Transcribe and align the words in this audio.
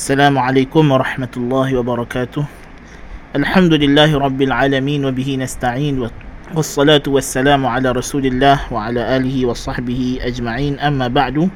السلام 0.00 0.32
عليكم 0.32 0.80
ورحمة 0.96 1.34
الله 1.36 1.76
وبركاته 1.76 2.44
الحمد 3.36 3.72
لله 3.84 4.08
رب 4.16 4.40
العالمين 4.48 5.04
وبه 5.04 5.28
نستعين 5.36 6.00
والصلاة 6.56 7.04
والسلام 7.04 7.60
على 7.68 7.92
رسول 7.92 8.24
الله 8.24 8.72
وعلى 8.72 8.96
آله 9.20 9.36
وصحبه 9.44 10.24
أجمعين 10.24 10.80
أما 10.80 11.12
بعد 11.12 11.52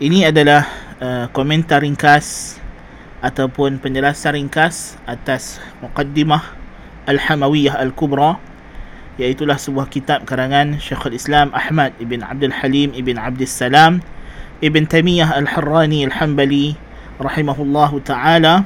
Ini 0.00 0.32
adalah 0.32 0.64
uh, 1.04 1.28
komentar 1.36 1.84
ringkas 1.84 2.56
ataupun 3.20 3.76
penjelasan 3.76 4.40
ringkas 4.40 4.96
atas 5.04 5.60
Muqaddimah 5.84 6.56
Al-Hamawiyah 7.04 7.76
Al-Kubra 7.76 8.40
iaitulah 9.20 9.60
sebuah 9.60 9.84
kitab 9.92 10.24
karangan 10.24 10.80
Syekhul 10.80 11.12
Islam 11.12 11.52
Ahmad 11.52 11.92
ibn 12.00 12.24
Abdul 12.24 12.56
Halim 12.56 12.96
ibn 12.96 13.20
Abdul 13.20 13.52
Salam 13.52 14.00
ibn 14.60 14.86
Taimiyah 14.86 15.36
Al-Harrani 15.36 16.04
Al-Hambali 16.08 16.76
rahimahullahu 17.20 18.04
taala. 18.04 18.64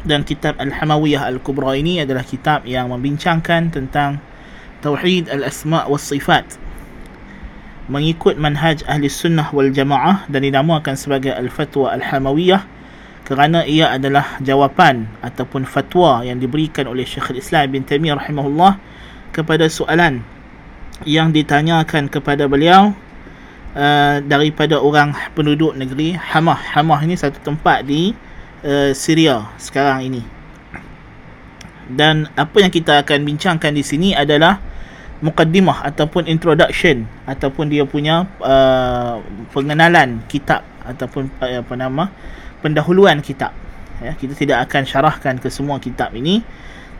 Dan 0.00 0.24
kitab 0.24 0.56
Al-Hamawiyah 0.56 1.28
Al-Kubra 1.28 1.76
ini 1.76 2.00
adalah 2.00 2.24
kitab 2.24 2.64
yang 2.64 2.88
membincangkan 2.88 3.68
tentang 3.68 4.16
tauhid 4.80 5.28
al-asma' 5.28 5.84
was 5.92 6.08
sifat 6.08 6.56
mengikut 7.90 8.38
manhaj 8.38 8.86
ahli 8.86 9.10
sunnah 9.10 9.50
wal 9.50 9.68
jamaah 9.68 10.24
dan 10.30 10.46
dinamakan 10.46 10.94
sebagai 10.94 11.34
Al-Fatwa 11.34 11.90
Al-Hamawiyah 11.98 12.62
kerana 13.26 13.66
ia 13.66 13.90
adalah 13.94 14.38
jawapan 14.42 15.10
ataupun 15.22 15.66
fatwa 15.66 16.22
yang 16.26 16.38
diberikan 16.38 16.86
oleh 16.86 17.06
Syekhul 17.06 17.38
Islam 17.38 17.74
bin 17.74 17.82
Taimiyah 17.86 18.18
rahimahullah 18.18 18.78
kepada 19.34 19.66
soalan 19.66 20.22
yang 21.02 21.34
ditanyakan 21.34 22.06
kepada 22.06 22.46
beliau 22.46 22.94
uh, 23.74 24.22
daripada 24.24 24.78
orang 24.78 25.14
penduduk 25.34 25.76
negeri 25.76 26.14
Hamah. 26.16 26.58
Hamah 26.76 27.00
ini 27.04 27.14
satu 27.14 27.38
tempat 27.42 27.86
di 27.86 28.14
uh, 28.66 28.90
Syria 28.94 29.50
sekarang 29.60 30.06
ini. 30.06 30.22
Dan 31.90 32.30
apa 32.38 32.62
yang 32.62 32.70
kita 32.70 33.02
akan 33.02 33.26
bincangkan 33.26 33.74
di 33.74 33.82
sini 33.82 34.14
adalah 34.14 34.62
mukaddimah 35.20 35.84
ataupun 35.84 36.24
introduction 36.30 37.04
ataupun 37.28 37.68
dia 37.68 37.84
punya 37.84 38.24
uh, 38.40 39.20
pengenalan 39.52 40.24
kitab 40.32 40.64
ataupun 40.80 41.28
uh, 41.44 41.60
apa 41.60 41.74
nama 41.76 42.08
pendahuluan 42.64 43.20
kitab 43.20 43.52
ya 44.00 44.16
kita 44.16 44.32
tidak 44.32 44.64
akan 44.64 44.82
syarahkan 44.88 45.36
ke 45.36 45.52
semua 45.52 45.76
kitab 45.76 46.16
ini 46.16 46.40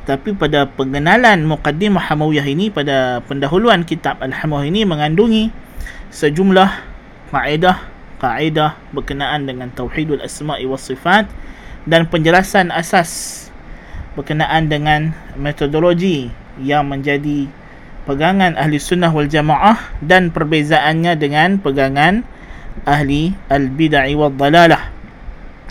tapi 0.08 0.32
pada 0.32 0.64
pengenalan 0.64 1.44
mukaddimah 1.44 2.00
hamawiyah 2.00 2.46
ini 2.48 2.72
pada 2.72 3.20
pendahuluan 3.28 3.84
kitab 3.84 4.20
al-hamawiyah 4.24 4.72
ini 4.72 4.80
mengandungi 4.88 5.52
sejumlah 6.08 6.70
kaedah 7.30 7.78
kaedah 8.20 8.76
berkenaan 8.92 9.48
dengan 9.48 9.68
tauhidul 9.72 10.20
asma'i 10.20 10.64
was 10.64 10.84
sifat 10.84 11.28
dan 11.88 12.08
penjelasan 12.08 12.68
asas 12.72 13.48
berkenaan 14.16 14.68
dengan 14.68 15.16
metodologi 15.38 16.28
yang 16.60 16.90
menjadi 16.90 17.48
pegangan 18.04 18.58
ahli 18.58 18.76
sunnah 18.76 19.12
wal 19.12 19.28
jamaah 19.28 19.78
dan 20.02 20.34
perbezaannya 20.34 21.16
dengan 21.16 21.56
pegangan 21.62 22.26
ahli 22.84 23.32
al-bid'ah 23.48 24.08
wal 24.16 24.32
dalalah 24.34 24.90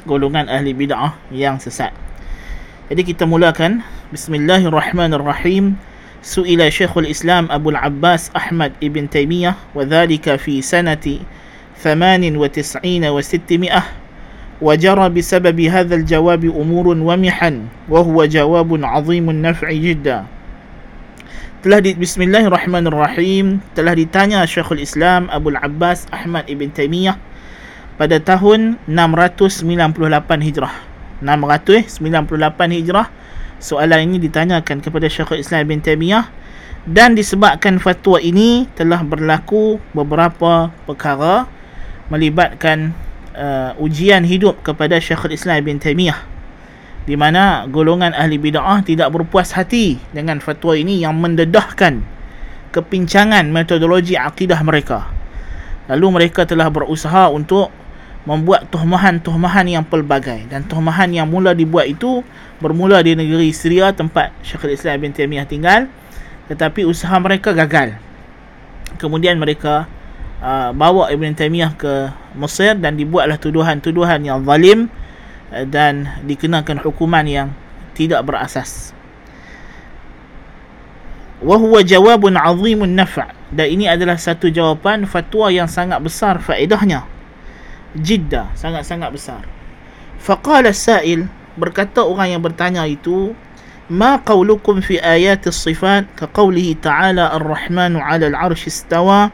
golongan 0.07 0.47
ahli 0.47 0.72
bid'ah 0.73 1.19
yang 1.30 1.59
sesat. 1.59 1.91
Jadi 2.89 3.05
kita 3.05 3.30
mulakan 3.30 3.85
بسم 4.09 4.41
الله 4.41 4.73
الرحمن 4.73 5.21
الرحيم. 5.21 5.77
سئل 6.25 6.57
شيخ 6.73 6.97
الإسلام 6.97 7.45
أبو 7.53 7.77
العباس 7.77 8.33
أحمد 8.33 8.81
ابن 8.81 9.05
تيمية 9.05 9.53
وذلك 9.77 10.25
في 10.41 10.66
سنة 10.66 11.05
ثمان 11.77 12.25
وتسعين 12.25 13.05
وستمائة 13.05 13.83
وجرى 14.66 15.05
بسبب 15.13 15.57
هذا 15.61 15.95
الجواب 15.95 16.41
أمور 16.41 16.88
ومحن 16.97 17.55
وهو 17.85 18.17
جواب 18.25 18.69
عظيم 18.81 19.25
النفع 19.29 19.69
جدا. 19.69 20.25
Telah 21.61 21.78
di 21.78 21.94
Bismillahirrahmanirrahim. 21.94 23.61
Telah 23.78 23.94
ditanya 23.94 24.41
Syekhul 24.50 24.81
Islam 24.81 25.29
Abu 25.29 25.53
Abbas 25.53 26.09
Ahmad 26.09 26.50
Ibn 26.50 26.73
Taymiyah 26.73 27.22
pada 28.01 28.17
tahun 28.17 28.81
698 28.89 29.69
Hijrah. 30.41 30.73
698 31.22 32.73
Hijrah 32.73 33.19
soalan 33.59 34.12
ini 34.12 34.18
ditanyakan 34.18 34.80
kepada 34.80 35.12
Syekhul 35.12 35.44
Islam 35.44 35.68
Ibn 35.68 35.80
Taimiyah 35.84 36.25
dan 36.88 37.14
disebabkan 37.14 37.78
fatwa 37.78 38.18
ini 38.18 38.66
telah 38.74 39.03
berlaku 39.03 39.78
beberapa 39.92 40.72
perkara 40.88 41.46
melibatkan 42.09 42.96
uh, 43.36 43.75
ujian 43.78 44.25
hidup 44.25 44.64
kepada 44.64 44.97
Syekhul 44.97 45.36
Islam 45.36 45.62
Ibn 45.64 45.78
Taimiyah 45.78 46.20
di 47.09 47.18
mana 47.18 47.66
golongan 47.66 48.14
ahli 48.14 48.38
bid'ah 48.38 48.86
tidak 48.86 49.09
berpuas 49.09 49.53
hati 49.58 49.97
dengan 50.14 50.38
fatwa 50.38 50.78
ini 50.78 51.02
yang 51.02 51.18
mendedahkan 51.18 52.06
kepincangan 52.70 53.50
metodologi 53.50 54.14
akidah 54.14 54.62
mereka. 54.62 55.09
Lalu 55.90 56.22
mereka 56.22 56.46
telah 56.46 56.70
berusaha 56.70 57.34
untuk 57.34 57.74
membuat 58.28 58.68
tuhmahan-tuhmahan 58.68 59.80
yang 59.80 59.85
pelbagai 59.88 60.47
dan 60.52 60.68
tuhmahan 60.68 61.07
yang 61.07 61.28
mula 61.28 61.56
dibuat 61.56 61.88
itu 61.88 62.19
bermula 62.59 63.00
di 63.00 63.16
negeri 63.16 63.56
Syria 63.56 63.96
tempat 63.96 64.35
Syekhul 64.44 64.75
Islam 64.75 65.00
Ibn 65.00 65.12
Taimiyah 65.16 65.47
tinggal 65.47 65.88
tetapi 66.52 66.84
usaha 66.84 67.13
mereka 67.22 67.53
gagal. 67.53 67.96
Kemudian 68.97 69.38
mereka 69.38 69.85
uh, 70.41 70.74
bawa 70.74 71.13
Ibn 71.13 71.31
Taimiyah 71.38 71.78
ke 71.78 72.09
Mesir 72.35 72.74
dan 72.75 72.97
dibuatlah 72.97 73.38
tuduhan-tuduhan 73.38 74.25
yang 74.25 74.41
zalim 74.44 74.90
dan 75.50 76.22
dikenakan 76.25 76.81
hukuman 76.81 77.25
yang 77.25 77.47
tidak 77.94 78.25
berasas. 78.25 78.94
Wa 81.40 81.56
huwa 81.56 81.79
jawabun 81.85 82.35
'azimun 82.35 83.00
naf' 83.00 83.24
dan 83.50 83.68
ini 83.72 83.88
adalah 83.88 84.19
satu 84.19 84.52
jawapan 84.52 85.08
fatwa 85.08 85.47
yang 85.47 85.72
sangat 85.72 86.03
besar 86.03 86.41
faedahnya 86.44 87.08
Jidda 87.94 88.50
sangat-sangat 88.59 89.10
besar. 89.15 89.42
Faqala 90.19 90.75
sa'il 90.75 91.31
berkata 91.54 92.03
orang 92.03 92.34
yang 92.34 92.42
bertanya 92.42 92.82
itu 92.88 93.34
ما 93.91 94.16
قولكم 94.16 94.81
في 94.81 94.97
آيات 95.04 95.47
الصفات 95.47 96.04
كقوله 96.16 96.75
تعالى 96.82 97.37
الرحمن 97.37 97.97
على 97.97 98.26
العرش 98.26 98.66
استوى 98.66 99.31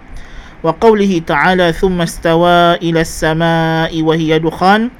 وقوله 0.62 1.22
تعالى 1.26 1.72
ثم 1.72 2.00
استوى 2.02 2.74
إلى 2.74 3.00
السماء 3.00 4.02
وهي 4.02 4.38
دخان 4.38 4.90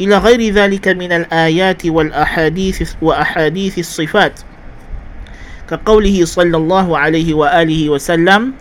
إلى 0.00 0.18
غير 0.18 0.52
ذلك 0.52 0.88
من 0.88 1.12
الآيات 1.12 1.86
والأحاديث 1.86 2.92
وأحاديث 3.02 3.78
الصفات 3.78 4.40
كقوله 5.70 6.24
صلى 6.24 6.56
الله 6.56 6.98
عليه 6.98 7.34
وآله 7.34 7.90
وسلم 7.90 8.52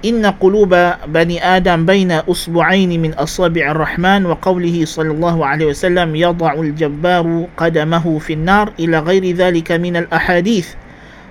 إن 0.00 0.26
قلوب 0.26 0.72
بني 1.12 1.44
آدم 1.44 1.84
بين 1.86 2.12
أصبعين 2.12 3.02
من 3.02 3.12
أصابع 3.14 3.70
الرحمن 3.70 4.26
وقوله 4.26 4.76
صلى 4.84 5.10
الله 5.10 5.46
عليه 5.46 5.66
وسلم 5.66 6.16
يضع 6.16 6.52
الجبار 6.52 7.46
قدمه 7.56 8.18
في 8.18 8.32
النار 8.32 8.72
إلى 8.80 8.98
غير 8.98 9.24
ذلك 9.36 9.72
من 9.72 9.96
الأحاديث 9.96 10.68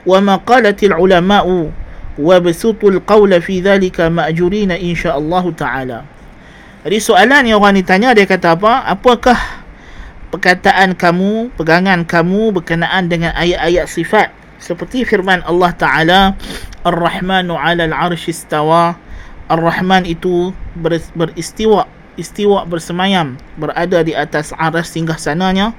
وما 0.06 0.36
قالت 0.36 0.84
العلماء 0.84 1.72
وبسطوا 2.20 2.92
القول 2.92 3.42
في 3.42 3.62
ذلك 3.62 4.02
مأجورين 4.02 4.72
إن 4.72 4.96
شاء 4.96 5.18
الله 5.18 5.46
تعالى 5.52 6.02
Jadi 6.80 6.96
soalan 7.04 7.44
yang 7.44 7.60
orang 7.60 7.76
ni 7.76 7.84
tanya 7.84 8.16
dia 8.16 8.24
kata 8.24 8.56
apa? 8.56 8.88
Apakah 8.88 9.36
perkataan 10.32 10.96
kamu, 10.96 11.52
pegangan 11.60 12.08
kamu 12.08 12.56
berkenaan 12.56 13.12
dengan 13.12 13.36
ayat-ayat 13.36 13.84
sifat 13.92 14.32
seperti 14.64 15.04
firman 15.04 15.44
Allah 15.44 15.72
Taala 15.76 16.22
Ar-Rahmanu 16.85 17.57
'alal 17.57 17.91
'arsy 17.91 18.31
istawa. 18.31 18.97
Ar-Rahman 19.49 20.09
itu 20.09 20.53
ber, 20.77 20.97
beristiwa, 21.13 21.85
istiwa 22.17 22.65
bersemayam, 22.65 23.37
berada 23.61 24.01
di 24.01 24.17
atas 24.17 24.57
aras 24.57 24.89
singgah 24.93 25.21
sananya. 25.21 25.77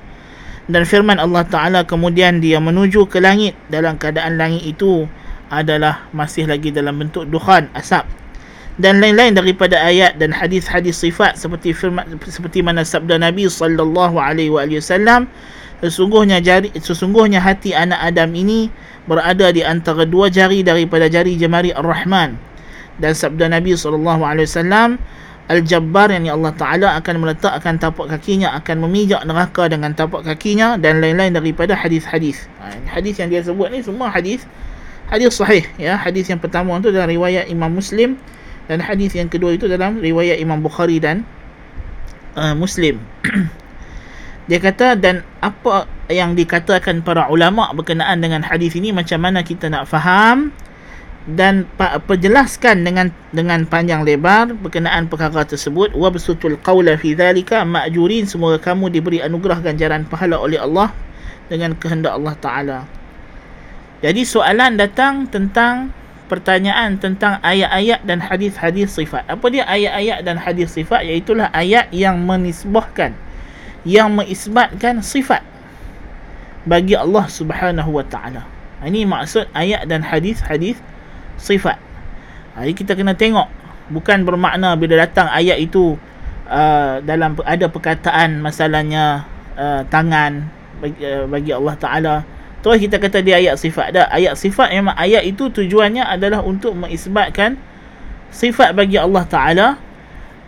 Dan 0.66 0.86
firman 0.86 1.22
Allah 1.22 1.46
Taala 1.46 1.82
kemudian 1.86 2.42
dia 2.42 2.58
menuju 2.58 3.06
ke 3.10 3.22
langit 3.22 3.54
dalam 3.70 3.98
keadaan 4.02 4.38
langit 4.38 4.66
itu 4.66 5.06
adalah 5.54 6.10
masih 6.10 6.50
lagi 6.50 6.74
dalam 6.74 6.98
bentuk 6.98 7.30
dukhan, 7.30 7.70
asap 7.78 8.06
dan 8.76 9.00
lain-lain 9.00 9.32
daripada 9.32 9.80
ayat 9.80 10.20
dan 10.20 10.36
hadis-hadis 10.36 11.00
sifat 11.00 11.40
seperti 11.40 11.72
firman 11.72 12.04
seperti 12.28 12.60
mana 12.60 12.84
sabda 12.84 13.16
Nabi 13.16 13.48
sallallahu 13.48 14.20
alaihi 14.20 14.52
wasallam 14.52 15.32
sesungguhnya 15.80 16.44
jari 16.44 16.76
sesungguhnya 16.76 17.40
hati 17.40 17.72
anak 17.72 18.00
Adam 18.04 18.36
ini 18.36 18.68
berada 19.06 19.54
di 19.54 19.62
antara 19.62 20.04
dua 20.06 20.30
jari 20.34 20.66
daripada 20.66 21.06
jari 21.06 21.38
jemari 21.38 21.70
Ar-Rahman 21.74 22.38
dan 22.98 23.12
sabda 23.14 23.52
Nabi 23.52 23.76
wasallam 23.78 24.98
Al-Jabbar 25.46 26.10
yang 26.10 26.42
Allah 26.42 26.58
Ta'ala 26.58 26.88
akan 26.98 27.22
meletakkan 27.22 27.78
tapak 27.78 28.10
kakinya 28.10 28.58
akan 28.58 28.82
memijak 28.90 29.22
neraka 29.30 29.70
dengan 29.70 29.94
tapak 29.94 30.26
kakinya 30.26 30.74
dan 30.74 31.06
lain-lain 31.06 31.38
daripada 31.38 31.78
hadis-hadis. 31.78 32.50
Ha, 32.58 32.74
hadis 32.90 33.22
yang 33.22 33.30
dia 33.30 33.46
sebut 33.46 33.70
ni 33.70 33.86
semua 33.86 34.10
hadis 34.10 34.42
hadis 35.06 35.38
sahih 35.38 35.62
ya. 35.78 36.02
Hadis 36.02 36.34
yang 36.34 36.42
pertama 36.42 36.74
tu 36.82 36.90
dalam 36.90 37.14
riwayat 37.14 37.46
Imam 37.46 37.70
Muslim 37.70 38.18
dan 38.66 38.82
hadis 38.82 39.14
yang 39.14 39.30
kedua 39.30 39.54
itu 39.54 39.70
dalam 39.70 40.02
riwayat 40.02 40.42
Imam 40.42 40.66
Bukhari 40.66 40.98
dan 40.98 41.22
uh, 42.34 42.58
Muslim. 42.58 42.98
Dia 44.46 44.62
kata 44.62 44.94
dan 44.94 45.26
apa 45.42 45.90
yang 46.06 46.38
dikatakan 46.38 47.02
para 47.02 47.26
ulama 47.34 47.74
berkenaan 47.74 48.22
dengan 48.22 48.46
hadis 48.46 48.78
ini 48.78 48.94
macam 48.94 49.18
mana 49.26 49.42
kita 49.42 49.74
nak 49.74 49.90
faham 49.90 50.54
dan 51.26 51.66
perjelaskan 52.06 52.86
dengan 52.86 53.10
dengan 53.34 53.66
panjang 53.66 54.06
lebar 54.06 54.54
berkenaan 54.54 55.10
perkara 55.10 55.42
tersebut 55.42 55.98
wa 55.98 56.14
basutul 56.14 56.62
qawla 56.62 56.94
fi 57.02 57.18
dhalika 57.18 57.66
ma'jurin 57.66 58.30
semoga 58.30 58.62
kamu 58.62 58.94
diberi 58.94 59.26
anugerah 59.26 59.66
ganjaran 59.66 60.06
pahala 60.06 60.38
oleh 60.38 60.62
Allah 60.62 60.94
dengan 61.50 61.74
kehendak 61.74 62.14
Allah 62.14 62.36
taala. 62.38 62.80
Jadi 64.06 64.22
soalan 64.22 64.78
datang 64.78 65.26
tentang 65.26 65.90
pertanyaan 66.30 67.02
tentang 67.02 67.42
ayat-ayat 67.42 68.06
dan 68.06 68.22
hadis-hadis 68.22 68.94
sifat. 68.94 69.26
Apa 69.26 69.50
dia 69.50 69.66
ayat-ayat 69.66 70.22
dan 70.22 70.38
hadis 70.38 70.78
sifat? 70.78 71.02
Iaitulah 71.10 71.50
ayat 71.50 71.90
yang 71.90 72.22
menisbahkan 72.22 73.25
yang 73.86 74.18
mengisbatkan 74.18 75.00
sifat 75.06 75.46
bagi 76.66 76.98
Allah 76.98 77.30
Subhanahu 77.30 78.02
wa 78.02 78.06
taala. 78.06 78.44
Ini 78.82 79.06
maksud 79.06 79.50
ayat 79.54 79.86
dan 79.88 80.02
hadis-hadis 80.02 80.78
sifat. 81.38 81.78
Jadi 82.58 82.74
kita 82.74 82.98
kena 82.98 83.14
tengok 83.14 83.48
bukan 83.90 84.26
bermakna 84.26 84.74
bila 84.74 85.06
datang 85.06 85.30
ayat 85.30 85.62
itu 85.62 85.98
uh, 86.50 87.02
dalam 87.06 87.38
ada 87.46 87.70
perkataan 87.70 88.42
masalahnya 88.42 89.26
uh, 89.58 89.86
tangan 89.90 90.50
bagi, 90.82 91.02
uh, 91.06 91.26
bagi 91.30 91.52
Allah 91.54 91.76
taala 91.78 92.16
terus 92.66 92.82
kita 92.82 92.98
kata 92.98 93.22
dia 93.22 93.38
ayat 93.38 93.62
sifat 93.62 93.94
dah 93.94 94.06
ayat 94.10 94.34
sifat 94.34 94.74
memang 94.74 94.98
ayat 94.98 95.22
itu 95.22 95.54
tujuannya 95.54 96.02
adalah 96.02 96.42
untuk 96.42 96.74
mengisbatkan 96.74 97.62
sifat 98.34 98.74
bagi 98.74 98.98
Allah 98.98 99.24
taala 99.30 99.68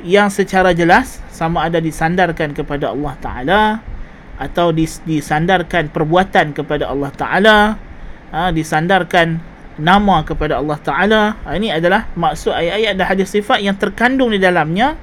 yang 0.05 0.29
secara 0.29 0.77
jelas 0.77 1.21
sama 1.33 1.65
ada 1.65 1.81
disandarkan 1.81 2.53
kepada 2.53 2.93
Allah 2.93 3.13
Ta'ala 3.17 3.61
atau 4.37 4.69
disandarkan 5.05 5.89
perbuatan 5.89 6.53
kepada 6.53 6.93
Allah 6.93 7.11
Ta'ala 7.13 7.57
ha, 8.29 8.53
disandarkan 8.53 9.41
nama 9.77 10.21
kepada 10.21 10.61
Allah 10.61 10.77
Ta'ala. 10.77 11.21
Ha, 11.41 11.57
ini 11.57 11.73
adalah 11.73 12.09
maksud 12.13 12.53
ayat-ayat 12.53 12.93
dan 12.93 13.05
hadis 13.09 13.29
sifat 13.33 13.65
yang 13.65 13.77
terkandung 13.77 14.29
di 14.29 14.37
dalamnya. 14.37 14.93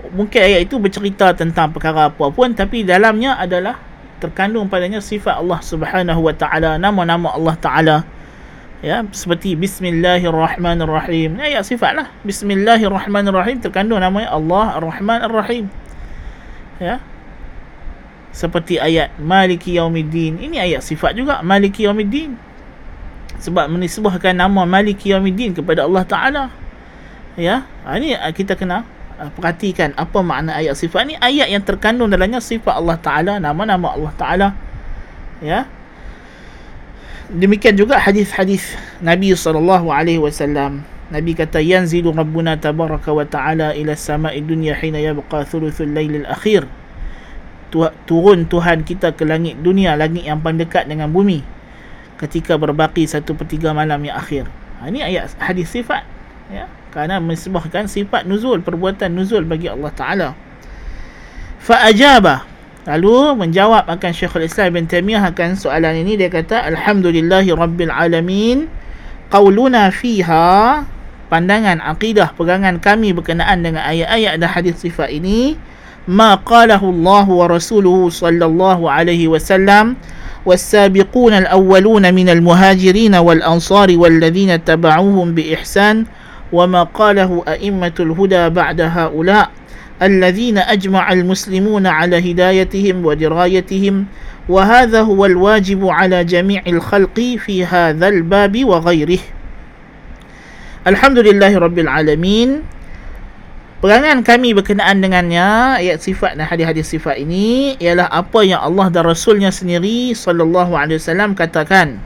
Mungkin 0.00 0.40
ayat 0.40 0.66
itu 0.66 0.80
bercerita 0.80 1.36
tentang 1.36 1.70
perkara 1.70 2.10
apa 2.10 2.26
pun 2.32 2.50
tapi 2.56 2.82
dalamnya 2.82 3.36
adalah 3.36 3.78
terkandung 4.18 4.66
padanya 4.66 4.98
sifat 4.98 5.38
Allah 5.38 5.60
Subhanahu 5.60 6.24
Wa 6.24 6.34
Ta'ala 6.34 6.70
nama-nama 6.80 7.36
Allah 7.36 7.56
Ta'ala 7.60 7.96
ya 8.80 9.04
seperti 9.12 9.56
bismillahirrahmanirrahim. 9.56 11.36
Ini 11.36 11.56
ayat 11.56 11.68
sifat 11.68 11.92
lah 11.96 12.06
bismillahirrahmanirrahim 12.24 13.60
terkandung 13.60 14.00
namanya 14.00 14.32
Allah 14.32 14.80
Ar-Rahman 14.80 15.20
Ar-Rahim 15.28 15.68
ya. 16.80 17.00
Seperti 18.30 18.78
ayat 18.80 19.12
maliki 19.20 19.76
yaumiddin. 19.76 20.38
Ini 20.40 20.62
ayat 20.62 20.86
sifat 20.86 21.18
juga 21.18 21.44
maliki 21.44 21.84
yaumiddin. 21.84 22.38
Sebab 23.40 23.68
menisbahkan 23.68 24.32
nama 24.32 24.64
maliki 24.64 25.12
yaumiddin 25.12 25.52
kepada 25.52 25.84
Allah 25.84 26.04
Taala. 26.06 26.44
Ya 27.36 27.66
ini 27.96 28.16
kita 28.32 28.54
kena 28.56 28.86
uh, 29.18 29.28
perhatikan 29.34 29.92
apa 29.98 30.24
makna 30.24 30.56
ayat 30.56 30.78
sifat 30.78 31.10
ni. 31.10 31.14
Ayat 31.20 31.52
yang 31.52 31.60
terkandung 31.60 32.08
dalamnya 32.08 32.40
sifat 32.40 32.80
Allah 32.80 32.96
Taala 32.96 33.32
nama-nama 33.42 33.92
Allah 33.92 34.12
Taala. 34.16 34.48
Ya 35.42 35.68
demikian 37.34 37.78
juga 37.78 37.98
hadis-hadis 38.02 38.74
Nabi 38.98 39.34
sallallahu 39.34 39.90
alaihi 39.90 40.18
wasallam. 40.18 40.82
Nabi 41.10 41.34
kata 41.34 41.58
yanzilu 41.58 42.14
rabbuna 42.14 42.54
tabaraka 42.54 43.10
wa 43.10 43.26
taala 43.26 43.74
ila 43.74 43.98
samai 43.98 44.38
dunya 44.46 44.78
hina 44.78 45.02
yabqa 45.02 45.42
thuluthul 45.42 45.90
lail 45.90 46.22
al 46.22 46.38
akhir 46.38 46.70
turun 48.06 48.46
Tuhan 48.50 48.82
kita 48.82 49.14
ke 49.14 49.22
langit 49.22 49.58
dunia 49.62 49.94
langit 49.94 50.26
yang 50.26 50.42
paling 50.42 50.58
dekat 50.58 50.90
dengan 50.90 51.10
bumi 51.10 51.42
ketika 52.18 52.58
berbaki 52.58 53.06
satu 53.06 53.32
per 53.38 53.46
tiga 53.46 53.72
malam 53.72 54.02
yang 54.04 54.18
akhir. 54.18 54.44
Ha, 54.82 54.90
ini 54.90 55.00
ayat 55.00 55.32
hadis 55.38 55.70
sifat 55.70 56.04
ya. 56.50 56.66
Kerana 56.90 57.22
mensebahkan 57.22 57.86
sifat 57.86 58.26
nuzul 58.26 58.58
perbuatan 58.60 59.14
nuzul 59.14 59.46
bagi 59.46 59.70
Allah 59.70 59.90
taala. 59.94 60.28
Fa 61.62 61.86
ajaba 61.86 62.49
Lalu 62.85 63.33
menjawab 63.33 63.89
akan 63.89 64.11
Syekhul 64.13 64.45
Islam 64.45 64.77
Ibn 64.77 64.85
Taymiyah 64.85 65.33
akan 65.33 65.57
soalan 65.57 66.05
ini 66.05 66.21
dia 66.21 66.29
kata 66.29 66.69
Alhamdulillahi 66.69 67.49
Rabbil 67.49 67.89
Alamin 67.89 68.69
Qawluna 69.33 69.89
fiha 69.89 70.85
Pandangan, 71.25 71.81
akidah, 71.81 72.37
pegangan 72.37 72.77
kami 72.77 73.09
berkenaan 73.09 73.65
dengan 73.65 73.81
ayat-ayat 73.81 74.37
dan 74.37 74.49
hadis 74.53 74.77
sifat 74.77 75.09
ini 75.09 75.57
Ma 76.05 76.37
qalahu 76.37 76.93
Allah 76.93 77.25
wa 77.25 77.45
rasuluhu 77.49 78.13
sallallahu 78.13 78.85
alaihi 78.85 79.25
wasallam 79.25 79.97
والسابقون 80.45 81.33
الأولون 81.33 82.13
من 82.13 82.29
المهاجرين 82.29 83.15
والأنصار 83.15 83.89
والذين 83.97 84.63
تبعوهم 84.63 85.27
بإحسان 85.35 86.05
وما 86.53 86.83
قاله 86.83 87.43
أئمة 87.47 87.97
الهدى 87.99 88.49
بعد 88.49 88.81
هؤلاء 88.81 89.49
الذين 90.01 90.57
أجمع 90.57 91.13
المسلمون 91.13 91.87
على 91.87 92.19
هدايتهم 92.19 93.05
ودرايتهم 93.05 93.95
وهذا 94.49 95.01
هو 95.01 95.25
الواجب 95.25 95.87
على 95.87 96.23
جميع 96.23 96.61
الخلق 96.67 97.17
في 97.39 97.65
هذا 97.65 98.07
الباب 98.07 98.65
وغيره 98.65 99.23
الحمد 100.87 101.19
لله 101.19 101.51
رب 101.57 101.77
العالمين 101.79 102.75
Perangan 103.75 104.25
kami 104.25 104.55
berkenaan 104.57 104.97
dengannya 104.97 105.77
ayat 105.77 106.01
sifat 106.01 106.39
dan 106.39 106.49
hadis-hadis 106.49 106.89
sifat 106.89 107.21
ini 107.21 107.77
ialah 107.77 108.09
apa 108.09 108.41
yang 108.41 108.57
Allah 108.57 108.89
dan 108.89 109.05
Rasulnya 109.05 109.53
sendiri 109.53 110.15
sallallahu 110.15 110.73
alaihi 110.73 110.97
wasallam 110.97 111.37
katakan 111.37 112.01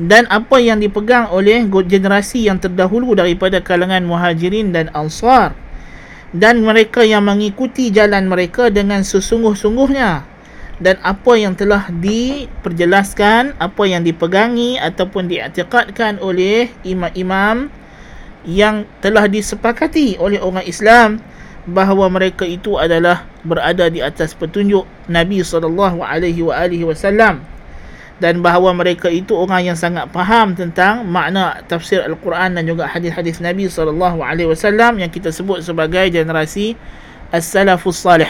dan 0.00 0.24
apa 0.32 0.56
yang 0.62 0.80
dipegang 0.80 1.28
oleh 1.28 1.66
generasi 1.66 2.46
yang 2.48 2.56
terdahulu 2.56 3.12
daripada 3.12 3.60
kalangan 3.60 4.00
muhajirin 4.06 4.72
dan 4.72 4.88
ansar 4.96 5.52
dan 6.33 6.65
mereka 6.65 7.05
yang 7.05 7.29
mengikuti 7.29 7.93
jalan 7.93 8.25
mereka 8.25 8.73
dengan 8.73 9.05
sesungguh-sungguhnya. 9.05 10.25
Dan 10.81 10.97
apa 11.05 11.37
yang 11.37 11.53
telah 11.53 11.87
diperjelaskan 11.93 13.55
apa 13.61 13.83
yang 13.85 14.01
dipegangi 14.01 14.81
ataupun 14.81 15.29
diiktikadkan 15.29 16.17
oleh 16.17 16.73
imam-imam 16.81 17.69
yang 18.43 18.83
telah 18.99 19.29
disepakati 19.29 20.17
oleh 20.19 20.41
orang 20.41 20.65
Islam 20.65 21.21
bahawa 21.63 22.11
mereka 22.11 22.43
itu 22.43 22.75
adalah 22.75 23.23
berada 23.47 23.87
di 23.87 24.03
atas 24.03 24.35
petunjuk 24.35 24.83
Nabi 25.07 25.39
sallallahu 25.39 26.03
alaihi 26.03 26.83
wasallam 26.83 27.52
dan 28.21 28.45
bahawa 28.45 28.77
mereka 28.77 29.09
itu 29.09 29.33
orang 29.33 29.73
yang 29.73 29.77
sangat 29.77 30.05
faham 30.13 30.53
tentang 30.53 31.01
makna 31.03 31.59
tafsir 31.65 32.05
Al-Quran 32.05 32.55
dan 32.55 32.63
juga 32.63 32.85
hadis-hadis 32.85 33.41
Nabi 33.41 33.65
sallallahu 33.65 34.21
alaihi 34.21 34.47
wasallam 34.47 35.01
yang 35.01 35.09
kita 35.09 35.33
sebut 35.33 35.65
sebagai 35.65 36.07
generasi 36.13 36.77
as-salafus 37.33 37.97
salih. 37.97 38.29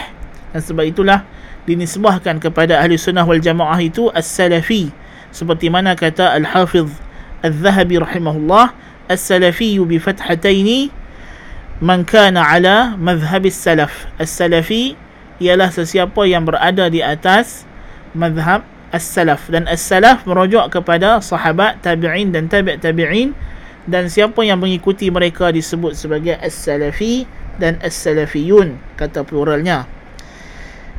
Dan 0.56 0.60
sebab 0.64 0.84
itulah 0.88 1.20
dinisbahkan 1.68 2.40
kepada 2.40 2.80
ahli 2.80 2.96
sunnah 2.96 3.28
wal 3.28 3.40
jamaah 3.40 3.78
itu 3.80 4.08
as-salafi 4.12 4.90
seperti 5.34 5.66
mana 5.66 5.98
kata 5.98 6.30
Al-Hafiz 6.38 6.86
Al-Zahabi 7.44 8.00
rahimahullah 8.00 8.72
as-salafi 9.10 9.76
bi 9.82 10.00
fathataini 10.00 10.88
man 11.82 12.06
kana 12.08 12.40
ala 12.40 12.94
madhhab 12.96 13.44
as-salaf. 13.44 14.08
As-salafi 14.16 14.96
ialah 15.38 15.68
sesiapa 15.70 16.24
yang 16.24 16.46
berada 16.48 16.88
di 16.88 17.02
atas 17.02 17.68
madhhab 18.14 18.62
as-salaf 18.94 19.50
dan 19.50 19.66
as-salaf 19.66 20.22
merujuk 20.22 20.70
kepada 20.70 21.18
sahabat 21.18 21.82
tabi'in 21.82 22.30
dan 22.30 22.46
tabi' 22.46 22.78
tabi'in 22.78 23.34
dan 23.90 24.06
siapa 24.06 24.46
yang 24.46 24.62
mengikuti 24.62 25.10
mereka 25.10 25.50
disebut 25.50 25.98
sebagai 25.98 26.38
as-salafi 26.38 27.26
dan 27.58 27.82
as-salafiyun 27.82 28.78
kata 28.94 29.26
pluralnya 29.26 29.90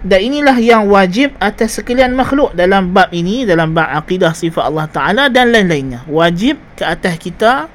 dan 0.06 0.22
inilah 0.22 0.60
yang 0.62 0.86
wajib 0.86 1.34
atas 1.42 1.82
sekalian 1.82 2.14
makhluk 2.14 2.54
dalam 2.54 2.94
bab 2.94 3.10
ini 3.10 3.42
dalam 3.48 3.74
bab 3.74 3.90
akidah 3.90 4.38
sifat 4.38 4.70
Allah 4.70 4.86
Ta'ala 4.92 5.24
dan 5.34 5.50
lain-lainnya 5.50 6.06
wajib 6.06 6.62
ke 6.78 6.86
atas 6.86 7.18
kita 7.18 7.72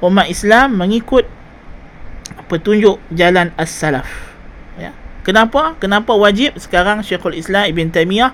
umat 0.00 0.30
Islam 0.30 0.80
mengikut 0.80 1.28
petunjuk 2.48 2.96
jalan 3.12 3.52
as-salaf 3.60 4.08
ya. 4.80 4.96
kenapa? 5.26 5.76
kenapa 5.76 6.16
wajib? 6.16 6.56
sekarang 6.56 7.04
Syekhul 7.04 7.36
Islam 7.36 7.68
Ibn 7.68 7.92
Taymiyah 7.92 8.32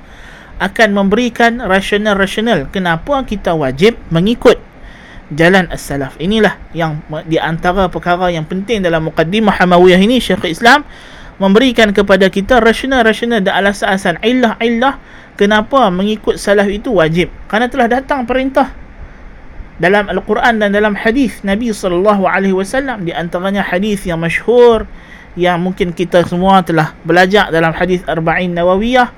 akan 0.61 0.93
memberikan 0.93 1.64
rasional-rasional 1.64 2.69
kenapa 2.69 3.25
kita 3.25 3.57
wajib 3.57 3.97
mengikut 4.12 4.61
jalan 5.33 5.67
as-salaf. 5.73 6.19
Inilah 6.21 6.59
yang 6.76 7.00
di 7.25 7.40
antara 7.40 7.88
perkara 7.88 8.29
yang 8.29 8.45
penting 8.45 8.85
dalam 8.85 9.09
muqaddimah 9.09 9.57
Hamawiyah 9.57 9.99
ini 9.99 10.21
Syekh 10.21 10.52
Islam 10.52 10.85
memberikan 11.40 11.97
kepada 11.97 12.29
kita 12.29 12.61
rasional-rasional 12.61 13.40
dan 13.40 13.64
alasan-alasan 13.64 14.21
illah-illah 14.21 15.00
kenapa 15.40 15.88
mengikut 15.88 16.37
salaf 16.37 16.69
itu 16.69 16.93
wajib. 16.93 17.33
Karena 17.49 17.73
telah 17.73 17.88
datang 17.88 18.29
perintah 18.29 18.69
dalam 19.81 20.12
Al-Quran 20.12 20.61
dan 20.61 20.76
dalam 20.76 20.93
hadis 20.93 21.40
Nabi 21.40 21.73
sallallahu 21.73 22.29
alaihi 22.29 22.52
wasallam 22.52 23.09
di 23.09 23.17
antaranya 23.17 23.64
hadis 23.64 24.05
yang 24.05 24.21
masyhur 24.21 24.85
yang 25.40 25.57
mungkin 25.57 25.97
kita 25.97 26.29
semua 26.29 26.61
telah 26.61 26.93
belajar 27.09 27.49
dalam 27.49 27.73
hadis 27.73 28.05
Arba'in 28.05 28.52
Nawawiyah 28.52 29.09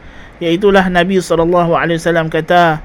iaitulah 0.41 0.85
Nabi 0.91 1.17
SAW 1.17 2.29
kata 2.29 2.81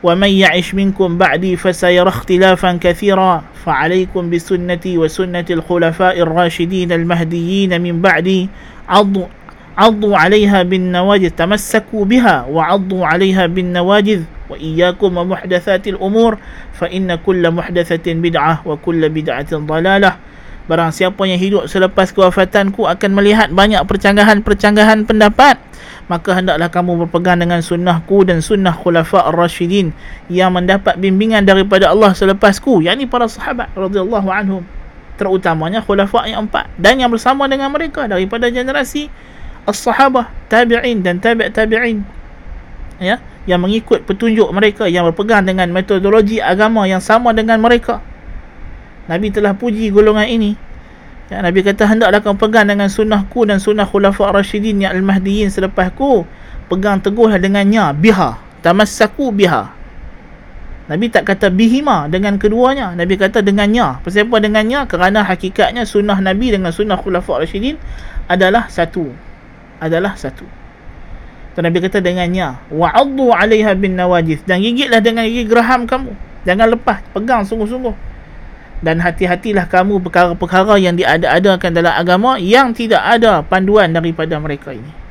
ومن 0.00 0.28
يعش 0.28 0.74
منكم 0.74 1.18
بعدي 1.18 1.56
فسيرى 1.56 2.08
اختلافا 2.08 2.70
كثيرا 2.80 3.42
فعليكم 3.64 4.30
بسنتي 4.30 4.98
وسنة 4.98 5.44
الخلفاء 5.50 6.20
الراشدين 6.20 6.92
المهديين 6.92 7.80
من 7.80 8.00
بعدي 8.00 8.48
عضوا 8.88 9.26
عضوا 9.78 10.16
عليها 10.16 10.62
بالنواجذ 10.62 11.30
تمسكوا 11.30 12.04
بها 12.04 12.48
وعضوا 12.48 13.06
عليها 13.06 13.46
بالنواجذ 13.46 14.20
وإياكم 14.50 15.10
ومحدثات 15.16 15.88
الأمور 15.88 16.38
فإن 16.80 17.14
كل 17.14 17.50
محدثة 17.50 18.06
بدعة 18.06 18.62
وكل 18.66 19.08
بدعة 19.08 19.52
ضلالة 19.52 20.12
Barang 20.70 20.94
siapa 20.94 21.26
yang 21.26 21.34
hidup 21.34 21.66
selepas 21.66 22.14
kewafatanku 22.14 22.86
akan 22.86 23.10
melihat 23.18 23.50
banyak 23.50 23.82
percanggahan-percanggahan 23.90 25.02
pendapat 25.02 25.58
maka 26.05 26.37
hendaklah 26.37 26.69
kamu 26.69 27.05
berpegang 27.05 27.41
dengan 27.41 27.59
sunnahku 27.65 28.25
dan 28.25 28.39
sunnah 28.41 28.73
khulafa 28.73 29.25
ar-rasyidin 29.29 29.89
yang 30.29 30.53
mendapat 30.53 30.97
bimbingan 31.01 31.45
daripada 31.45 31.89
Allah 31.89 32.13
selepasku 32.13 32.85
yakni 32.85 33.09
para 33.09 33.25
sahabat 33.25 33.73
radhiyallahu 33.73 34.29
anhum 34.29 34.63
terutamanya 35.17 35.81
khulafa 35.81 36.29
yang 36.29 36.45
empat 36.45 36.69
dan 36.77 37.01
yang 37.01 37.09
bersama 37.09 37.49
dengan 37.49 37.73
mereka 37.73 38.05
daripada 38.05 38.51
generasi 38.51 39.09
as-sahabah 39.65 40.29
tabi'in 40.51 41.01
dan 41.01 41.17
tabi' 41.17 41.49
tabi'in 41.49 42.05
ya 43.01 43.17
yang 43.49 43.61
mengikut 43.61 44.05
petunjuk 44.05 44.49
mereka 44.53 44.85
yang 44.85 45.09
berpegang 45.09 45.45
dengan 45.45 45.69
metodologi 45.73 46.37
agama 46.37 46.85
yang 46.85 47.01
sama 47.01 47.33
dengan 47.33 47.57
mereka 47.61 48.01
Nabi 49.05 49.29
telah 49.29 49.53
puji 49.53 49.93
golongan 49.93 50.25
ini. 50.25 50.51
Ya, 51.25 51.41
Nabi 51.41 51.65
kata 51.65 51.89
hendaklah 51.89 52.21
kamu 52.21 52.37
pegang 52.37 52.69
dengan 52.69 52.85
sunnahku 52.85 53.49
dan 53.49 53.57
sunnah 53.57 53.89
khulafa 53.89 54.29
rasyidin 54.29 54.85
yang 54.85 54.93
al-mahdiyin 54.93 55.49
selepasku. 55.49 56.21
Pegang 56.69 57.01
teguhlah 57.01 57.41
dengannya. 57.41 57.97
Biha. 57.97 58.37
Tamassaku 58.61 59.33
biha. 59.33 59.73
Nabi 60.85 61.09
tak 61.09 61.25
kata 61.25 61.49
bihima 61.49 62.05
dengan 62.13 62.37
keduanya. 62.37 62.93
Nabi 62.93 63.17
kata 63.17 63.41
dengannya. 63.41 64.05
Kenapa 64.05 64.37
dengannya? 64.37 64.85
Kerana 64.85 65.25
hakikatnya 65.25 65.81
sunnah 65.89 66.21
Nabi 66.21 66.53
dengan 66.53 66.69
sunnah 66.69 67.01
khulafa 67.01 67.41
rasyidin 67.41 67.81
adalah 68.29 68.69
satu. 68.69 69.09
Adalah 69.81 70.13
satu. 70.13 70.45
Dan 71.57 71.65
Nabi 71.65 71.81
kata 71.81 72.05
dengannya. 72.05 72.69
Wa'addu 72.69 73.33
alaiha 73.33 73.73
bin 73.73 73.97
nawajith. 73.97 74.45
Dan 74.45 74.61
gigitlah 74.61 75.01
dengan 75.01 75.25
gigi 75.25 75.49
geraham 75.49 75.89
kamu. 75.89 76.13
Jangan 76.45 76.69
lepas. 76.77 77.01
Pegang 77.17 77.41
sungguh-sungguh 77.49 78.14
dan 78.83 78.99
hati-hatilah 78.99 79.71
kamu 79.71 80.03
perkara-perkara 80.03 80.75
yang 80.81 80.99
diada-adakan 80.99 81.71
dalam 81.71 81.93
agama 81.95 82.35
yang 82.35 82.75
tidak 82.75 82.99
ada 82.99 83.39
panduan 83.45 83.95
daripada 83.95 84.35
mereka 84.41 84.75
ini. 84.75 85.05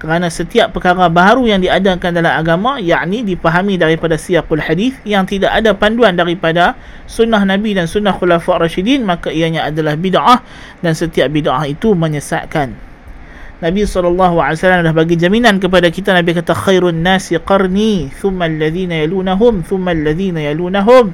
Kerana 0.00 0.32
setiap 0.32 0.72
perkara 0.72 1.12
baru 1.12 1.44
yang 1.44 1.60
diadakan 1.60 2.16
dalam 2.16 2.32
agama 2.32 2.80
yakni 2.80 3.20
dipahami 3.20 3.76
daripada 3.76 4.16
siyaqul 4.16 4.64
hadis 4.64 4.96
yang 5.04 5.28
tidak 5.28 5.52
ada 5.52 5.76
panduan 5.76 6.16
daripada 6.16 6.72
sunnah 7.04 7.44
Nabi 7.44 7.76
dan 7.76 7.84
sunnah 7.84 8.16
khulafa 8.16 8.64
rasyidin 8.64 9.04
maka 9.04 9.28
ianya 9.28 9.68
adalah 9.68 10.00
bid'ah 10.00 10.40
dan 10.80 10.96
setiap 10.96 11.28
bid'ah 11.28 11.68
itu 11.68 11.92
menyesatkan. 11.92 12.72
Nabi 13.60 13.84
SAW 13.84 14.56
dah 14.56 14.94
bagi 14.96 15.20
jaminan 15.20 15.60
kepada 15.60 15.92
kita 15.92 16.16
Nabi 16.16 16.32
kata 16.32 16.56
khairun 16.56 17.04
nasi 17.04 17.36
qarni 17.36 18.08
thumma 18.08 18.48
alladhina 18.48 19.04
yalunahum 19.04 19.60
thumma 19.60 19.92
alladhina 19.92 20.40
yalunahum 20.40 21.12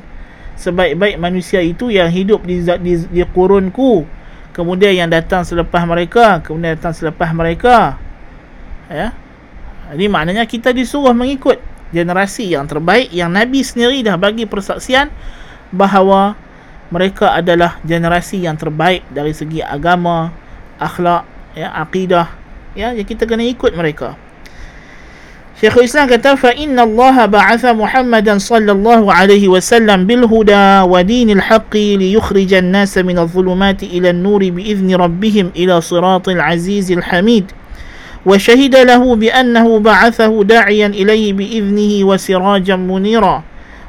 sebaik-baik 0.57 1.17
manusia 1.21 1.61
itu 1.61 1.93
yang 1.93 2.09
hidup 2.09 2.43
di, 2.43 2.65
di, 2.65 2.95
di 2.99 3.23
kurunku. 3.31 4.05
Kemudian 4.57 4.97
yang 4.97 5.09
datang 5.13 5.45
selepas 5.45 5.85
mereka 5.85 6.41
kemudian 6.41 6.81
datang 6.81 6.97
selepas 6.97 7.29
mereka. 7.37 8.01
Ya? 8.89 9.13
Ini 9.93 10.09
maknanya 10.09 10.49
kita 10.49 10.73
disuruh 10.73 11.13
mengikut 11.13 11.61
generasi 11.95 12.51
yang 12.57 12.67
terbaik 12.67 13.13
yang 13.15 13.31
Nabi 13.31 13.63
sendiri 13.63 14.03
dah 14.03 14.19
bagi 14.19 14.49
persaksian 14.49 15.13
bahawa 15.71 16.35
mereka 16.91 17.37
adalah 17.37 17.79
generasi 17.85 18.43
yang 18.43 18.57
terbaik 18.57 19.05
dari 19.13 19.37
segi 19.37 19.61
agama 19.61 20.33
akhlak 20.81 21.29
ya 21.53 21.71
akidah. 21.77 22.33
Ya 22.73 22.97
kita 22.97 23.29
kena 23.29 23.45
ikut 23.45 23.77
mereka 23.77 24.26
شيخ 25.61 25.79
الإسلام 25.79 26.09
كتب 26.09 26.35
فإن 26.35 26.81
الله 26.81 27.27
بعث 27.27 27.65
محمدا 27.65 28.39
صلى 28.39 28.73
الله 28.73 29.13
عليه 29.13 29.49
وسلم 29.49 30.07
بالهدى 30.07 30.81
ودين 30.93 31.31
الحق 31.31 31.77
ليخرج 31.77 32.55
الناس 32.55 32.99
من 32.99 33.19
الظلمات 33.19 33.83
إلى 33.83 34.11
النور 34.11 34.51
بإذن 34.51 34.95
ربهم 34.95 35.51
إلى 35.57 35.81
صراط 35.81 36.29
العزيز 36.29 36.93
الحميد. 36.93 37.45
وشهد 38.27 38.77
له 38.77 39.17
بأنه 39.17 39.79
بعثه 39.79 40.45
داعيا 40.45 40.87
إليه 40.87 41.33
بإذنه 41.33 42.05
وسراجا 42.05 42.77
منيرا. 42.77 43.43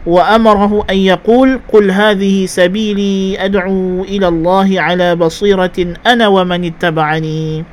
وأمره 0.05 0.85
أن 0.89 0.97
يقول 0.97 1.59
قل 1.73 1.91
هذه 1.91 2.45
سبيلي 2.45 3.45
أدعو 3.45 4.03
إلى 4.03 4.27
الله 4.27 4.81
على 4.81 5.15
بصيرة 5.15 5.77
أنا 6.07 6.27
ومن 6.27 6.63
اتبعني. 6.63 7.63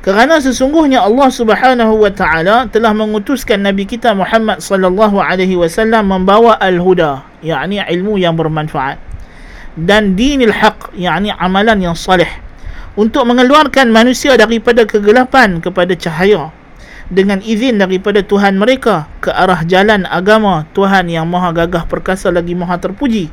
Kerana 0.00 0.40
sesungguhnya 0.40 1.04
Allah 1.04 1.28
Subhanahu 1.28 2.00
wa 2.00 2.08
taala 2.08 2.64
telah 2.72 2.96
mengutuskan 2.96 3.60
nabi 3.60 3.84
kita 3.84 4.16
Muhammad 4.16 4.64
sallallahu 4.64 5.20
alaihi 5.20 5.60
wasallam 5.60 6.08
membawa 6.08 6.56
al-huda 6.56 7.20
yakni 7.44 7.84
ilmu 7.84 8.16
yang 8.16 8.32
bermanfaat 8.32 8.96
dan 9.76 10.16
dinil 10.16 10.56
haq 10.56 10.88
yakni 10.96 11.36
amalan 11.36 11.84
yang 11.84 11.96
salih 11.96 12.28
untuk 12.96 13.28
mengeluarkan 13.28 13.92
manusia 13.92 14.40
daripada 14.40 14.88
kegelapan 14.88 15.60
kepada 15.60 15.92
cahaya 15.92 16.48
dengan 17.12 17.44
izin 17.44 17.76
daripada 17.76 18.24
Tuhan 18.24 18.56
mereka 18.56 19.04
ke 19.20 19.28
arah 19.28 19.66
jalan 19.68 20.08
agama 20.08 20.64
Tuhan 20.72 21.12
yang 21.12 21.28
maha 21.28 21.52
gagah 21.52 21.84
perkasa 21.84 22.32
lagi 22.32 22.56
maha 22.56 22.80
terpuji 22.80 23.28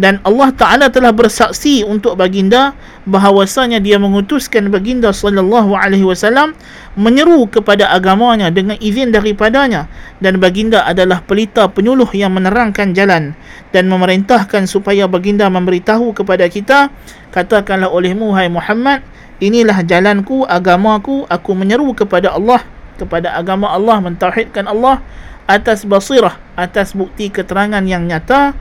dan 0.00 0.24
Allah 0.24 0.48
Taala 0.56 0.88
telah 0.88 1.12
bersaksi 1.12 1.84
untuk 1.84 2.16
baginda 2.16 2.72
bahawasanya 3.04 3.76
dia 3.76 4.00
mengutuskan 4.00 4.72
baginda 4.72 5.12
sallallahu 5.12 5.76
alaihi 5.76 6.08
wasallam 6.08 6.56
menyeru 6.96 7.44
kepada 7.44 7.92
agamanya 7.92 8.48
dengan 8.48 8.80
izin 8.80 9.12
daripadanya. 9.12 9.92
Dan 10.16 10.40
baginda 10.40 10.88
adalah 10.88 11.20
pelita 11.20 11.68
penyuluh 11.68 12.08
yang 12.16 12.32
menerangkan 12.32 12.96
jalan 12.96 13.36
dan 13.76 13.84
memerintahkan 13.92 14.64
supaya 14.64 15.04
baginda 15.04 15.52
memberitahu 15.52 16.16
kepada 16.16 16.48
kita 16.48 16.88
katakanlah 17.32 17.92
olehmu 17.92 18.32
hai 18.32 18.48
Muhammad 18.48 19.04
inilah 19.40 19.80
jalanku 19.84 20.44
agamaku 20.48 21.24
aku 21.28 21.50
menyeru 21.56 21.92
kepada 21.96 22.36
Allah 22.36 22.60
kepada 23.00 23.32
agama 23.32 23.72
Allah 23.72 23.98
mentauhidkan 24.04 24.68
Allah 24.68 25.00
atas 25.48 25.88
basirah 25.88 26.36
atas 26.54 26.92
bukti 26.92 27.32
keterangan 27.32 27.82
yang 27.82 28.04
nyata 28.04 28.52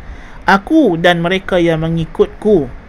aku 0.45 0.97
dan 0.97 1.21
mereka 1.21 1.61
yang 1.61 1.81
mengikutku. 1.83 2.81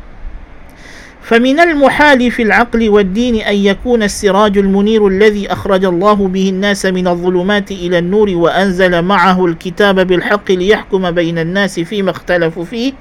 فمن 1.22 1.60
المحال 1.60 2.30
في 2.30 2.42
العقل 2.42 2.88
والدين 2.88 3.46
أن 3.46 3.54
يكون 3.54 4.02
السراج 4.02 4.58
المنير 4.58 5.06
الذي 5.06 5.52
أخرج 5.52 5.84
الله 5.84 6.14
به 6.28 6.48
الناس 6.48 6.86
من 6.86 7.08
الظلمات 7.08 7.70
إلى 7.70 7.98
النور 7.98 8.30
وأنزل 8.30 9.02
معه 9.02 9.46
الكتاب 9.46 10.06
بالحق 10.06 10.52
ليحكم 10.52 11.10
بين 11.10 11.38
الناس 11.38 11.80
فيما 11.80 12.10
اختلفوا 12.10 12.64
فيه 12.64 12.92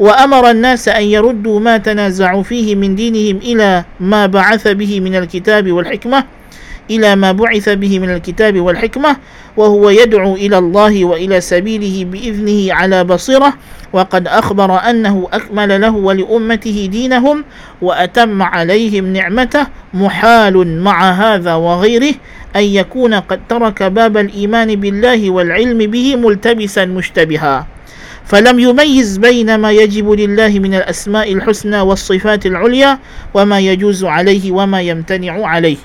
وأمر 0.00 0.50
الناس 0.50 0.88
أن 0.88 1.02
يردوا 1.02 1.60
ما 1.60 1.78
تنازعوا 1.78 2.42
فيه 2.42 2.74
من 2.74 2.96
دينهم 2.96 3.36
إلى 3.36 3.84
ما 4.00 4.26
بعث 4.26 4.68
به 4.68 5.00
من 5.00 5.14
الكتاب 5.16 5.72
والحكمة. 5.72 6.24
إلى 6.90 7.16
ما 7.16 7.32
بعث 7.32 7.68
به 7.68 7.98
من 7.98 8.10
الكتاب 8.10 8.60
والحكمة 8.60 9.16
وهو 9.56 9.90
يدعو 9.90 10.34
إلى 10.34 10.58
الله 10.58 11.04
وإلى 11.04 11.40
سبيله 11.40 12.04
بإذنه 12.04 12.74
على 12.74 13.04
بصيرة 13.04 13.54
وقد 13.92 14.28
أخبر 14.28 14.78
أنه 14.78 15.28
أكمل 15.32 15.80
له 15.80 15.90
ولأمته 15.90 16.88
دينهم 16.92 17.44
وأتم 17.82 18.42
عليهم 18.42 19.12
نعمته 19.12 19.66
محال 19.94 20.80
مع 20.82 21.10
هذا 21.10 21.54
وغيره 21.54 22.14
أن 22.56 22.64
يكون 22.64 23.14
قد 23.14 23.40
ترك 23.48 23.82
باب 23.82 24.16
الإيمان 24.16 24.74
بالله 24.76 25.30
والعلم 25.30 25.78
به 25.78 26.16
ملتبسا 26.16 26.84
مشتبها. 26.84 27.66
فلم 28.24 28.58
يميز 28.58 29.18
بين 29.18 29.54
ما 29.54 29.72
يجب 29.72 30.10
لله 30.10 30.58
من 30.58 30.74
الأسماء 30.74 31.32
الحسنى 31.32 31.80
والصفات 31.80 32.46
العليا 32.46 32.98
وما 33.34 33.60
يجوز 33.60 34.04
عليه 34.04 34.52
وما 34.52 34.80
يمتنع 34.80 35.46
عليه. 35.46 35.76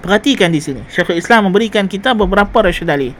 Perhatikan 0.00 0.48
di 0.48 0.60
sini. 0.64 0.80
Syekhul 0.88 1.20
Islam 1.20 1.52
memberikan 1.52 1.84
kita 1.84 2.16
beberapa 2.16 2.64
rasyid 2.64 2.88
dalil. 2.88 3.12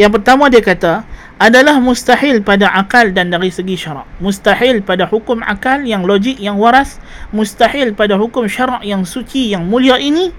Yang 0.00 0.10
pertama 0.20 0.48
dia 0.48 0.64
kata, 0.64 1.04
adalah 1.40 1.80
mustahil 1.80 2.44
pada 2.44 2.68
akal 2.72 3.12
dan 3.16 3.32
dari 3.32 3.48
segi 3.48 3.76
syarak. 3.76 4.04
Mustahil 4.20 4.84
pada 4.84 5.08
hukum 5.08 5.40
akal 5.44 5.84
yang 5.84 6.04
logik, 6.04 6.36
yang 6.36 6.60
waras. 6.60 7.00
Mustahil 7.32 7.96
pada 7.96 8.20
hukum 8.20 8.44
syarak 8.44 8.84
yang 8.84 9.04
suci, 9.08 9.52
yang 9.52 9.64
mulia 9.64 9.96
ini. 9.96 10.32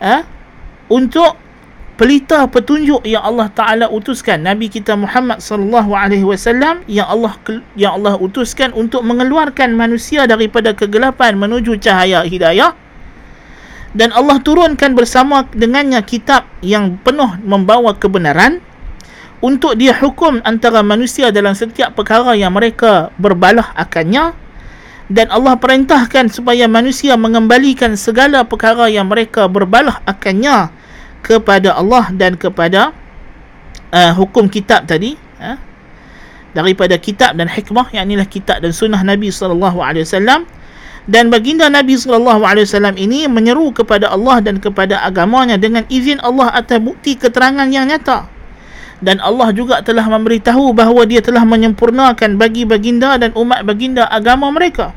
Ha? 0.00 0.24
Untuk 0.88 1.36
pelita 2.00 2.46
petunjuk 2.48 3.02
yang 3.04 3.26
Allah 3.26 3.50
Taala 3.50 3.86
utuskan 3.90 4.46
Nabi 4.46 4.70
kita 4.70 4.94
Muhammad 4.94 5.42
sallallahu 5.42 5.90
alaihi 5.98 6.22
wasallam 6.22 6.86
yang 6.86 7.10
Allah 7.10 7.34
yang 7.74 7.98
Allah 7.98 8.14
utuskan 8.22 8.70
untuk 8.70 9.02
mengeluarkan 9.02 9.74
manusia 9.74 10.22
daripada 10.30 10.78
kegelapan 10.78 11.34
menuju 11.34 11.74
cahaya 11.82 12.22
hidayah 12.22 12.78
dan 13.96 14.12
Allah 14.12 14.36
turunkan 14.44 14.92
bersama 14.92 15.48
dengannya 15.56 16.04
kitab 16.04 16.44
yang 16.60 17.00
penuh 17.00 17.40
membawa 17.40 17.96
kebenaran 17.96 18.60
untuk 19.40 19.78
dia 19.78 19.96
hukum 19.96 20.44
antara 20.44 20.84
manusia 20.84 21.32
dalam 21.32 21.56
setiap 21.56 21.96
perkara 21.96 22.36
yang 22.36 22.52
mereka 22.52 23.14
berbalah 23.16 23.72
akannya. 23.78 24.36
Dan 25.08 25.32
Allah 25.32 25.56
perintahkan 25.56 26.28
supaya 26.28 26.68
manusia 26.68 27.16
mengembalikan 27.16 27.96
segala 27.96 28.44
perkara 28.44 28.92
yang 28.92 29.08
mereka 29.08 29.48
berbalah 29.48 30.04
akannya 30.04 30.68
kepada 31.24 31.72
Allah 31.72 32.12
dan 32.12 32.36
kepada 32.36 32.92
uh, 33.88 34.12
hukum 34.12 34.52
kitab 34.52 34.84
tadi 34.84 35.16
uh, 35.40 35.56
daripada 36.52 37.00
kitab 37.00 37.40
dan 37.40 37.48
hikmah 37.48 37.88
yang 37.96 38.04
inilah 38.04 38.28
kitab 38.28 38.60
dan 38.60 38.68
sunnah 38.68 39.00
Nabi 39.00 39.32
sallallahu 39.32 39.80
alaihi 39.80 40.04
wasallam 40.04 40.44
dan 41.08 41.32
baginda 41.32 41.72
Nabi 41.72 41.96
wasallam 41.96 42.94
ini 43.00 43.24
menyeru 43.26 43.72
kepada 43.72 44.12
Allah 44.12 44.44
dan 44.44 44.60
kepada 44.60 45.00
agamanya 45.00 45.56
dengan 45.56 45.88
izin 45.88 46.20
Allah 46.20 46.52
atas 46.52 46.78
bukti 46.84 47.16
keterangan 47.16 47.64
yang 47.72 47.88
nyata 47.88 48.28
dan 49.00 49.22
Allah 49.24 49.54
juga 49.56 49.80
telah 49.80 50.04
memberitahu 50.04 50.76
bahawa 50.76 51.08
dia 51.08 51.24
telah 51.24 51.48
menyempurnakan 51.48 52.36
bagi 52.36 52.68
baginda 52.68 53.16
dan 53.16 53.32
umat 53.34 53.64
baginda 53.64 54.04
agama 54.10 54.52
mereka 54.52 54.92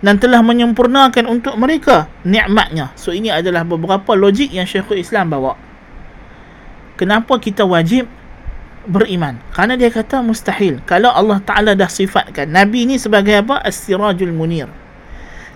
dan 0.00 0.16
telah 0.16 0.40
menyempurnakan 0.42 1.26
untuk 1.26 1.58
mereka 1.58 2.06
nikmatnya. 2.22 2.94
So 2.94 3.10
ini 3.10 3.34
adalah 3.34 3.66
beberapa 3.66 4.14
logik 4.14 4.54
yang 4.54 4.64
Syekhul 4.64 5.02
Islam 5.02 5.34
bawa. 5.34 5.58
Kenapa 6.98 7.38
kita 7.38 7.66
wajib 7.66 8.06
beriman? 8.86 9.38
Karena 9.54 9.74
dia 9.74 9.90
kata 9.90 10.22
mustahil. 10.22 10.82
Kalau 10.86 11.10
Allah 11.10 11.38
Ta'ala 11.42 11.74
dah 11.74 11.90
sifatkan 11.90 12.50
Nabi 12.50 12.86
ini 12.86 12.98
sebagai 12.98 13.42
apa? 13.42 13.62
As-sirajul 13.62 14.34
munir. 14.34 14.70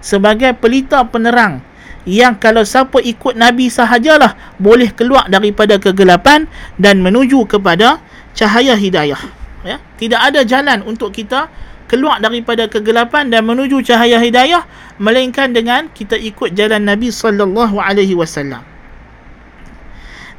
Sebagai 0.03 0.53
pelita 0.59 1.07
penerang 1.07 1.63
yang 2.03 2.35
kalau 2.35 2.67
siapa 2.67 2.99
ikut 2.99 3.39
Nabi 3.39 3.71
sahajalah 3.71 4.35
boleh 4.59 4.91
keluar 4.91 5.31
daripada 5.31 5.79
kegelapan 5.79 6.51
dan 6.75 6.99
menuju 6.99 7.47
kepada 7.47 8.03
cahaya 8.35 8.75
hidayah. 8.75 9.23
Ya? 9.63 9.79
Tidak 9.97 10.19
ada 10.19 10.43
jalan 10.43 10.83
untuk 10.83 11.15
kita 11.15 11.47
keluar 11.87 12.19
daripada 12.19 12.67
kegelapan 12.67 13.31
dan 13.31 13.47
menuju 13.47 13.85
cahaya 13.87 14.19
hidayah 14.19 14.67
melainkan 14.99 15.55
dengan 15.55 15.87
kita 15.95 16.19
ikut 16.19 16.57
jalan 16.59 16.83
Nabi 16.83 17.15
sallallahu 17.15 17.79
alaihi 17.79 18.19
wasallam. 18.19 18.72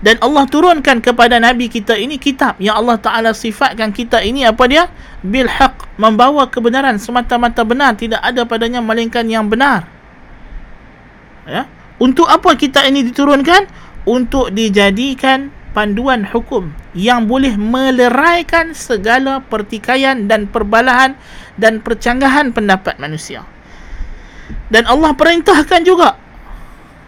Dan 0.03 0.19
Allah 0.19 0.43
turunkan 0.51 0.99
kepada 0.99 1.39
Nabi 1.39 1.71
kita 1.71 1.95
ini 1.95 2.19
kitab 2.19 2.59
yang 2.59 2.75
Allah 2.75 2.99
Taala 2.99 3.31
sifatkan 3.31 3.95
kita 3.95 4.19
ini 4.19 4.43
apa 4.43 4.67
dia? 4.67 4.91
Bil 5.23 5.47
haq, 5.47 5.87
membawa 5.95 6.51
kebenaran 6.51 6.99
semata-mata 6.99 7.63
benar, 7.63 7.95
tidak 7.95 8.19
ada 8.19 8.43
padanya 8.43 8.83
melainkan 8.83 9.23
yang 9.31 9.47
benar. 9.47 9.87
Ya? 11.47 11.71
Untuk 12.03 12.27
apa 12.27 12.51
kita 12.59 12.83
ini 12.83 13.07
diturunkan? 13.07 13.63
Untuk 14.03 14.51
dijadikan 14.51 15.55
panduan 15.71 16.27
hukum 16.27 16.75
yang 16.91 17.23
boleh 17.23 17.55
meleraikan 17.55 18.75
segala 18.75 19.39
pertikaian 19.39 20.27
dan 20.27 20.51
perbalahan 20.51 21.15
dan 21.55 21.79
percanggahan 21.79 22.51
pendapat 22.51 22.99
manusia. 22.99 23.47
Dan 24.67 24.83
Allah 24.83 25.15
perintahkan 25.15 25.81
juga 25.87 26.19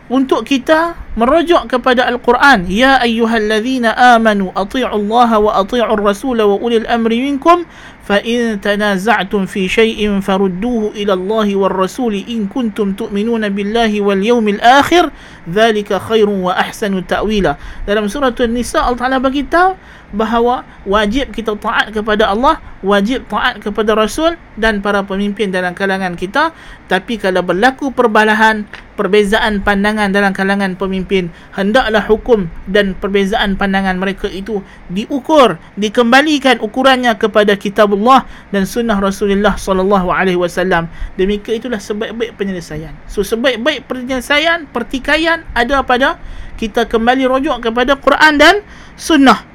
untuk 0.05 0.45
kita 0.45 0.93
merujuk 1.17 1.65
kepada 1.65 2.05
Al-Quran 2.05 2.69
ya 2.69 3.01
ayyuhallazina 3.01 3.97
amanu 4.13 4.53
ati'u 4.53 4.85
Allah 4.85 5.29
wa 5.41 5.57
ati'u 5.57 5.81
ar-rasul 5.81 6.37
wa 6.37 6.61
ulil 6.61 6.85
amri 6.85 7.25
minkum 7.25 7.65
fa 8.05 8.21
in 8.21 8.61
tanaza'tum 8.61 9.49
fi 9.49 9.65
shay'in 9.65 10.21
farudduhu 10.21 10.93
ila 10.93 11.17
Allah 11.17 11.47
war 11.57 11.73
rasul 11.73 12.13
in 12.13 12.45
kuntum 12.45 12.93
tu'minuna 12.93 13.49
billahi 13.49 13.97
wal 13.97 14.21
yawmil 14.21 14.61
akhir 14.61 15.09
dhalika 15.49 15.97
khairun 15.97 16.45
wa 16.45 16.53
ahsanu 16.53 17.01
ta'wila 17.01 17.57
dalam 17.89 18.05
surah 18.05 18.29
An-Nisa 18.29 18.85
Allah 18.85 19.01
Taala 19.01 19.17
bagi 19.17 19.41
tahu 19.41 19.73
bahawa 20.15 20.63
wajib 20.87 21.35
kita 21.35 21.53
taat 21.59 21.91
kepada 21.91 22.31
Allah 22.31 22.57
wajib 22.85 23.25
taat 23.25 23.59
kepada 23.65 23.97
Rasul 23.97 24.37
dan 24.55 24.79
para 24.79 25.01
pemimpin 25.01 25.49
dalam 25.49 25.73
kalangan 25.73 26.13
kita. 26.13 26.53
Tapi 26.85 27.17
kalau 27.17 27.41
berlaku 27.41 27.89
perbalahan 27.89 28.69
perbezaan 28.93 29.65
pandangan 29.65 30.13
dalam 30.13 30.31
kalangan 30.31 30.77
pemimpin 30.77 31.27
hendaklah 31.57 32.05
hukum 32.05 32.47
dan 32.69 32.95
perbezaan 32.95 33.57
pandangan 33.59 33.99
mereka 33.99 34.29
itu 34.31 34.63
diukur 34.87 35.59
dikembalikan 35.75 36.61
ukurannya 36.63 37.17
kepada 37.19 37.57
kitabullah 37.59 38.23
dan 38.53 38.63
sunnah 38.63 39.01
Rasulullah 39.01 39.57
sallallahu 39.57 40.13
alaihi 40.13 40.39
wasallam. 40.39 40.87
Demikian 41.17 41.59
itulah 41.59 41.81
sebaik-baik 41.81 42.37
penyelesaian. 42.37 42.93
So 43.09 43.25
sebaik-baik 43.25 43.89
penyelesaian 43.89 44.69
pertikaian 44.69 45.43
ada 45.57 45.81
pada 45.81 46.21
kita 46.55 46.87
kembali 46.87 47.27
rujuk 47.27 47.59
kepada 47.65 47.99
Quran 47.99 48.39
dan 48.39 48.55
sunnah 48.95 49.54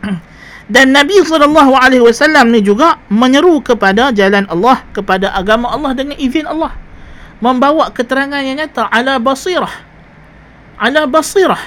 dan 0.74 0.94
Nabi 0.94 1.20
wasallam 2.00 2.52
ni 2.52 2.60
juga 2.64 3.00
menyeru 3.12 3.60
kepada 3.60 4.10
jalan 4.14 4.46
Allah 4.48 4.82
kepada 4.94 5.32
agama 5.34 5.70
Allah 5.70 5.92
dengan 5.96 6.16
izin 6.16 6.46
Allah. 6.46 6.74
Membawa 7.40 7.88
keterangan 7.88 8.44
yang 8.44 8.60
nyata 8.60 8.84
ala 8.92 9.16
basirah. 9.16 9.72
Ala 10.76 11.08
basirah. 11.08 11.60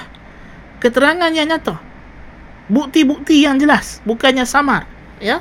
Keterangan 0.78 1.34
yang 1.34 1.50
nyata. 1.50 1.82
Bukti-bukti 2.70 3.42
yang 3.42 3.58
jelas 3.58 3.98
bukannya 4.06 4.46
samar 4.48 4.94
ya 5.22 5.40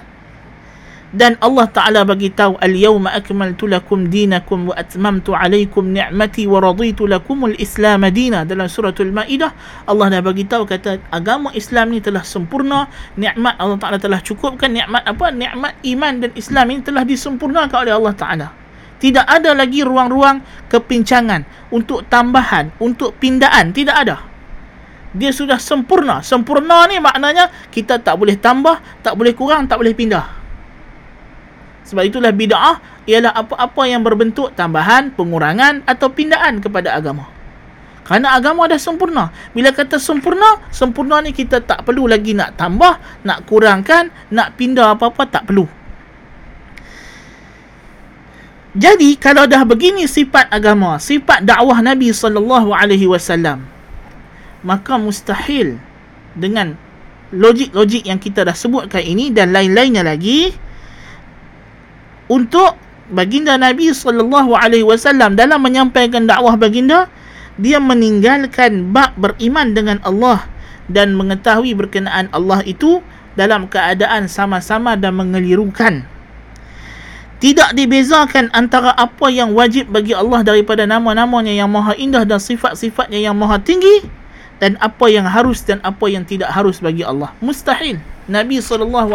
dan 1.14 1.38
Allah 1.38 1.70
Taala 1.70 2.02
bagi 2.02 2.34
tahu 2.34 2.58
al-yawma 2.58 3.14
akmaltu 3.14 3.70
lakum 3.70 4.10
dinakum 4.10 4.74
wa 4.74 4.74
atmamtu 4.74 5.38
alaykum 5.38 5.94
ni'mati 5.94 6.50
wa 6.50 6.58
raditu 6.58 7.06
lakum 7.06 7.46
al-islam 7.46 8.02
dina 8.10 8.42
dalam 8.42 8.66
surah 8.66 8.98
al-maidah 8.98 9.54
Allah 9.86 10.10
dah 10.10 10.22
bagi 10.26 10.50
tahu 10.50 10.66
kata 10.66 11.14
agama 11.14 11.54
Islam 11.54 11.94
ni 11.94 12.02
telah 12.02 12.26
sempurna 12.26 12.90
nikmat 13.14 13.62
Allah 13.62 13.78
Taala 13.78 14.02
telah 14.02 14.26
cukupkan 14.26 14.74
nikmat 14.74 15.06
apa 15.06 15.30
nikmat 15.30 15.78
iman 15.86 16.14
dan 16.18 16.34
Islam 16.34 16.66
ini 16.74 16.82
telah 16.82 17.06
disempurnakan 17.06 17.78
oleh 17.86 17.94
Allah 17.94 18.16
Taala 18.18 18.48
tidak 18.98 19.28
ada 19.28 19.52
lagi 19.52 19.84
ruang-ruang 19.84 20.40
kepincangan 20.72 21.44
untuk 21.76 22.08
tambahan, 22.08 22.72
untuk 22.80 23.20
pindaan. 23.20 23.76
Tidak 23.76 23.92
ada. 23.92 24.24
Dia 25.12 25.36
sudah 25.36 25.60
sempurna. 25.60 26.24
Sempurna 26.24 26.88
ni 26.88 27.04
maknanya 27.04 27.52
kita 27.68 28.00
tak 28.00 28.16
boleh 28.16 28.40
tambah, 28.40 28.80
tak 29.04 29.20
boleh 29.20 29.36
kurang, 29.36 29.68
tak 29.68 29.84
boleh 29.84 29.92
pindah. 29.92 30.43
Sebab 31.84 32.04
itulah 32.08 32.32
bid'ah 32.32 32.80
ialah 33.08 33.36
apa-apa 33.36 33.84
yang 33.88 34.02
berbentuk 34.02 34.56
tambahan, 34.56 35.12
pengurangan 35.12 35.84
atau 35.84 36.08
pindaan 36.12 36.64
kepada 36.64 36.96
agama. 36.96 37.28
Kerana 38.04 38.36
agama 38.36 38.68
dah 38.68 38.80
sempurna. 38.80 39.32
Bila 39.56 39.72
kata 39.72 39.96
sempurna, 39.96 40.60
sempurna 40.72 41.24
ni 41.24 41.32
kita 41.32 41.64
tak 41.64 41.88
perlu 41.88 42.08
lagi 42.08 42.36
nak 42.36 42.60
tambah, 42.60 43.00
nak 43.24 43.48
kurangkan, 43.48 44.12
nak 44.32 44.60
pindah 44.60 44.96
apa-apa, 44.96 45.24
tak 45.28 45.48
perlu. 45.48 45.68
Jadi 48.74 49.16
kalau 49.22 49.46
dah 49.46 49.62
begini 49.64 50.10
sifat 50.10 50.50
agama, 50.50 50.98
sifat 50.98 51.46
dakwah 51.46 51.78
Nabi 51.80 52.10
sallallahu 52.10 52.74
alaihi 52.74 53.06
wasallam, 53.06 53.70
maka 54.66 54.98
mustahil 54.98 55.78
dengan 56.34 56.74
logik-logik 57.30 58.04
yang 58.10 58.18
kita 58.18 58.42
dah 58.42 58.58
sebutkan 58.58 59.06
ini 59.06 59.30
dan 59.30 59.54
lain-lainnya 59.54 60.02
lagi 60.02 60.58
untuk 62.32 62.76
baginda 63.12 63.60
Nabi 63.60 63.92
sallallahu 63.92 64.56
alaihi 64.56 64.86
wasallam 64.86 65.36
dalam 65.36 65.60
menyampaikan 65.60 66.24
dakwah 66.24 66.56
baginda 66.56 67.12
dia 67.60 67.78
meninggalkan 67.78 68.90
bab 68.96 69.14
beriman 69.20 69.76
dengan 69.76 69.98
Allah 70.02 70.48
dan 70.90 71.14
mengetahui 71.14 71.78
berkenaan 71.78 72.32
Allah 72.34 72.66
itu 72.66 73.04
dalam 73.38 73.70
keadaan 73.70 74.30
sama-sama 74.30 74.98
dan 74.98 75.18
mengelirukan 75.18 76.06
tidak 77.44 77.76
dibezakan 77.76 78.48
antara 78.56 78.96
apa 78.96 79.28
yang 79.28 79.52
wajib 79.52 79.92
bagi 79.92 80.16
Allah 80.16 80.48
daripada 80.48 80.88
nama-namanya 80.88 81.52
yang 81.52 81.68
maha 81.68 81.92
indah 82.00 82.24
dan 82.24 82.40
sifat-sifatnya 82.40 83.20
yang 83.20 83.36
maha 83.36 83.60
tinggi 83.60 84.08
dan 84.64 84.80
apa 84.80 85.12
yang 85.12 85.28
harus 85.28 85.60
dan 85.60 85.84
apa 85.84 86.08
yang 86.08 86.24
tidak 86.24 86.48
harus 86.48 86.80
bagi 86.80 87.04
Allah. 87.04 87.36
Mustahil. 87.44 88.00
Nabi 88.32 88.64
SAW 88.64 89.12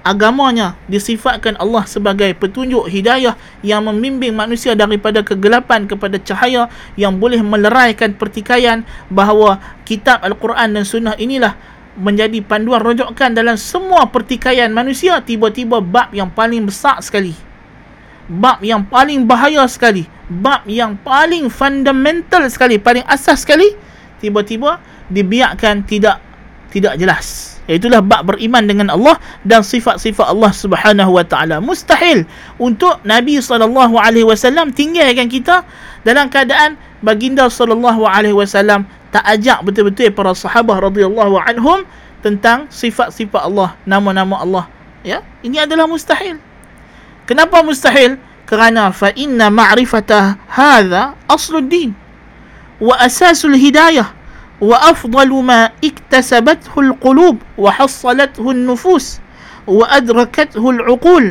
agamanya 0.00 0.76
disifatkan 0.88 1.56
Allah 1.60 1.84
sebagai 1.84 2.32
petunjuk 2.36 2.88
hidayah 2.88 3.36
yang 3.60 3.84
membimbing 3.84 4.32
manusia 4.32 4.72
daripada 4.72 5.20
kegelapan 5.20 5.84
kepada 5.84 6.16
cahaya 6.20 6.72
yang 6.96 7.20
boleh 7.20 7.44
meleraikan 7.44 8.16
pertikaian 8.16 8.84
bahawa 9.12 9.60
kitab 9.84 10.24
Al-Quran 10.24 10.76
dan 10.76 10.84
Sunnah 10.88 11.16
inilah 11.20 11.56
menjadi 12.00 12.40
panduan 12.40 12.80
rujukan 12.80 13.34
dalam 13.34 13.58
semua 13.60 14.08
pertikaian 14.08 14.70
manusia. 14.72 15.20
Tiba-tiba 15.20 15.82
bab 15.84 16.14
yang 16.16 16.32
paling 16.32 16.64
besar 16.64 17.02
sekali 17.02 17.50
bab 18.30 18.62
yang 18.62 18.86
paling 18.86 19.26
bahaya 19.26 19.66
sekali 19.66 20.06
bab 20.30 20.62
yang 20.70 20.94
paling 21.02 21.50
fundamental 21.50 22.46
sekali 22.46 22.78
paling 22.78 23.02
asas 23.10 23.42
sekali 23.42 23.74
tiba-tiba 24.22 24.78
dibiarkan 25.10 25.82
tidak 25.82 26.22
tidak 26.70 26.94
jelas 26.94 27.49
Itulah 27.70 28.02
bab 28.02 28.26
beriman 28.26 28.66
dengan 28.66 28.90
Allah 28.90 29.14
dan 29.46 29.62
sifat-sifat 29.62 30.26
Allah 30.26 30.50
Subhanahu 30.50 31.14
wa 31.14 31.22
taala. 31.22 31.62
Mustahil 31.62 32.26
untuk 32.58 32.98
Nabi 33.06 33.38
sallallahu 33.38 33.94
alaihi 33.94 34.26
wasallam 34.26 34.74
tinggalkan 34.74 35.30
kita 35.30 35.62
dalam 36.02 36.26
keadaan 36.26 36.74
baginda 36.98 37.46
sallallahu 37.46 38.02
alaihi 38.02 38.34
wasallam 38.34 38.90
tak 39.14 39.22
ajak 39.22 39.62
betul-betul 39.62 40.10
para 40.10 40.34
sahabat 40.34 40.82
radhiyallahu 40.82 41.38
anhum 41.38 41.86
tentang 42.20 42.66
sifat-sifat 42.68 43.46
Allah, 43.46 43.78
nama-nama 43.86 44.42
Allah. 44.42 44.64
Ya, 45.00 45.24
ini 45.40 45.56
adalah 45.56 45.88
mustahil. 45.88 46.36
Kenapa 47.24 47.62
mustahil? 47.64 48.20
Kerana 48.44 48.90
fa 48.90 49.14
inna 49.14 49.46
ma'rifata 49.46 50.42
hadha 50.50 51.14
asluddin 51.30 51.94
wa 52.82 52.98
asasul 52.98 53.54
hidayah 53.54 54.10
وأفضل 54.61 55.31
ما 55.43 55.75
اكتسبته 55.83 56.73
القلوب 56.79 57.37
وحصلته 57.57 58.45
النفوس 58.51 59.05
وأدركته 59.67 60.63
العقول 60.69 61.25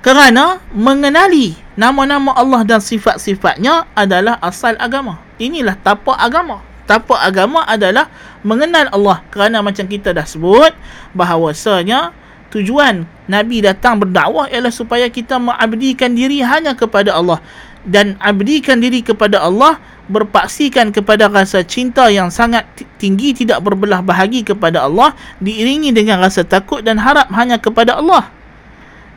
kerana 0.00 0.64
mengenali 0.72 1.60
nama-nama 1.76 2.32
Allah 2.32 2.64
dan 2.64 2.80
sifat-sifatnya 2.80 3.84
adalah 3.92 4.40
asal 4.40 4.72
agama. 4.80 5.20
Inilah 5.36 5.76
tapak 5.76 6.16
agama. 6.16 6.64
Tapak 6.88 7.20
agama 7.20 7.68
adalah 7.68 8.08
mengenal 8.40 8.88
Allah. 8.96 9.20
Kerana 9.28 9.60
macam 9.60 9.84
kita 9.84 10.16
dah 10.16 10.24
sebut 10.24 10.72
bahawasanya 11.12 12.16
tujuan 12.48 13.04
Nabi 13.28 13.60
datang 13.60 14.00
berdakwah 14.00 14.48
ialah 14.48 14.72
supaya 14.72 15.04
kita 15.12 15.36
mengabdikan 15.36 16.16
diri 16.16 16.40
hanya 16.40 16.72
kepada 16.72 17.12
Allah. 17.12 17.44
Dan 17.84 18.16
abdikan 18.24 18.80
diri 18.80 19.04
kepada 19.04 19.44
Allah 19.44 19.84
berpaksikan 20.05 20.93
kepada 20.93 21.25
rasa 21.25 21.65
cinta 21.65 22.09
yang 22.13 22.29
sangat 22.29 22.65
tinggi 23.01 23.33
tidak 23.33 23.61
berbelah 23.65 24.05
bahagi 24.05 24.45
kepada 24.45 24.85
Allah 24.85 25.17
diiringi 25.41 25.89
dengan 25.93 26.21
rasa 26.21 26.45
takut 26.45 26.85
dan 26.85 27.01
harap 27.01 27.29
hanya 27.33 27.57
kepada 27.57 27.97
Allah. 27.97 28.29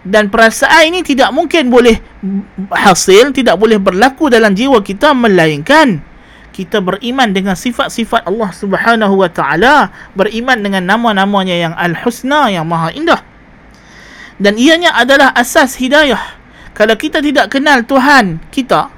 Dan 0.09 0.33
perasaan 0.33 0.88
ini 0.88 1.05
tidak 1.05 1.29
mungkin 1.35 1.68
boleh 1.68 2.01
hasil 2.72 3.37
tidak 3.37 3.61
boleh 3.61 3.77
berlaku 3.77 4.33
dalam 4.33 4.57
jiwa 4.57 4.81
kita 4.81 5.12
melainkan 5.12 6.01
kita 6.59 6.83
beriman 6.83 7.31
dengan 7.31 7.55
sifat-sifat 7.55 8.27
Allah 8.27 8.51
Subhanahu 8.51 9.22
wa 9.22 9.31
taala 9.31 9.94
beriman 10.18 10.59
dengan 10.59 10.90
nama-namanya 10.90 11.55
yang 11.55 11.74
al-husna 11.79 12.51
yang 12.51 12.66
maha 12.66 12.90
indah. 12.90 13.22
Dan 14.42 14.59
ianya 14.59 14.94
adalah 14.94 15.31
asas 15.38 15.79
hidayah. 15.79 16.18
Kalau 16.74 16.98
kita 16.98 17.22
tidak 17.22 17.55
kenal 17.55 17.87
Tuhan 17.87 18.42
kita 18.51 18.97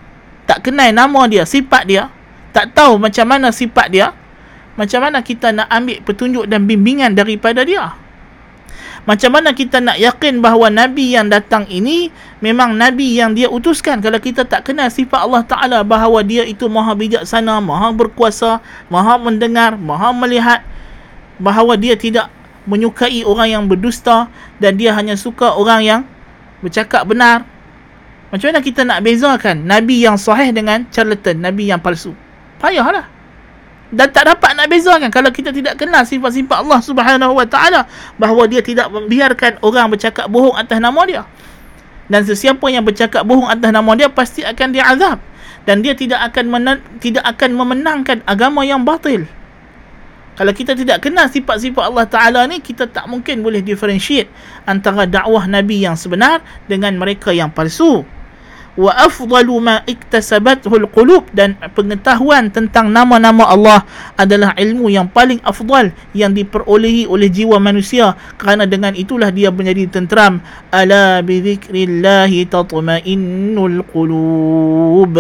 tak 0.50 0.66
kenal 0.66 0.90
nama 0.90 1.30
dia, 1.30 1.46
sifat 1.46 1.86
dia, 1.86 2.10
tak 2.50 2.74
tahu 2.74 2.98
macam 2.98 3.22
mana 3.22 3.54
sifat 3.54 3.86
dia, 3.94 4.10
macam 4.74 4.98
mana 5.06 5.22
kita 5.22 5.54
nak 5.54 5.70
ambil 5.70 6.02
petunjuk 6.02 6.50
dan 6.50 6.66
bimbingan 6.66 7.14
daripada 7.14 7.62
dia? 7.62 7.94
Macam 9.06 9.30
mana 9.30 9.54
kita 9.54 9.78
nak 9.78 9.96
yakin 9.96 10.42
bahawa 10.42 10.68
Nabi 10.68 11.14
yang 11.14 11.30
datang 11.30 11.70
ini 11.70 12.10
memang 12.42 12.74
Nabi 12.74 13.14
yang 13.14 13.32
dia 13.32 13.46
utuskan 13.46 14.02
kalau 14.02 14.18
kita 14.18 14.42
tak 14.42 14.66
kenal 14.66 14.90
sifat 14.90 15.22
Allah 15.22 15.46
Ta'ala 15.46 15.78
bahawa 15.86 16.20
dia 16.26 16.42
itu 16.42 16.66
maha 16.66 16.98
bijaksana, 16.98 17.62
maha 17.62 17.94
berkuasa, 17.94 18.58
maha 18.90 19.22
mendengar, 19.22 19.78
maha 19.78 20.10
melihat 20.10 20.66
bahawa 21.38 21.78
dia 21.78 21.94
tidak 21.94 22.26
menyukai 22.66 23.22
orang 23.22 23.48
yang 23.48 23.64
berdusta 23.70 24.26
dan 24.58 24.76
dia 24.76 24.92
hanya 24.98 25.14
suka 25.14 25.54
orang 25.54 25.80
yang 25.80 26.00
bercakap 26.60 27.06
benar 27.08 27.48
macam 28.30 28.46
mana 28.54 28.62
kita 28.62 28.86
nak 28.86 29.02
bezakan 29.02 29.66
Nabi 29.66 30.06
yang 30.06 30.14
sahih 30.14 30.54
dengan 30.54 30.86
charlatan, 30.94 31.42
Nabi 31.42 31.66
yang 31.66 31.82
palsu? 31.82 32.14
Payahlah. 32.62 33.10
Dan 33.90 34.06
tak 34.14 34.30
dapat 34.30 34.54
nak 34.54 34.70
bezakan 34.70 35.10
kalau 35.10 35.34
kita 35.34 35.50
tidak 35.50 35.74
kenal 35.74 36.06
sifat-sifat 36.06 36.62
Allah 36.62 36.78
Subhanahu 36.78 37.34
Wa 37.34 37.46
Taala 37.50 37.90
bahawa 38.22 38.46
dia 38.46 38.62
tidak 38.62 38.86
membiarkan 38.86 39.58
orang 39.66 39.90
bercakap 39.90 40.30
bohong 40.30 40.54
atas 40.54 40.78
nama 40.78 41.02
dia. 41.10 41.26
Dan 42.06 42.22
sesiapa 42.22 42.62
yang 42.70 42.86
bercakap 42.86 43.26
bohong 43.26 43.50
atas 43.50 43.70
nama 43.74 43.90
dia 43.98 44.06
pasti 44.06 44.46
akan 44.46 44.68
diazab 44.70 45.18
dan 45.66 45.82
dia 45.82 45.98
tidak 45.98 46.22
akan 46.30 46.44
men- 46.54 46.84
tidak 47.02 47.26
akan 47.26 47.50
memenangkan 47.58 48.22
agama 48.30 48.62
yang 48.62 48.86
batil. 48.86 49.26
Kalau 50.38 50.54
kita 50.54 50.78
tidak 50.78 51.02
kenal 51.02 51.26
sifat-sifat 51.26 51.90
Allah 51.90 52.06
Ta'ala 52.06 52.40
ni, 52.48 52.62
kita 52.62 52.88
tak 52.88 53.10
mungkin 53.10 53.42
boleh 53.42 53.60
differentiate 53.60 54.30
antara 54.64 55.04
dakwah 55.04 55.44
Nabi 55.50 55.82
yang 55.82 55.98
sebenar 55.98 56.40
dengan 56.70 56.94
mereka 56.94 57.34
yang 57.34 57.50
palsu 57.50 58.06
wa 58.78 58.94
afdalu 58.94 59.59
ma 59.59 59.83
iktasabathu 59.83 60.70
alqulub 60.70 61.26
dan 61.35 61.59
pengetahuan 61.74 62.54
tentang 62.54 62.87
nama-nama 62.94 63.50
Allah 63.50 63.83
adalah 64.14 64.54
ilmu 64.54 64.87
yang 64.92 65.11
paling 65.11 65.42
afdal 65.42 65.90
yang 66.14 66.30
diperolehi 66.30 67.11
oleh 67.11 67.26
jiwa 67.26 67.59
manusia. 67.59 68.14
Kerana 68.38 68.70
dengan 68.70 68.94
itulah 68.94 69.35
dia 69.35 69.50
menjadi 69.50 69.90
tenteram. 69.90 70.38
Ala 70.70 71.24
bi 71.24 71.42
dzikrillah 71.42 72.30
tatma'innul 72.46 73.83
qulub. 73.90 75.14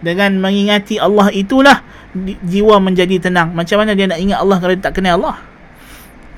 Dengan 0.00 0.38
mengingati 0.38 1.02
Allah 1.02 1.32
itulah 1.34 1.82
jiwa 2.46 2.78
menjadi 2.78 3.18
tenang. 3.18 3.50
Macam 3.50 3.82
mana 3.82 3.98
dia 3.98 4.06
nak 4.06 4.20
ingat 4.22 4.38
Allah 4.38 4.56
kalau 4.62 4.72
dia 4.76 4.84
tak 4.86 4.94
kenal 5.02 5.18
Allah? 5.18 5.36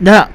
Tak. 0.00 0.26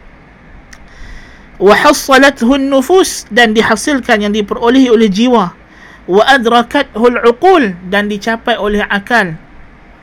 Wa 1.58 1.73
hassalathu 1.73 2.60
nufus 2.60 3.23
dan 3.32 3.56
dihasilkan 3.56 4.28
yang 4.28 4.34
diperolehi 4.36 4.91
oleh 4.91 5.08
jiwa 5.08 5.62
wa 6.04 6.24
adrakathu 6.28 7.00
al-uqul 7.00 7.76
dan 7.88 8.12
dicapai 8.12 8.60
oleh 8.60 8.84
akal. 8.84 9.39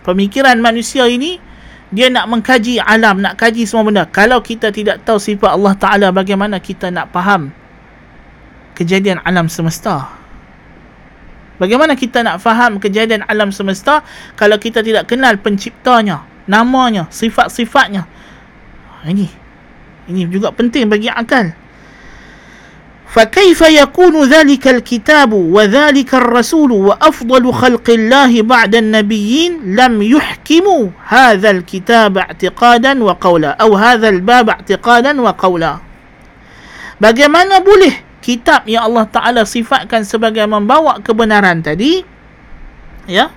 Pemikiran 0.00 0.56
manusia 0.64 1.04
ini 1.04 1.36
dia 1.92 2.08
nak 2.08 2.30
mengkaji 2.30 2.80
alam 2.80 3.20
nak 3.20 3.36
kaji 3.36 3.68
semua 3.68 3.84
benda. 3.84 4.04
Kalau 4.08 4.40
kita 4.40 4.72
tidak 4.72 5.04
tahu 5.04 5.20
sifat 5.20 5.52
Allah 5.52 5.74
taala 5.76 6.08
bagaimana 6.14 6.56
kita 6.62 6.88
nak 6.88 7.12
faham 7.12 7.52
kejadian 8.78 9.20
alam 9.26 9.50
semesta? 9.50 10.08
Bagaimana 11.60 11.92
kita 11.92 12.24
nak 12.24 12.40
faham 12.40 12.80
kejadian 12.80 13.20
alam 13.28 13.52
semesta 13.52 14.00
kalau 14.32 14.56
kita 14.56 14.80
tidak 14.80 15.04
kenal 15.04 15.36
penciptanya 15.36 16.24
namanya 16.48 17.04
sifat-sifatnya? 17.12 18.08
Ini. 19.04 19.28
Ini 20.08 20.26
juga 20.32 20.50
penting 20.56 20.88
bagi 20.88 21.12
akal 21.12 21.52
فكيف 23.15 23.61
يكون 23.61 24.23
ذلك 24.27 24.67
الكتاب 24.67 25.33
وذلك 25.33 26.11
الرسول 26.15 26.71
وافضل 26.71 27.53
خلق 27.53 27.87
الله 27.89 28.41
بعد 28.41 28.75
النبيين 28.75 29.75
لم 29.75 29.93
يحكموا 30.01 30.83
هذا 31.07 31.49
الكتاب 31.49 32.17
اعتقادا 32.17 33.03
وقولا 33.03 33.51
او 33.63 33.75
هذا 33.75 34.09
الباب 34.09 34.49
اعتقادا 34.49 35.21
وقولا 35.21 35.73
bagaimana 36.99 37.63
boleh 37.63 38.03
kitab 38.19 38.67
yang 38.67 38.83
Allah 38.91 39.07
Taala 39.07 39.41
sifatkan 39.47 40.03
sebagai 40.03 40.43
membawa 40.43 40.99
kebenaran 40.99 41.63
tadi 41.63 42.03
ya 43.07 43.31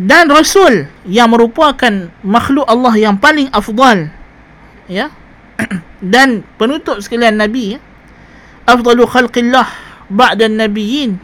dan 0.00 0.32
rasul 0.32 0.88
yang 1.04 1.28
merupakan 1.28 2.08
makhluk 2.24 2.64
Allah 2.64 2.96
yang 2.96 3.20
paling 3.20 3.52
afdal 3.52 4.08
ya 4.88 5.12
dan 6.13 6.43
penutup 6.59 6.99
sekalian 6.99 7.39
nabi 7.39 7.77
ya 7.77 7.79
afdalu 8.65 9.05
khalqillah 9.05 9.67
ba'da 10.09 10.49
nabiyyin 10.49 11.17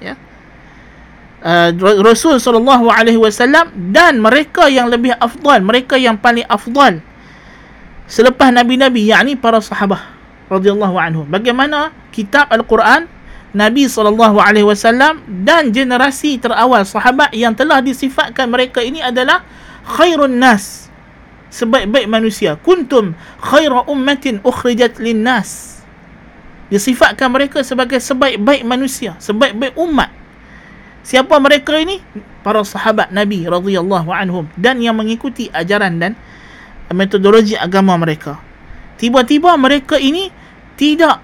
ya. 0.00 0.14
Uh, 1.44 1.72
rasul 2.04 2.40
sallallahu 2.40 2.88
alaihi 2.88 3.20
wasallam 3.20 3.68
dan 3.92 4.18
mereka 4.20 4.66
yang 4.68 4.88
lebih 4.88 5.12
afdal 5.20 5.60
mereka 5.60 6.00
yang 6.00 6.16
paling 6.16 6.44
afdal 6.48 7.00
selepas 8.06 8.52
nabi-nabi 8.54 9.10
yakni 9.10 9.34
para 9.34 9.60
sahabat 9.60 10.00
radhiyallahu 10.46 10.96
anhum. 10.96 11.26
Bagaimana 11.26 11.90
kitab 12.14 12.46
al-Quran 12.54 13.10
Nabi 13.56 13.88
sallallahu 13.88 14.36
alaihi 14.36 14.68
wasallam 14.68 15.24
dan 15.46 15.72
generasi 15.72 16.36
terawal 16.36 16.84
sahabat 16.84 17.32
yang 17.32 17.56
telah 17.56 17.80
disifatkan 17.80 18.52
mereka 18.52 18.84
ini 18.84 19.00
adalah 19.00 19.40
khairun 19.96 20.36
nas 20.36 20.85
sebaik-baik 21.56 22.04
manusia. 22.04 22.60
Kuntum 22.60 23.16
khaira 23.40 23.88
ummatin 23.88 24.44
ukhrijat 24.44 25.00
linnas. 25.00 25.80
Disifatkan 26.68 27.32
mereka 27.32 27.64
sebagai 27.64 27.96
sebaik-baik 28.02 28.66
manusia 28.66 29.16
sebaik-baik 29.16 29.72
umat. 29.80 30.12
Siapa 31.06 31.38
mereka 31.38 31.78
ini? 31.78 32.02
Para 32.42 32.60
sahabat 32.66 33.14
nabi 33.14 33.46
radhiyallahu 33.46 34.10
anhum 34.10 34.50
dan 34.58 34.82
yang 34.82 34.98
mengikuti 34.98 35.46
ajaran 35.54 36.02
dan 36.02 36.12
metodologi 36.90 37.54
agama 37.54 37.94
mereka. 37.96 38.38
Tiba-tiba 38.98 39.54
mereka 39.54 39.98
ini 39.98 40.30
tidak 40.74 41.22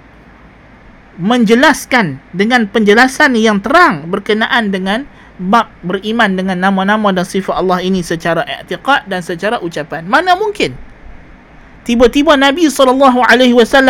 menjelaskan 1.19 2.23
dengan 2.33 2.71
penjelasan 2.71 3.37
yang 3.37 3.61
terang 3.61 4.09
berkenaan 4.09 4.73
dengan 4.73 5.05
bab 5.41 5.73
beriman 5.81 6.37
dengan 6.37 6.61
nama-nama 6.61 7.09
dan 7.13 7.25
sifat 7.25 7.57
Allah 7.57 7.81
ini 7.81 8.05
secara 8.05 8.45
i'tiqad 8.45 9.09
dan 9.09 9.25
secara 9.25 9.57
ucapan. 9.61 10.05
Mana 10.05 10.37
mungkin? 10.37 10.77
Tiba-tiba 11.83 12.39
Nabi 12.39 12.71
SAW 12.71 13.01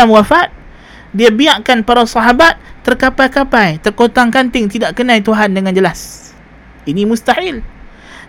wafat, 0.08 0.48
dia 1.12 1.28
biarkan 1.28 1.84
para 1.84 2.08
sahabat 2.08 2.56
terkapai-kapai, 2.86 3.82
terkotang 3.84 4.32
kanting, 4.32 4.70
tidak 4.70 4.96
kenal 4.96 5.20
Tuhan 5.20 5.52
dengan 5.52 5.76
jelas. 5.76 6.32
Ini 6.88 7.04
mustahil. 7.04 7.60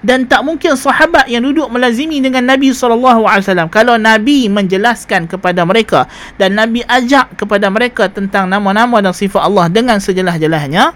dan 0.04 0.28
tak 0.28 0.44
mungkin 0.44 0.76
sahabat 0.76 1.32
yang 1.32 1.48
duduk 1.48 1.72
melazimi 1.72 2.20
dengan 2.20 2.44
Nabi 2.44 2.76
SAW 2.76 3.24
kalau 3.72 3.96
Nabi 3.96 4.52
menjelaskan 4.52 5.32
kepada 5.32 5.64
mereka 5.64 6.12
dan 6.36 6.60
Nabi 6.60 6.84
ajak 6.84 7.40
kepada 7.40 7.72
mereka 7.72 8.12
tentang 8.12 8.52
nama-nama 8.52 9.00
dan 9.00 9.16
sifat 9.16 9.48
Allah 9.48 9.72
dengan 9.72 10.04
sejelas-jelasnya 10.04 10.92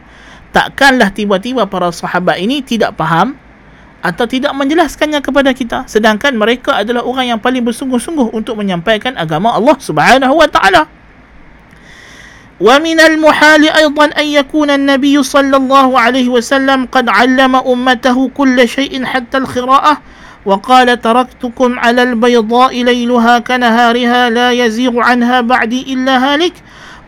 takkanlah 0.52 1.11
tiba-tiba 1.11 1.64
para 1.66 1.88
sahabat 1.88 2.38
ini 2.38 2.61
tidak 2.61 2.94
faham 2.94 3.35
atau 4.02 4.26
tidak 4.26 4.50
menjelaskannya 4.52 5.22
kepada 5.22 5.55
kita 5.55 5.87
sedangkan 5.87 6.35
mereka 6.35 6.83
adalah 6.83 7.07
orang 7.07 7.37
yang 7.37 7.40
paling 7.40 7.62
bersungguh-sungguh 7.62 8.35
untuk 8.35 8.59
menyampaikan 8.59 9.14
agama 9.14 9.55
Allah 9.55 9.78
Subhanahu 9.78 10.37
wa 10.38 10.48
taala 10.50 10.85
ومن 12.62 13.00
المحال 13.00 13.68
أيضا 13.68 14.05
أن 14.05 14.26
يكون 14.26 14.70
النبي 14.70 15.22
صلى 15.22 15.57
الله 15.57 16.00
عليه 16.00 16.28
وسلم 16.31 16.87
قد 16.94 17.09
علم 17.11 17.57
أمته 17.57 18.28
كل 18.28 18.68
شيء 18.68 19.05
حتى 19.05 19.37
الخراءة 19.42 19.94
وقال 20.46 21.00
تركتكم 21.00 21.78
على 21.78 22.02
البيضاء 22.02 22.83
ليلها 22.83 23.38
كنهارها 23.38 24.31
لا 24.31 24.48
يزيغ 24.52 25.00
عنها 25.00 25.40
بعدي 25.40 25.94
إلا 25.94 26.14
هالك 26.18 26.52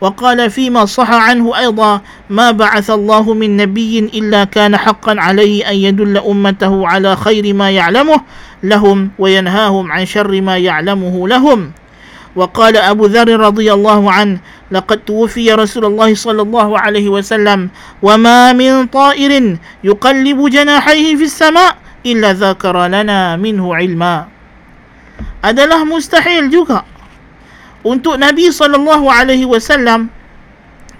وقال 0.00 0.50
فيما 0.50 0.84
صح 0.84 1.10
عنه 1.10 1.58
أيضا 1.58 2.00
ما 2.30 2.50
بعث 2.50 2.90
الله 2.90 3.34
من 3.34 3.56
نبي 3.56 3.98
إلا 3.98 4.44
كان 4.44 4.76
حقا 4.76 5.14
عليه 5.20 5.70
أن 5.70 5.76
يدل 5.76 6.18
أمته 6.18 6.88
على 6.88 7.16
خير 7.16 7.54
ما 7.54 7.70
يعلمه 7.70 8.20
لهم 8.62 9.10
وينهاهم 9.18 9.92
عن 9.92 10.06
شر 10.06 10.40
ما 10.40 10.56
يعلمه 10.58 11.28
لهم. 11.28 11.72
وقال 12.36 12.76
أبو 12.76 13.06
ذر 13.06 13.40
رضي 13.40 13.72
الله 13.72 14.12
عنه 14.12 14.38
لقد 14.70 14.98
توفي 15.02 15.52
رسول 15.52 15.84
الله 15.84 16.14
صلى 16.14 16.42
الله 16.42 16.78
عليه 16.78 17.08
وسلم 17.08 17.68
وما 18.02 18.52
من 18.52 18.86
طائر 18.86 19.56
يقلب 19.84 20.38
جناحيه 20.48 21.16
في 21.16 21.24
السماء 21.24 21.76
إلا 22.06 22.32
ذكر 22.32 22.86
لنا 22.86 23.36
منه 23.36 23.64
علما. 23.74 24.40
adalah 25.40 25.88
mustahil 25.88 26.52
juga 26.52 26.84
untuk 27.80 28.20
Nabi 28.20 28.52
sallallahu 28.52 29.08
alaihi 29.08 29.48
wasallam 29.48 30.12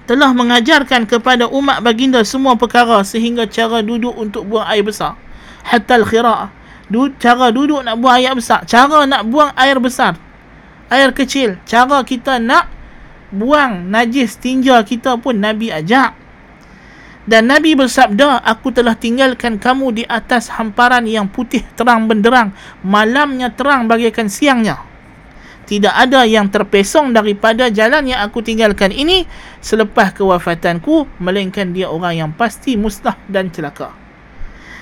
telah 0.09 0.35
mengajarkan 0.35 1.07
kepada 1.07 1.47
umat 1.47 1.85
baginda 1.85 2.25
semua 2.27 2.59
perkara 2.59 3.05
sehingga 3.07 3.47
cara 3.47 3.85
duduk 3.85 4.17
untuk 4.17 4.49
buang 4.49 4.67
air 4.67 4.83
besar. 4.83 5.15
Hatta 5.63 6.01
al-khira'ah 6.01 6.61
cara 7.23 7.55
duduk 7.55 7.87
nak 7.87 7.97
buang 8.03 8.19
air 8.19 8.35
besar. 8.35 8.67
Cara 8.67 9.07
nak 9.07 9.23
buang 9.31 9.55
air 9.55 9.79
besar. 9.79 10.19
Air 10.91 11.15
kecil. 11.15 11.63
Cara 11.63 12.03
kita 12.03 12.43
nak 12.43 12.67
buang 13.31 13.87
najis 13.87 14.35
tinja 14.35 14.83
kita 14.83 15.15
pun 15.23 15.39
Nabi 15.39 15.71
ajak. 15.71 16.19
Dan 17.31 17.47
Nabi 17.47 17.79
bersabda, 17.79 18.43
aku 18.43 18.75
telah 18.75 18.99
tinggalkan 18.99 19.63
kamu 19.63 20.03
di 20.03 20.05
atas 20.09 20.51
hamparan 20.51 21.07
yang 21.07 21.31
putih 21.31 21.63
terang 21.79 22.11
benderang, 22.11 22.51
malamnya 22.83 23.55
terang 23.55 23.87
bagaikan 23.87 24.27
siangnya. 24.27 24.90
Tidak 25.71 25.95
ada 25.95 26.27
yang 26.27 26.51
terpesong 26.51 27.15
daripada 27.15 27.71
jalan 27.71 28.11
yang 28.11 28.27
aku 28.27 28.43
tinggalkan 28.43 28.91
ini 28.91 29.23
selepas 29.63 30.11
kewafatanku, 30.19 31.07
melainkan 31.23 31.71
dia 31.71 31.87
orang 31.87 32.27
yang 32.27 32.31
pasti 32.35 32.75
musnah 32.75 33.15
dan 33.31 33.55
celaka. 33.55 33.95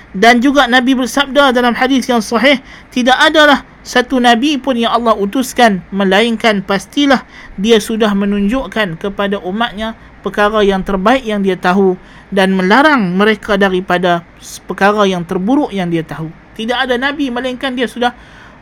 Dan 0.09 0.41
juga 0.41 0.65
Nabi 0.65 0.97
bersabda 0.97 1.53
dalam 1.53 1.77
hadis 1.77 2.09
yang 2.09 2.25
sahih, 2.25 2.57
tidak 2.89 3.21
adalah 3.21 3.61
satu 3.85 4.17
nabi 4.17 4.57
pun 4.57 4.75
yang 4.75 4.91
Allah 4.91 5.13
utuskan 5.13 5.85
melainkan 5.93 6.65
pastilah 6.65 7.23
dia 7.55 7.77
sudah 7.77 8.11
menunjukkan 8.11 8.99
kepada 8.99 9.39
umatnya 9.39 9.93
perkara 10.19 10.65
yang 10.65 10.83
terbaik 10.83 11.23
yang 11.23 11.45
dia 11.45 11.55
tahu 11.55 11.95
dan 12.33 12.53
melarang 12.53 13.15
mereka 13.15 13.55
daripada 13.55 14.25
perkara 14.67 15.07
yang 15.07 15.23
terburuk 15.23 15.71
yang 15.71 15.87
dia 15.87 16.03
tahu. 16.03 16.27
Tidak 16.59 16.75
ada 16.75 16.99
nabi 16.99 17.31
melainkan 17.31 17.71
dia 17.71 17.87
sudah 17.87 18.11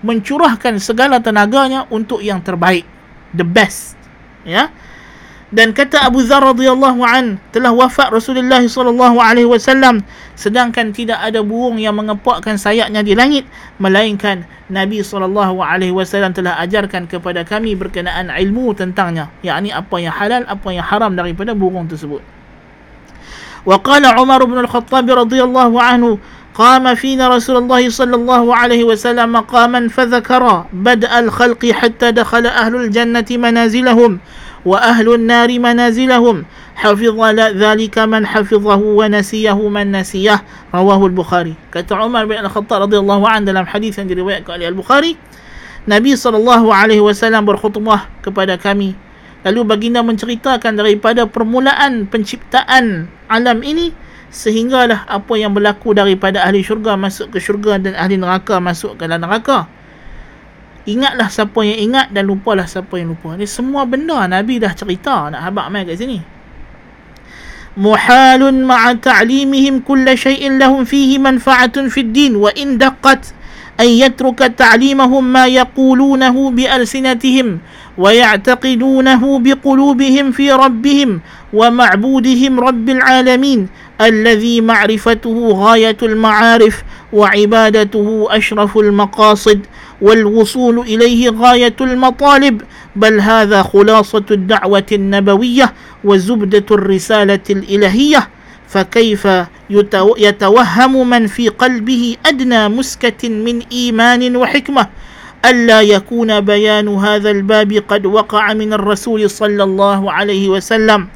mencurahkan 0.05 0.77
segala 0.77 1.17
tenaganya 1.21 1.89
untuk 1.89 2.21
yang 2.21 2.41
terbaik, 2.41 2.86
the 3.33 3.45
best. 3.45 3.97
Ya. 4.45 4.69
Dan 5.47 5.71
kata 5.71 6.03
Abu 6.03 6.27
Dzar 6.27 6.43
radhiyallahu 6.43 7.07
an 7.07 7.39
telah 7.55 7.71
wafat 7.71 8.12
Rasulullah 8.12 8.60
sallallahu 8.60 9.15
alaihi 9.15 9.47
wasallam 9.47 10.03
sedangkan 10.36 10.91
tidak 10.91 11.23
ada 11.23 11.39
burung 11.39 11.79
yang 11.79 11.95
mengepakkan 11.95 12.60
sayapnya 12.60 12.99
di 12.99 13.15
langit 13.15 13.47
melainkan 13.79 14.43
Nabi 14.67 14.99
sallallahu 14.99 15.63
alaihi 15.63 15.95
wasallam 15.95 16.36
telah 16.36 16.60
ajarkan 16.60 17.07
kepada 17.07 17.47
kami 17.47 17.79
berkenaan 17.79 18.27
ilmu 18.27 18.75
tentangnya 18.75 19.31
yakni 19.39 19.71
apa 19.71 19.95
yang 20.03 20.12
halal 20.12 20.43
apa 20.43 20.67
yang 20.67 20.83
haram 20.83 21.15
daripada 21.15 21.55
burung 21.55 21.88
tersebut. 21.88 22.19
Wa 23.63 23.79
qala 23.79 24.19
Umar 24.19 24.43
bin 24.43 24.60
Al-Khattab 24.60 25.07
radhiyallahu 25.07 25.79
anhu 25.79 26.19
قام 26.57 26.85
فينا 26.94 27.28
رسول 27.28 27.57
الله 27.57 27.88
صلى 27.88 28.16
الله 28.16 28.57
عليه 28.57 28.85
وسلم 28.85 29.33
مقاما 29.33 29.88
فذكر 29.88 30.64
بدء 30.72 31.12
الخلق 31.18 31.62
حتى 31.66 32.12
دخل 32.12 32.46
أهل 32.46 32.76
الجنة 32.76 33.24
منازلهم 33.31 34.20
وأهل 34.64 35.14
النار 35.14 35.59
منازلهم 35.59 36.44
حفظ 36.74 37.20
ذلك 37.37 37.96
من 37.98 38.22
حفظه 38.26 38.76
ونسيه 38.76 39.68
من 39.68 39.87
نسيه 39.92 40.37
رواه 40.74 41.00
البخاري 41.07 41.55
kata 41.72 41.92
Umar 42.05 42.28
bin 42.28 42.37
Al-Khattab 42.37 42.85
radhiyallahu 42.88 43.24
an 43.26 43.48
dalam 43.48 43.64
hadis 43.64 43.96
yang 43.96 44.09
diriwayatkan 44.12 44.61
oleh 44.61 44.68
Al-Bukhari 44.70 45.12
Nabi 45.88 46.14
sallallahu 46.14 46.70
alaihi 46.70 47.02
wasallam 47.02 47.42
berkhutbah 47.48 48.07
kepada 48.22 48.61
kami 48.61 48.94
lalu 49.42 49.61
baginda 49.66 50.05
menceritakan 50.05 50.78
daripada 50.78 51.26
permulaan 51.26 52.07
penciptaan 52.07 53.11
alam 53.26 53.59
ini 53.66 53.90
sehinggalah 54.33 55.05
apa 55.05 55.33
yang 55.37 55.52
berlaku 55.52 55.92
daripada 55.92 56.40
ahli 56.40 56.64
syurga 56.64 56.96
masuk 56.96 57.37
ke 57.37 57.38
syurga 57.38 57.76
dan 57.76 57.92
ahli 57.92 58.16
neraka 58.16 58.57
masuk 58.59 58.96
ke 58.96 59.05
dalam 59.05 59.28
neraka 59.28 59.68
ingatlah 60.87 61.31
siapa 61.31 61.61
yang 61.62 61.78
ingat 61.90 62.07
dan 62.11 62.26
lupalah 62.26 62.66
siapa 62.66 62.98
yang 62.98 63.14
lupa. 63.14 63.38
Ini 63.38 63.46
semua 63.46 63.87
benda 63.87 64.26
Nabi 64.26 64.59
dah 64.59 64.72
cerita 64.74 65.31
nak 65.31 65.46
habaq 65.46 65.66
mai 65.70 65.87
kat 65.87 65.98
sini. 65.98 66.18
Muhalun 67.72 68.68
ma'a 68.68 69.00
ta'limihim 69.00 69.81
kulla 69.81 70.12
shay'in 70.12 70.61
lahum 70.61 70.85
fihi 70.85 71.16
manfa'atun 71.16 71.88
fid 71.88 72.12
din 72.12 72.37
wa 72.37 72.52
in 72.52 72.76
daqqat 72.76 73.42
أن 73.81 73.88
يترك 73.88 74.38
تعليمهم 74.38 75.24
ما 75.33 75.48
يقولونه 75.48 76.37
بألسنتهم 76.50 77.46
ويعتقدونه 77.98 79.22
بقلوبهم 79.38 80.26
في 80.33 80.46
ربهم 80.52 81.11
ومعبودهم 81.52 82.52
رب 82.61 82.87
العالمين 82.88 83.61
الذي 84.01 84.62
معرفته 84.62 85.49
غاية 85.53 85.97
المعارف 86.03 86.83
وعبادته 87.13 88.27
أشرف 88.29 88.77
المقاصد 88.77 89.60
والوصول 90.01 90.79
إليه 90.79 91.29
غاية 91.29 91.75
المطالب 91.81 92.62
بل 92.95 93.19
هذا 93.19 93.63
خلاصة 93.63 94.25
الدعوة 94.31 94.86
النبوية 94.91 95.73
وزبدة 96.03 96.65
الرسالة 96.71 97.39
الإلهية. 97.49 98.29
فكيف 98.67 99.27
يتوهم 100.17 101.10
من 101.10 101.27
في 101.27 101.47
قلبه 101.49 102.15
أدنى 102.25 102.69
مسكة 102.69 103.29
من 103.29 103.62
إيمان 103.71 104.36
وحكمة؟ 104.36 104.88
ألا 105.45 105.81
يكون 105.81 106.39
بيان 106.41 106.88
هذا 106.88 107.31
الباب 107.31 107.83
قد 107.88 108.05
وقع 108.05 108.53
من 108.53 108.73
الرسول 108.73 109.29
صلى 109.29 109.63
الله 109.63 110.12
عليه 110.12 110.49
وسلم 110.49 111.07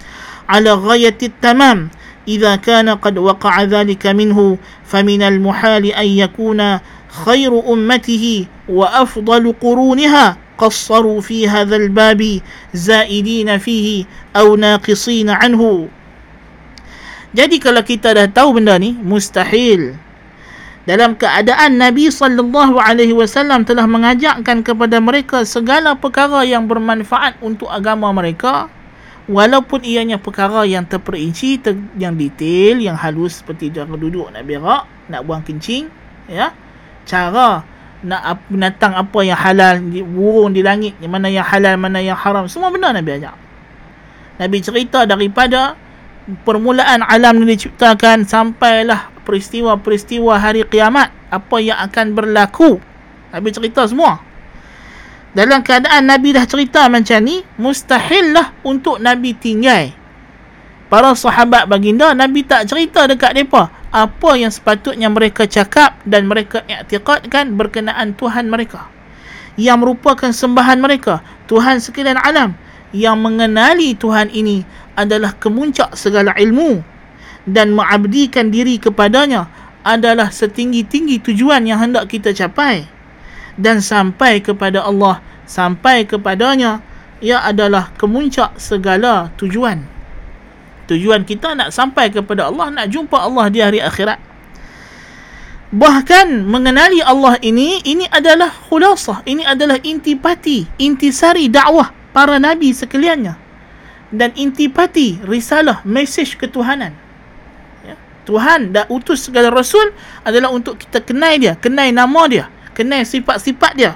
على 0.49 0.71
غاية 0.73 1.17
التمام 1.23 1.89
إذا 2.28 2.56
كان 2.56 2.88
قد 2.88 3.18
وقع 3.18 3.62
ذلك 3.62 4.06
منه 4.06 4.58
فمن 4.84 5.22
المحال 5.22 5.84
أن 5.86 6.06
يكون 6.06 6.60
خير 7.24 7.52
أمته 7.72 8.46
وأفضل 8.68 9.54
قرونها 9.60 10.26
قصروا 10.58 11.20
في 11.20 11.48
هذا 11.48 11.76
الباب 11.76 12.40
زائدين 12.74 13.58
فيه 13.58 14.04
أو 14.36 14.56
ناقصين 14.56 15.30
عنه 15.30 15.62
Jadi 17.36 17.60
kalau 17.60 17.84
kita 17.84 18.16
dah 18.16 18.32
tahu 18.32 18.56
benda 18.56 18.80
ni 18.80 18.96
mustahil 18.96 20.00
dalam 20.88 21.18
keadaan 21.18 21.76
Nabi 21.76 22.08
sallallahu 22.08 22.80
alaihi 22.80 23.12
wasallam 23.12 23.66
telah 23.66 23.84
mengajarkan 23.84 24.64
kepada 24.64 25.02
mereka 25.02 25.44
segala 25.44 25.98
perkara 25.98 26.46
yang 26.48 26.64
bermanfaat 26.64 27.36
untuk 27.44 27.68
agama 27.68 28.08
mereka 28.14 28.72
walaupun 29.31 29.87
ianya 29.87 30.19
perkara 30.19 30.67
yang 30.67 30.83
terperinci 30.83 31.63
ter, 31.63 31.79
yang 31.95 32.19
detail 32.19 32.83
yang 32.83 32.99
halus 32.99 33.39
seperti 33.39 33.71
cara 33.71 33.95
duduk 33.95 34.27
nak 34.35 34.43
berak 34.43 34.83
nak 35.07 35.21
buang 35.23 35.41
kencing 35.41 35.87
ya. 36.27 36.51
Cara 37.07 37.63
nak 38.03 38.43
binatang 38.51 38.97
apa 38.97 39.19
yang 39.23 39.39
halal 39.39 39.79
burung 40.03 40.51
di 40.51 40.65
langit 40.65 40.97
mana 41.05 41.31
yang 41.31 41.45
halal 41.45 41.77
mana 41.77 42.01
yang 42.01 42.17
haram 42.17 42.49
semua 42.49 42.73
benda 42.73 42.89
Nabi 42.89 43.21
ajar 43.21 43.37
Nabi 44.41 44.57
cerita 44.57 45.05
daripada 45.05 45.77
permulaan 46.41 47.05
alam 47.05 47.37
ini 47.45 47.53
diciptakan 47.53 48.25
sampailah 48.25 49.13
peristiwa-peristiwa 49.21 50.33
hari 50.41 50.65
kiamat 50.65 51.13
apa 51.29 51.57
yang 51.61 51.77
akan 51.77 52.17
berlaku. 52.17 52.81
Nabi 53.29 53.49
cerita 53.53 53.85
semua 53.85 54.30
dalam 55.31 55.63
keadaan 55.63 56.11
Nabi 56.11 56.35
dah 56.35 56.43
cerita 56.43 56.91
macam 56.91 57.23
ni 57.23 57.43
mustahil 57.55 58.35
lah 58.35 58.51
untuk 58.67 58.99
Nabi 58.99 59.31
tinggal. 59.31 59.95
Para 60.91 61.15
sahabat 61.15 61.71
baginda 61.71 62.11
Nabi 62.11 62.43
tak 62.43 62.67
cerita 62.67 63.07
dekat 63.07 63.31
mereka 63.31 63.71
apa 63.95 64.31
yang 64.35 64.51
sepatutnya 64.51 65.07
mereka 65.07 65.47
cakap 65.47 65.95
dan 66.03 66.27
mereka 66.27 66.67
iktiqadkan 66.67 67.55
berkenaan 67.55 68.11
Tuhan 68.19 68.51
mereka. 68.51 68.91
Yang 69.55 69.77
merupakan 69.87 70.31
sembahan 70.35 70.83
mereka 70.83 71.23
Tuhan 71.47 71.79
sekalian 71.79 72.19
alam 72.19 72.55
yang 72.91 73.15
mengenali 73.23 73.95
Tuhan 73.95 74.35
ini 74.35 74.67
adalah 74.99 75.31
kemuncak 75.39 75.95
segala 75.95 76.35
ilmu 76.35 76.83
dan 77.47 77.71
mengabdikan 77.71 78.51
diri 78.51 78.75
kepadanya 78.75 79.47
adalah 79.87 80.27
setinggi-tinggi 80.27 81.23
tujuan 81.23 81.65
yang 81.65 81.79
hendak 81.79 82.11
kita 82.11 82.35
capai 82.35 82.85
dan 83.59 83.83
sampai 83.83 84.39
kepada 84.39 84.83
Allah 84.83 85.19
sampai 85.51 86.07
kepadanya 86.07 86.79
ia 87.21 87.43
adalah 87.43 87.93
kemuncak 87.99 88.57
segala 88.57 89.29
tujuan. 89.37 89.85
Tujuan 90.89 91.23
kita 91.23 91.53
nak 91.55 91.69
sampai 91.71 92.09
kepada 92.11 92.49
Allah 92.49 92.73
nak 92.73 92.87
jumpa 92.89 93.15
Allah 93.15 93.47
di 93.47 93.59
hari 93.61 93.79
akhirat. 93.79 94.17
Bahkan 95.71 96.43
mengenali 96.51 96.99
Allah 96.99 97.39
ini 97.39 97.79
ini 97.87 98.03
adalah 98.11 98.51
khulasah 98.51 99.23
ini 99.23 99.47
adalah 99.47 99.79
intipati 99.79 100.67
intisari 100.75 101.47
dakwah 101.47 101.95
para 102.11 102.35
nabi 102.41 102.75
sekaliannya. 102.75 103.39
Dan 104.11 104.35
intipati 104.35 105.23
risalah 105.23 105.79
mesej 105.87 106.35
ketuhanan. 106.35 106.91
Ya. 107.87 107.95
Tuhan 108.27 108.75
dah 108.75 108.83
utus 108.91 109.23
segala 109.23 109.47
rasul 109.47 109.95
adalah 110.27 110.51
untuk 110.51 110.75
kita 110.75 110.99
kenal 110.99 111.39
dia 111.39 111.55
kenal 111.55 111.87
nama 111.87 112.21
dia 112.27 112.45
kenal 112.73 113.03
sifat-sifat 113.03 113.73
dia 113.77 113.93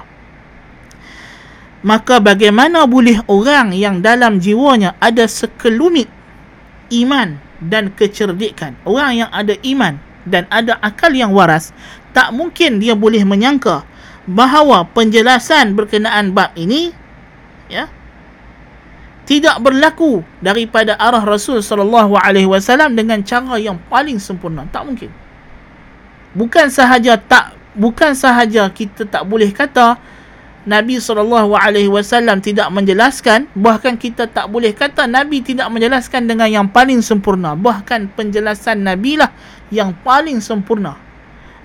maka 1.86 2.18
bagaimana 2.18 2.82
boleh 2.82 3.22
orang 3.30 3.70
yang 3.70 4.02
dalam 4.02 4.42
jiwanya 4.42 4.98
ada 4.98 5.30
sekelumit 5.30 6.10
iman 6.90 7.38
dan 7.62 7.94
kecerdikan. 7.94 8.74
Orang 8.82 9.22
yang 9.22 9.30
ada 9.30 9.54
iman 9.62 9.94
dan 10.26 10.50
ada 10.50 10.82
akal 10.82 11.14
yang 11.14 11.30
waras, 11.30 11.70
tak 12.10 12.34
mungkin 12.34 12.82
dia 12.82 12.98
boleh 12.98 13.22
menyangka 13.22 13.86
bahawa 14.26 14.82
penjelasan 14.90 15.78
berkenaan 15.78 16.34
bab 16.34 16.50
ini 16.58 16.90
ya 17.70 17.86
tidak 19.26 19.58
berlaku 19.58 20.22
daripada 20.38 20.94
arah 20.98 21.22
Rasul 21.22 21.58
sallallahu 21.62 22.14
alaihi 22.14 22.46
wasallam 22.46 22.94
dengan 22.94 23.22
cara 23.26 23.58
yang 23.58 23.78
paling 23.90 24.22
sempurna. 24.22 24.66
Tak 24.70 24.86
mungkin. 24.86 25.10
Bukan 26.34 26.70
sahaja 26.70 27.18
tak 27.18 27.55
bukan 27.76 28.16
sahaja 28.16 28.66
kita 28.72 29.04
tak 29.06 29.28
boleh 29.28 29.52
kata 29.52 30.00
Nabi 30.66 30.98
SAW 30.98 31.46
tidak 32.42 32.68
menjelaskan 32.74 33.46
bahkan 33.54 33.94
kita 33.94 34.26
tak 34.26 34.50
boleh 34.50 34.74
kata 34.74 35.06
Nabi 35.06 35.38
tidak 35.38 35.70
menjelaskan 35.70 36.26
dengan 36.26 36.50
yang 36.50 36.66
paling 36.66 36.98
sempurna. 37.06 37.54
Bahkan 37.54 38.18
penjelasan 38.18 38.82
Nabi 38.82 39.14
lah 39.14 39.30
yang 39.70 39.94
paling 40.02 40.42
sempurna. 40.42 40.98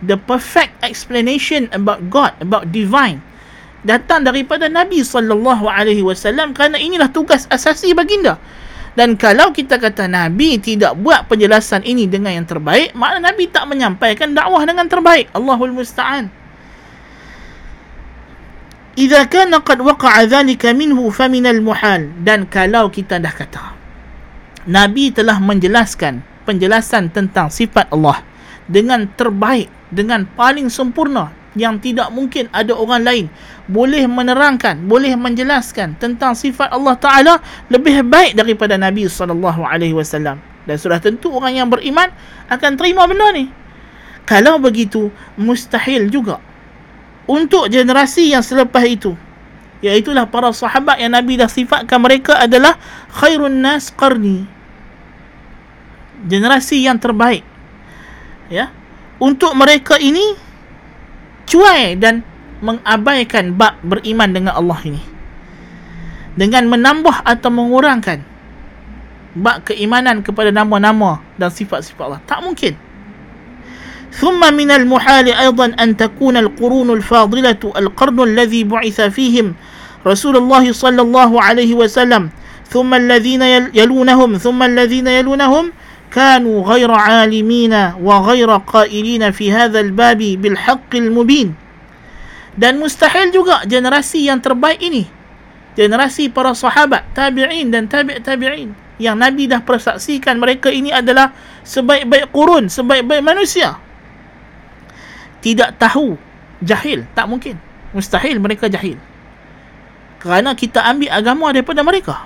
The 0.06 0.22
perfect 0.22 0.78
explanation 0.86 1.66
about 1.74 2.14
God 2.14 2.38
about 2.38 2.70
divine 2.70 3.26
datang 3.82 4.22
daripada 4.22 4.70
Nabi 4.70 5.02
SAW 5.02 6.54
kerana 6.54 6.78
inilah 6.78 7.10
tugas 7.10 7.50
asasi 7.50 7.98
baginda 7.98 8.38
dan 8.92 9.16
kalau 9.16 9.56
kita 9.56 9.80
kata 9.80 10.12
Nabi 10.12 10.60
tidak 10.60 11.00
buat 11.00 11.24
penjelasan 11.32 11.88
ini 11.88 12.12
dengan 12.12 12.36
yang 12.36 12.48
terbaik 12.48 12.92
makna 12.92 13.32
Nabi 13.32 13.48
tak 13.48 13.64
menyampaikan 13.72 14.36
dakwah 14.36 14.68
dengan 14.68 14.88
terbaik. 14.92 15.32
Allahul 15.32 15.72
Musta'an. 15.72 16.28
Iza 19.00 19.24
kana 19.32 19.64
qad 19.64 19.80
waqa'a 19.80 20.28
dhalika 20.28 20.76
minhu 20.76 21.08
famin 21.16 21.48
al-muhal 21.48 22.12
dan 22.28 22.44
kalau 22.44 22.92
kita 22.92 23.24
dah 23.24 23.32
kata 23.32 23.72
Nabi 24.68 25.16
telah 25.16 25.40
menjelaskan 25.40 26.20
penjelasan 26.44 27.08
tentang 27.08 27.48
sifat 27.48 27.88
Allah 27.96 28.20
dengan 28.68 29.08
terbaik 29.16 29.72
dengan 29.88 30.28
paling 30.28 30.68
sempurna 30.68 31.32
yang 31.56 31.80
tidak 31.84 32.08
mungkin 32.16 32.48
ada 32.56 32.72
orang 32.72 33.04
lain. 33.04 33.26
Boleh 33.68 34.08
menerangkan 34.08 34.88
boleh 34.88 35.16
menjelaskan 35.20 36.00
tentang 36.00 36.36
sifat 36.36 36.72
Allah 36.72 36.96
taala 36.96 37.34
lebih 37.68 38.08
baik 38.08 38.36
daripada 38.40 38.80
Nabi 38.80 39.08
sallallahu 39.08 39.64
alaihi 39.64 39.96
wasallam. 39.96 40.40
Dan 40.64 40.78
sudah 40.78 41.02
tentu 41.02 41.34
orang 41.34 41.58
yang 41.58 41.68
beriman 41.68 42.14
akan 42.48 42.72
terima 42.78 43.10
benda 43.10 43.34
ni. 43.36 43.50
Kalau 44.24 44.62
begitu 44.62 45.12
mustahil 45.36 46.08
juga 46.08 46.40
untuk 47.28 47.68
generasi 47.68 48.32
yang 48.32 48.46
selepas 48.46 48.86
itu 48.86 49.16
iaitulah 49.82 50.30
para 50.30 50.54
sahabat 50.54 51.02
yang 51.02 51.14
Nabi 51.14 51.42
dah 51.42 51.50
sifatkan 51.50 52.00
mereka 52.02 52.38
adalah 52.38 52.78
khairun 53.18 53.62
nas 53.62 53.90
qarni. 53.90 54.46
Generasi 56.22 56.86
yang 56.86 57.02
terbaik. 57.02 57.42
Ya? 58.46 58.70
Untuk 59.18 59.58
mereka 59.58 59.98
ini 59.98 60.38
cuai 61.51 61.95
dan 61.97 62.27
mengabaikan 62.61 63.55
bab 63.55 63.79
beriman 63.85 64.33
dengan 64.33 64.57
Allah 64.57 64.81
ini 64.85 65.03
dengan 66.37 66.69
menambah 66.69 67.25
atau 67.25 67.49
mengurangkan 67.53 68.21
bab 69.37 69.69
keimanan 69.69 70.25
kepada 70.25 70.49
nama-nama 70.49 71.21
dan 71.37 71.53
sifat-sifat 71.53 72.03
Allah 72.05 72.23
tak 72.25 72.41
mungkin 72.45 72.77
ثم 74.17 74.41
من 74.41 74.71
المحال 74.73 75.29
أيضا 75.29 75.77
أن 75.77 75.93
تكون 75.93 76.37
القرون 76.41 76.89
الفاضلة 76.91 77.61
القرن 77.61 78.19
الذي 78.33 78.65
بعث 78.65 79.13
فيهم 79.13 79.53
رسول 80.09 80.35
الله 80.41 80.73
صلى 80.73 81.03
الله 81.05 81.31
عليه 81.43 81.77
وسلم 81.77 82.33
ثم 82.65 82.91
الذين 82.95 83.43
يلونهم 83.77 84.31
ثم 84.41 84.61
الذين 84.63 85.07
يلونهم 85.07 85.65
كانوا 86.17 86.65
غير 86.65 86.89
عالمين 86.89 87.75
وغير 88.01 88.51
قائلين 88.57 89.23
في 89.37 89.53
هذا 89.53 89.81
الباب 89.81 90.21
بالحق 90.41 90.93
المبين 90.95 91.49
dan 92.57 92.81
mustahil 92.81 93.29
juga 93.37 93.69
generasi 93.69 94.25
yang 94.25 94.41
terbaik 94.41 94.81
ini 94.81 95.05
generasi 95.77 96.33
para 96.33 96.57
sahabat 96.57 97.05
tabi'in 97.13 97.69
dan 97.69 97.85
tabi' 97.85 98.17
tabi'in 98.25 98.73
yang 98.97 99.21
Nabi 99.21 99.45
dah 99.45 99.61
persaksikan 99.61 100.41
mereka 100.41 100.73
ini 100.73 100.89
adalah 100.89 101.37
sebaik-baik 101.69 102.33
kurun 102.33 102.73
sebaik-baik 102.73 103.21
manusia 103.21 103.77
tidak 105.45 105.77
tahu 105.77 106.17
jahil 106.65 107.05
tak 107.13 107.29
mungkin 107.29 107.61
mustahil 107.93 108.41
mereka 108.41 108.73
jahil 108.73 108.97
kerana 110.17 110.57
kita 110.57 110.81
ambil 110.81 111.13
agama 111.13 111.53
daripada 111.53 111.85
mereka 111.85 112.25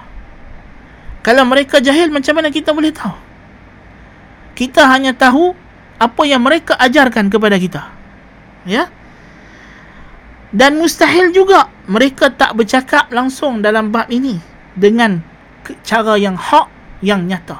kalau 1.26 1.42
mereka 1.42 1.82
jahil 1.82 2.06
macam 2.14 2.38
mana 2.38 2.54
kita 2.54 2.70
boleh 2.70 2.94
tahu 2.94 3.23
Kita 4.55 4.87
hanya 4.87 5.11
tahu 5.11 5.53
apa 5.99 6.21
yang 6.23 6.43
mereka 6.43 6.75
ajarkan 6.79 7.27
kepada 7.27 7.59
kita. 7.59 7.91
Ya? 8.63 8.89
Dan 10.55 10.79
mustahil 10.79 11.35
juga 11.35 11.67
mereka 11.85 12.31
tak 12.31 12.55
bercakap 12.55 13.11
langsung 13.11 13.59
dalam 13.59 13.91
bab 13.91 14.07
ini 14.07 14.39
dengan 14.73 15.19
cara 15.83 16.15
yang 16.15 16.39
hak 16.39 16.71
yang 17.03 17.27
nyata. 17.27 17.59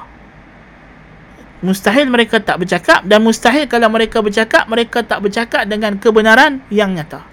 Mustahil 1.64 2.08
mereka 2.08 2.40
tak 2.40 2.60
bercakap 2.60 3.04
dan 3.08 3.24
mustahil 3.24 3.64
kalau 3.68 3.88
mereka 3.88 4.20
bercakap 4.20 4.68
mereka 4.68 5.00
tak 5.04 5.24
bercakap 5.24 5.64
dengan 5.68 5.96
kebenaran 5.96 6.60
yang 6.68 6.92
nyata. 6.92 7.24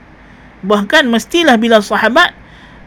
Bahkan 0.63 1.12
mestilah 1.12 1.60
bila 1.60 1.84
sahabat 1.84 2.32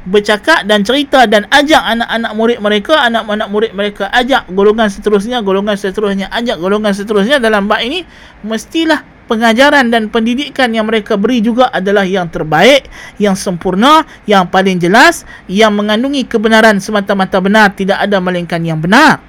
bercakap 0.05 0.65
dan 0.65 0.81
cerita 0.81 1.29
dan 1.29 1.45
ajak 1.53 1.77
anak-anak 1.77 2.31
murid 2.33 2.57
mereka 2.57 3.05
anak-anak 3.05 3.47
murid 3.53 3.71
mereka 3.77 4.09
ajak 4.09 4.49
golongan 4.49 4.89
seterusnya 4.89 5.45
golongan 5.45 5.77
seterusnya 5.77 6.25
ajak 6.33 6.57
golongan 6.57 6.89
seterusnya 6.89 7.37
dalam 7.37 7.69
bab 7.69 7.85
ini 7.85 8.01
mestilah 8.41 9.05
pengajaran 9.29 9.93
dan 9.93 10.09
pendidikan 10.09 10.73
yang 10.73 10.89
mereka 10.89 11.21
beri 11.21 11.45
juga 11.45 11.69
adalah 11.69 12.01
yang 12.01 12.25
terbaik 12.33 12.89
yang 13.21 13.37
sempurna 13.37 14.01
yang 14.25 14.49
paling 14.49 14.81
jelas 14.81 15.21
yang 15.45 15.69
mengandungi 15.77 16.25
kebenaran 16.25 16.81
semata-mata 16.81 17.37
benar 17.37 17.69
tidak 17.77 18.01
ada 18.01 18.17
melainkan 18.17 18.59
yang 18.65 18.81
benar 18.81 19.21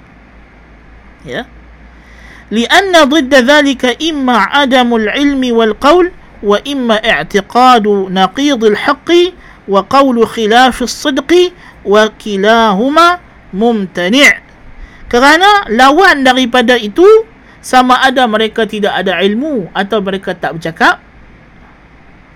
ya 1.28 1.44
yeah. 1.44 1.46
لأن 2.52 2.92
ضد 3.08 3.32
ذلك 3.34 3.96
إما 4.04 4.36
عدم 4.52 4.88
العلم 4.94 5.42
والقول 5.56 6.06
وإما 6.42 6.96
اعتقاد 7.00 7.86
نقيض 8.12 8.64
الحق 8.64 9.10
وقول 9.67 10.17
sidqi 10.87 11.51
wa 11.83 12.07
kilahuma 12.15 13.19
mumtani' 13.51 14.47
kerana 15.07 15.67
lawan 15.71 16.23
daripada 16.27 16.75
itu 16.75 17.03
sama 17.63 17.99
ada 18.03 18.27
mereka 18.27 18.67
tidak 18.67 18.95
ada 18.95 19.19
ilmu 19.23 19.71
atau 19.71 19.99
mereka 20.03 20.35
tak 20.35 20.59
bercakap. 20.59 21.03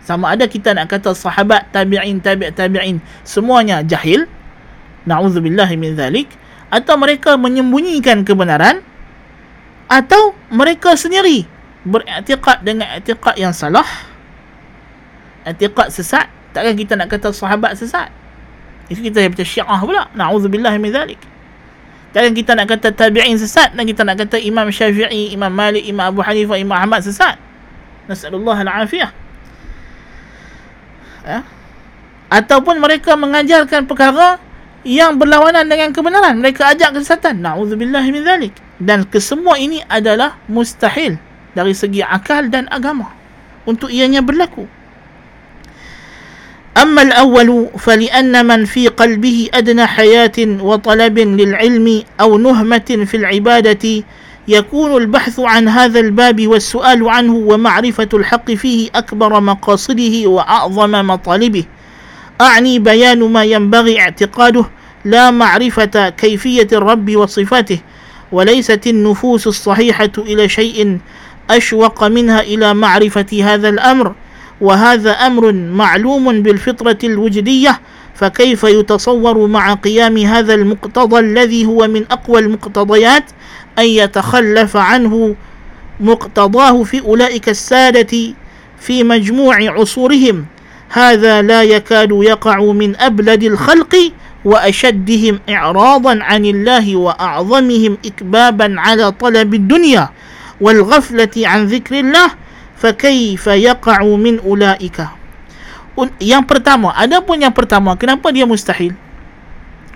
Sama 0.01 0.33
ada 0.33 0.49
kita 0.49 0.73
nak 0.75 0.89
kata 0.91 1.13
sahabat 1.13 1.71
tabi'in 1.71 2.19
tabi' 2.19 2.51
tabi'in 2.51 2.99
semuanya 3.23 3.79
jahil. 3.85 4.25
Na'udzubillahi 5.07 5.75
min 5.77 5.93
zalik. 5.95 6.27
Atau 6.71 6.95
mereka 6.95 7.35
menyembunyikan 7.35 8.23
kebenaran 8.23 8.79
atau 9.91 10.31
mereka 10.47 10.95
sendiri 10.95 11.43
beriktikad 11.83 12.63
dengan 12.63 12.87
iktikad 12.99 13.35
yang 13.35 13.51
salah. 13.51 13.87
Iktikad 15.43 15.91
sesat 15.91 16.31
takkan 16.51 16.75
kita 16.75 16.93
nak 16.99 17.07
kata 17.11 17.31
sahabat 17.31 17.75
sesat 17.79 18.11
itu 18.91 19.07
kita 19.07 19.23
yang 19.23 19.31
baca 19.31 19.45
syiah 19.47 19.79
pula 19.79 20.03
na'udzubillah 20.15 20.75
min 20.77 20.91
zalik 20.91 21.21
Kadang 22.11 22.35
kita 22.35 22.51
nak 22.59 22.67
kata 22.67 22.91
tabi'in 22.91 23.39
sesat 23.39 23.71
dan 23.71 23.87
kita 23.87 24.03
nak 24.03 24.19
kata 24.19 24.35
Imam 24.35 24.67
Syafi'i, 24.67 25.31
Imam 25.31 25.47
Malik, 25.47 25.87
Imam 25.87 26.11
Abu 26.11 26.19
Hanifah, 26.19 26.59
Imam 26.59 26.75
Ahmad 26.75 26.99
sesat. 27.07 27.39
Nasallallahu 28.11 28.59
al-afiyah. 28.67 29.15
Ya? 31.23 31.47
Ataupun 32.27 32.83
mereka 32.83 33.15
mengajarkan 33.15 33.87
perkara 33.87 34.43
yang 34.83 35.15
berlawanan 35.15 35.63
dengan 35.63 35.95
kebenaran. 35.95 36.35
Mereka 36.43 36.75
ajak 36.75 36.99
kesesatan. 36.99 37.39
Na'udzubillah 37.39 38.03
min 38.11 38.27
zalik. 38.27 38.53
Dan 38.75 39.07
kesemua 39.07 39.55
ini 39.55 39.79
adalah 39.87 40.35
mustahil 40.51 41.15
dari 41.55 41.71
segi 41.71 42.03
akal 42.03 42.51
dan 42.51 42.67
agama. 42.67 43.15
Untuk 43.63 43.87
ianya 43.87 44.19
berlaku. 44.19 44.67
أما 46.77 47.01
الأول 47.01 47.67
فلأن 47.79 48.45
من 48.47 48.65
في 48.65 48.87
قلبه 48.87 49.49
أدنى 49.53 49.85
حياة 49.85 50.31
وطلب 50.39 51.19
للعلم 51.19 52.03
أو 52.21 52.37
نهمة 52.37 53.05
في 53.05 53.17
العبادة 53.17 54.03
يكون 54.47 54.97
البحث 54.97 55.39
عن 55.39 55.67
هذا 55.67 55.99
الباب 55.99 56.47
والسؤال 56.47 57.09
عنه 57.09 57.33
ومعرفة 57.35 58.09
الحق 58.13 58.51
فيه 58.51 58.89
أكبر 58.95 59.39
مقاصده 59.39 60.27
وأعظم 60.27 60.91
مطالبه. 61.07 61.63
أعني 62.41 62.79
بيان 62.79 63.19
ما 63.19 63.43
ينبغي 63.43 63.99
اعتقاده 63.99 64.65
لا 65.05 65.31
معرفة 65.31 66.09
كيفية 66.09 66.67
الرب 66.73 67.15
وصفاته 67.15 67.79
وليست 68.31 68.87
النفوس 68.87 69.47
الصحيحة 69.47 70.11
إلى 70.17 70.49
شيء 70.49 70.99
أشوق 71.49 72.03
منها 72.03 72.41
إلى 72.41 72.73
معرفة 72.73 73.43
هذا 73.43 73.69
الأمر. 73.69 74.13
وهذا 74.61 75.11
أمر 75.11 75.51
معلوم 75.51 76.41
بالفطرة 76.43 76.97
الوجدية 77.03 77.79
فكيف 78.15 78.63
يتصور 78.63 79.47
مع 79.47 79.73
قيام 79.73 80.17
هذا 80.17 80.53
المقتضى 80.53 81.19
الذي 81.19 81.65
هو 81.65 81.87
من 81.87 82.05
أقوى 82.11 82.39
المقتضيات؟ 82.39 83.23
أن 83.79 83.85
يتخلف 83.85 84.77
عنه 84.77 85.35
مقتضاه 85.99 86.83
في 86.83 87.01
أولئك 87.01 87.49
السادة 87.49 88.33
في 88.79 89.03
مجموع 89.03 89.55
عصورهم. 89.71 90.45
هذا 90.89 91.41
لا 91.41 91.63
يكاد 91.63 92.09
يقع 92.11 92.59
من 92.63 92.95
أبلد 92.99 93.43
الخلق 93.43 93.95
وأشدهم 94.45 95.39
اعراضا 95.49 96.19
عن 96.21 96.45
الله 96.45 96.95
وأعظمهم 96.95 97.97
اكبابا 98.05 98.75
على 98.77 99.11
طلب 99.11 99.53
الدنيا 99.53 100.09
والغفلة 100.61 101.29
عن 101.37 101.65
ذكر 101.65 101.99
الله. 101.99 102.31
Fakaifa 102.81 103.53
yaqa'u 103.53 104.09
min 104.17 104.41
ulaika? 104.41 105.13
Yang 106.17 106.43
pertama 106.49 106.89
ada 106.97 107.21
pun 107.21 107.37
yang 107.37 107.53
pertama 107.53 107.93
kenapa 107.93 108.33
dia 108.33 108.49
mustahil? 108.49 108.97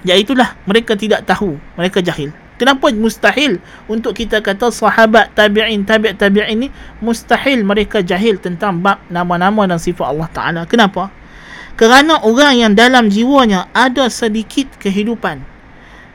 Iaitulah 0.05 0.53
mereka 0.69 0.93
tidak 0.93 1.25
tahu 1.25 1.57
mereka 1.73 1.97
jahil. 2.05 2.29
Kenapa 2.55 2.88
mustahil 2.93 3.59
untuk 3.89 4.15
kita 4.15 4.39
kata 4.39 4.71
sahabat 4.71 5.33
tabi'in 5.36 5.83
tabi' 5.83 6.15
tabi'in 6.15 6.55
ni 6.55 6.67
mustahil 7.03 7.65
mereka 7.67 7.99
jahil 7.99 8.39
tentang 8.39 8.79
bab 8.79 9.01
nama-nama 9.11 9.67
dan 9.67 9.81
sifat 9.81 10.07
Allah 10.07 10.29
Taala? 10.31 10.61
Kenapa? 10.63 11.11
Kerana 11.75 12.23
orang 12.23 12.55
yang 12.55 12.71
dalam 12.71 13.11
jiwanya 13.11 13.67
ada 13.75 14.07
sedikit 14.07 14.71
kehidupan 14.79 15.43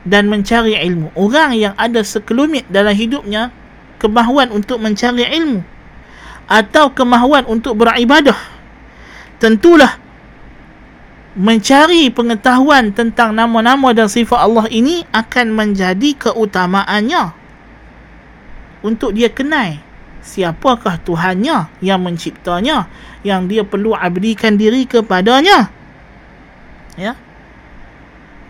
dan 0.01 0.25
mencari 0.33 0.73
ilmu. 0.73 1.13
Orang 1.13 1.53
yang 1.53 1.77
ada 1.77 2.01
sekelumit 2.01 2.65
dalam 2.73 2.97
hidupnya 2.97 3.53
kemahuan 4.01 4.49
untuk 4.49 4.81
mencari 4.81 5.29
ilmu 5.29 5.61
atau 6.51 6.91
kemahuan 6.91 7.47
untuk 7.47 7.79
beribadah. 7.79 8.35
Tentulah 9.39 9.95
mencari 11.31 12.11
pengetahuan 12.11 12.91
tentang 12.91 13.31
nama-nama 13.31 13.95
dan 13.95 14.11
sifat 14.11 14.35
Allah 14.35 14.67
ini 14.67 15.07
akan 15.15 15.55
menjadi 15.55 16.11
keutamaannya 16.27 17.31
untuk 18.83 19.15
dia 19.15 19.31
kenal 19.31 19.79
siapakah 20.19 20.99
Tuhannya 20.99 21.71
yang 21.79 22.03
menciptanya 22.03 22.91
yang 23.23 23.47
dia 23.47 23.63
perlu 23.63 23.95
abdikan 23.95 24.59
diri 24.59 24.83
kepadanya. 24.83 25.71
Ya 26.99 27.15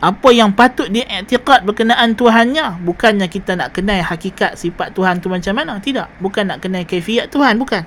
apa 0.01 0.33
yang 0.33 0.49
patut 0.49 0.89
dia 0.89 1.05
i'tiqad 1.05 1.61
berkenaan 1.61 2.17
Tuhannya? 2.17 2.81
Bukannya 2.81 3.29
kita 3.29 3.53
nak 3.53 3.77
kenal 3.77 4.01
hakikat 4.01 4.57
sifat 4.57 4.97
Tuhan 4.97 5.21
tu 5.21 5.29
macam 5.29 5.53
mana? 5.53 5.77
Tidak. 5.77 6.17
Bukan 6.17 6.49
nak 6.49 6.57
kenal 6.57 6.81
kaifiat 6.89 7.29
Tuhan 7.29 7.61
bukan. 7.61 7.85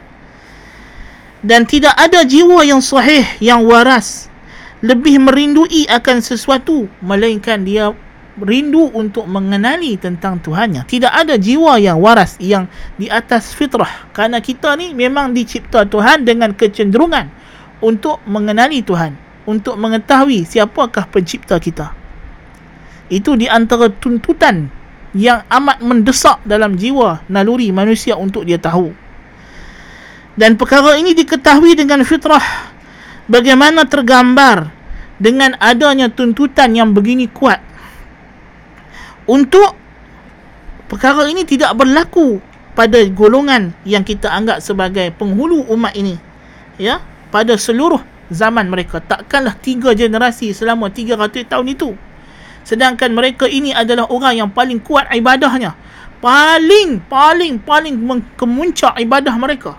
Dan 1.42 1.66
tidak 1.66 1.90
ada 1.98 2.22
jiwa 2.22 2.62
yang 2.62 2.78
sahih 2.78 3.26
yang 3.42 3.66
waras 3.66 4.30
lebih 4.78 5.18
merindui 5.26 5.90
akan 5.90 6.22
sesuatu 6.22 6.86
melainkan 7.02 7.66
dia 7.66 7.90
rindu 8.38 8.94
untuk 8.94 9.26
mengenali 9.26 9.98
tentang 9.98 10.38
Tuhannya. 10.38 10.86
Tidak 10.86 11.10
ada 11.10 11.34
jiwa 11.34 11.82
yang 11.82 11.98
waras 11.98 12.38
yang 12.38 12.70
di 12.94 13.10
atas 13.10 13.50
fitrah. 13.50 14.06
Kerana 14.14 14.38
kita 14.38 14.78
ni 14.78 14.94
memang 14.94 15.34
dicipta 15.34 15.82
Tuhan 15.82 16.22
dengan 16.22 16.54
kecenderungan 16.54 17.26
untuk 17.82 18.22
mengenali 18.30 18.86
Tuhan 18.86 19.18
untuk 19.50 19.74
mengetahui 19.82 20.46
siapakah 20.46 21.10
pencipta 21.10 21.58
kita 21.58 22.03
itu 23.12 23.36
di 23.36 23.50
antara 23.50 23.92
tuntutan 23.92 24.68
yang 25.14 25.46
amat 25.46 25.78
mendesak 25.84 26.42
dalam 26.42 26.74
jiwa 26.74 27.22
naluri 27.30 27.70
manusia 27.70 28.18
untuk 28.18 28.42
dia 28.48 28.58
tahu. 28.58 28.90
Dan 30.34 30.58
perkara 30.58 30.98
ini 30.98 31.14
diketahui 31.14 31.78
dengan 31.78 32.02
fitrah 32.02 32.42
bagaimana 33.30 33.86
tergambar 33.86 34.74
dengan 35.22 35.54
adanya 35.62 36.10
tuntutan 36.10 36.74
yang 36.74 36.90
begini 36.90 37.30
kuat. 37.30 37.62
Untuk 39.30 39.78
perkara 40.90 41.30
ini 41.30 41.46
tidak 41.46 41.78
berlaku 41.78 42.42
pada 42.74 42.98
golongan 43.06 43.70
yang 43.86 44.02
kita 44.02 44.26
anggap 44.34 44.58
sebagai 44.58 45.14
penghulu 45.14 45.62
umat 45.70 45.94
ini 45.94 46.18
ya 46.76 46.98
pada 47.30 47.54
seluruh 47.54 48.02
zaman 48.34 48.66
mereka. 48.66 48.98
Takkanlah 48.98 49.54
tiga 49.62 49.94
generasi 49.94 50.50
selama 50.50 50.90
300 50.90 51.46
tahun 51.46 51.66
itu 51.70 51.94
sedangkan 52.64 53.12
mereka 53.12 53.46
ini 53.46 53.70
adalah 53.70 54.08
orang 54.08 54.40
yang 54.40 54.50
paling 54.50 54.80
kuat 54.80 55.06
ibadahnya. 55.12 55.76
Paling 56.24 57.04
paling 57.04 57.60
paling 57.60 57.94
kemuncak 58.34 58.96
ibadah 58.98 59.36
mereka. 59.36 59.76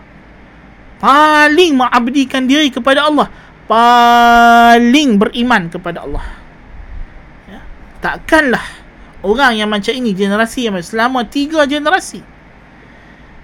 Paling 1.02 1.74
mengabdikan 1.74 2.46
diri 2.46 2.70
kepada 2.70 3.10
Allah. 3.10 3.28
Paling 3.66 5.18
beriman 5.18 5.74
kepada 5.74 6.06
Allah. 6.06 6.26
Ya. 7.50 7.60
takkanlah 7.98 8.62
orang 9.26 9.58
yang 9.58 9.70
macam 9.74 9.90
ini 9.90 10.14
generasi 10.14 10.70
yang 10.70 10.78
selama 10.86 11.26
tiga 11.26 11.66
generasi 11.66 12.22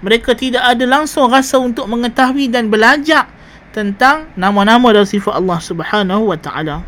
mereka 0.02 0.38
tidak 0.38 0.62
ada 0.62 0.86
langsung 0.86 1.30
rasa 1.30 1.58
untuk 1.58 1.90
mengetahui 1.90 2.50
dan 2.50 2.70
belajar 2.70 3.26
tentang 3.74 4.30
nama-nama 4.38 4.94
dan 4.94 5.06
sifat 5.06 5.42
Allah 5.42 5.58
Subhanahu 5.58 6.30
wa 6.30 6.38
taala 6.38 6.86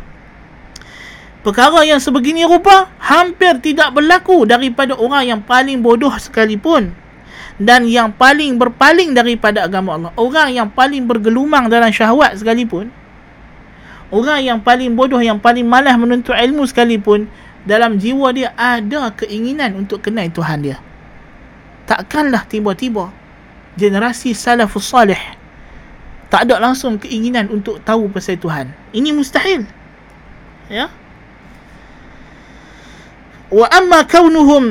Perkara 1.44 1.84
yang 1.84 2.00
sebegini 2.00 2.48
rupa 2.48 2.88
hampir 2.96 3.60
tidak 3.60 3.92
berlaku 3.92 4.48
daripada 4.48 4.96
orang 4.96 5.28
yang 5.28 5.40
paling 5.44 5.84
bodoh 5.84 6.16
sekalipun 6.16 6.96
dan 7.60 7.84
yang 7.84 8.08
paling 8.16 8.56
berpaling 8.56 9.12
daripada 9.12 9.68
agama 9.68 10.00
Allah. 10.00 10.12
Orang 10.16 10.48
yang 10.56 10.72
paling 10.72 11.04
bergelumang 11.04 11.68
dalam 11.68 11.92
syahwat 11.92 12.40
sekalipun 12.40 12.88
orang 14.14 14.40
yang 14.40 14.58
paling 14.62 14.94
bodoh 14.94 15.18
yang 15.18 15.36
paling 15.42 15.68
malas 15.68 15.98
menuntut 16.00 16.32
ilmu 16.32 16.64
sekalipun 16.64 17.26
dalam 17.68 18.00
jiwa 18.00 18.32
dia 18.32 18.56
ada 18.56 19.12
keinginan 19.12 19.84
untuk 19.84 20.00
kenal 20.00 20.24
Tuhan 20.30 20.64
dia. 20.64 20.80
Takkanlah 21.84 22.48
tiba-tiba 22.48 23.12
generasi 23.76 24.32
salafus 24.32 24.88
salih 24.88 25.20
tak 26.32 26.50
ada 26.50 26.58
langsung 26.58 26.96
keinginan 26.96 27.46
untuk 27.52 27.78
tahu 27.84 28.10
pasal 28.10 28.40
Tuhan. 28.40 28.72
Ini 28.90 29.12
mustahil. 29.14 29.68
Ya? 30.66 30.90
وأما 33.53 34.01
كونهم 34.05 34.63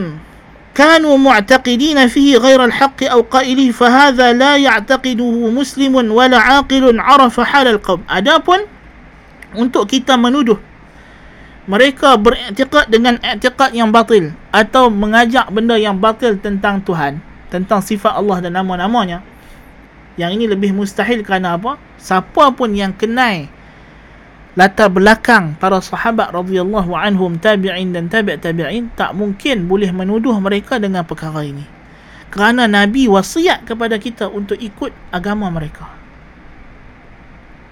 كانوا 0.75 1.17
معتقدين 1.19 1.99
فيه 2.07 2.39
غير 2.39 2.65
الحق 2.65 3.11
أو 3.11 3.27
قائله 3.27 3.71
فهذا 3.75 4.33
لا 4.39 4.57
يعتقده 4.57 5.35
مسلم 5.51 5.95
ولا 5.95 6.39
عاقل 6.39 6.85
عرف 7.01 7.37
حال 7.41 7.67
القوم 7.67 8.07
Adapun 8.07 8.63
untuk 9.59 9.91
kita 9.91 10.15
menuduh 10.15 10.63
mereka 11.69 12.15
beriktikad 12.17 12.89
dengan 12.89 13.19
iktikad 13.21 13.75
yang 13.75 13.91
batil 13.91 14.33
atau 14.55 14.89
mengajak 14.89 15.51
benda 15.51 15.77
yang 15.77 15.99
batil 15.99 16.39
tentang 16.39 16.81
Tuhan 16.81 17.21
tentang 17.51 17.83
sifat 17.83 18.15
Allah 18.15 18.39
dan 18.41 18.57
nama-namanya 18.57 19.21
yang 20.15 20.31
ini 20.33 20.47
lebih 20.47 20.71
mustahil 20.71 21.27
kerana 21.27 21.59
apa 21.59 21.75
siapa 21.99 22.55
pun 22.55 22.71
yang 22.73 22.95
kenal 22.95 23.51
latar 24.54 24.90
belakang 24.94 25.58
para 25.58 25.82
sahabat 25.82 26.30
radhiyallahu 26.30 26.94
anhum 26.94 27.42
tabi'in 27.42 27.90
dan 27.90 28.06
tabi' 28.10 28.38
tabi'in 28.38 28.94
tak 28.94 29.18
mungkin 29.18 29.66
boleh 29.66 29.90
menuduh 29.90 30.38
mereka 30.38 30.78
dengan 30.78 31.02
perkara 31.02 31.42
ini 31.42 31.66
kerana 32.30 32.70
nabi 32.70 33.10
wasiat 33.10 33.66
kepada 33.66 33.98
kita 33.98 34.30
untuk 34.30 34.58
ikut 34.62 34.94
agama 35.10 35.50
mereka 35.50 36.04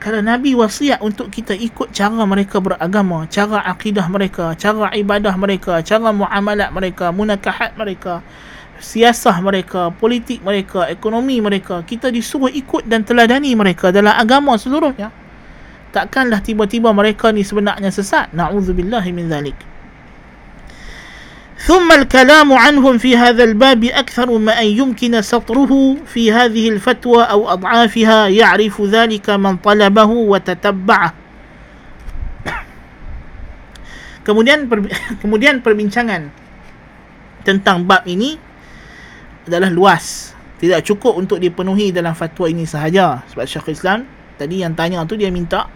kalau 0.01 0.17
Nabi 0.17 0.57
wasiat 0.57 0.97
untuk 1.05 1.29
kita 1.29 1.53
ikut 1.53 1.93
cara 1.93 2.25
mereka 2.25 2.57
beragama, 2.57 3.29
cara 3.29 3.61
akidah 3.69 4.09
mereka, 4.09 4.57
cara 4.57 4.89
ibadah 4.97 5.37
mereka, 5.37 5.77
cara 5.85 6.09
muamalat 6.09 6.73
mereka, 6.73 7.13
munakahat 7.13 7.77
mereka, 7.77 8.25
siasah 8.81 9.37
mereka, 9.45 9.93
politik 9.93 10.41
mereka, 10.41 10.89
ekonomi 10.89 11.37
mereka, 11.37 11.85
kita 11.85 12.09
disuruh 12.09 12.49
ikut 12.49 12.89
dan 12.89 13.05
teladani 13.05 13.53
mereka 13.53 13.93
dalam 13.93 14.17
agama 14.17 14.57
seluruhnya 14.57 15.20
Takkanlah 15.94 16.44
tiba-tiba 16.44 16.92
mereka 16.92 17.32
ni 17.32 17.46
sebenarnya 17.46 17.88
sesat. 17.88 18.32
Na'udzubillahi 18.36 19.10
min 19.14 19.30
zalik. 19.32 19.56
ثم 21.56 21.88
الكلام 21.88 22.52
عنهم 22.52 22.94
في 23.00 23.16
هذا 23.16 23.44
الباب 23.44 23.84
أكثر 23.84 24.28
ما 24.38 24.60
أن 24.60 24.66
يمكن 24.66 25.18
سطره 25.18 25.72
في 26.06 26.28
هذه 26.30 26.78
الفتوى 26.78 27.22
أو 27.24 27.48
أضعافها 27.48 28.28
يعرف 28.28 28.76
ذلك 28.86 29.26
من 29.34 29.56
طلبه 29.56 30.10
وتتبعه 30.30 31.10
kemudian 34.26 34.66
kemudian 35.22 35.62
perbincangan 35.62 36.34
tentang 37.46 37.86
bab 37.86 38.02
ini 38.10 38.34
adalah 39.46 39.70
luas 39.70 40.34
tidak 40.58 40.82
cukup 40.82 41.14
untuk 41.14 41.38
dipenuhi 41.38 41.94
dalam 41.94 42.14
fatwa 42.14 42.50
ini 42.50 42.66
sahaja 42.66 43.22
sebab 43.30 43.46
Syekh 43.46 43.74
Islam 43.74 44.02
tadi 44.34 44.66
yang 44.66 44.74
tanya 44.74 45.06
tu 45.06 45.14
dia 45.14 45.30
minta 45.30 45.70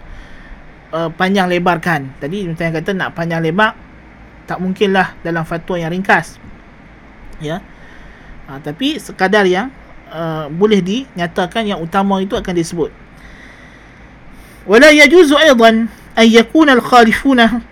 uh, 0.94 1.10
panjang 1.14 1.46
lebarkan 1.50 2.10
tadi 2.18 2.46
saya 2.54 2.74
kata 2.74 2.94
nak 2.94 3.14
panjang 3.14 3.42
lebar 3.42 3.74
tak 4.44 4.58
mungkinlah 4.58 5.14
dalam 5.22 5.46
fatwa 5.46 5.78
yang 5.78 5.94
ringkas 5.94 6.42
ya 7.38 7.62
ha, 8.50 8.58
tapi 8.58 8.98
sekadar 8.98 9.46
yang 9.46 9.70
uh, 10.10 10.50
boleh 10.50 10.82
dinyatakan 10.82 11.70
yang 11.70 11.78
utama 11.78 12.18
itu 12.18 12.34
akan 12.34 12.54
disebut 12.54 12.90
wala 14.66 14.90
yajuzu 14.90 15.38
aidan 15.38 15.86
an 16.18 16.26
yakuna 16.26 16.74
al-khalifuna 16.76 17.62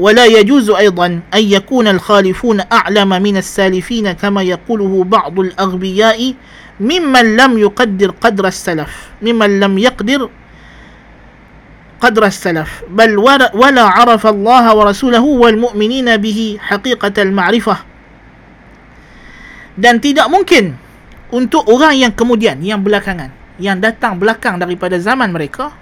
ولا 0.00 0.24
يجوز 0.26 0.70
أيضا 0.70 1.06
أن 1.34 1.42
يكون 1.44 1.88
الخالفون 1.88 2.60
أعلم 2.72 3.08
من 3.22 3.36
السالفين 3.36 4.12
كما 4.12 4.42
يقوله 4.42 5.04
بعض 5.04 5.40
الأغبياء 5.40 6.34
ممن 6.80 7.36
لم 7.36 7.52
يقدر 7.60 8.10
قدر 8.16 8.44
السلف 8.48 8.92
ممن 9.20 9.60
لم 9.60 9.74
يقدر 9.78 10.20
قدر 12.00 12.22
السلف 12.24 12.88
بل 12.88 13.20
ولا 13.52 13.84
عرف 13.84 14.24
الله 14.26 14.64
ورسوله 14.74 15.20
والمؤمنين 15.20 16.08
به 16.16 16.40
حقيقة 16.60 17.16
المعرفة 17.22 17.76
dan 19.80 20.00
tidak 20.00 20.28
mungkin 20.28 20.76
untuk 21.30 21.64
orang 21.68 21.96
yang 21.96 22.12
kemudian 22.12 22.58
yang 22.64 22.80
belakangan 22.80 23.32
yang 23.60 23.76
datang 23.76 24.16
belakang 24.16 24.56
daripada 24.56 24.96
zaman 24.96 25.28
mereka 25.30 25.76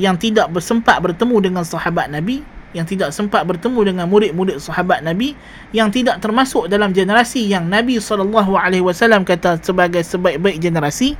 yang 0.00 0.16
tidak 0.18 0.50
bersempat 0.50 0.98
bertemu 0.98 1.52
dengan 1.52 1.62
sahabat 1.62 2.08
Nabi 2.10 2.40
yang 2.73 2.85
tidak 2.85 3.09
sempat 3.09 3.45
bertemu 3.49 3.93
dengan 3.93 4.05
murid-murid 4.05 4.61
sahabat 4.61 5.01
Nabi 5.01 5.33
yang 5.73 5.89
tidak 5.89 6.21
termasuk 6.21 6.69
dalam 6.69 6.93
generasi 6.93 7.49
yang 7.49 7.65
Nabi 7.65 7.97
SAW 7.97 9.25
kata 9.25 9.57
sebagai 9.61 10.05
sebaik-baik 10.05 10.61
generasi 10.61 11.17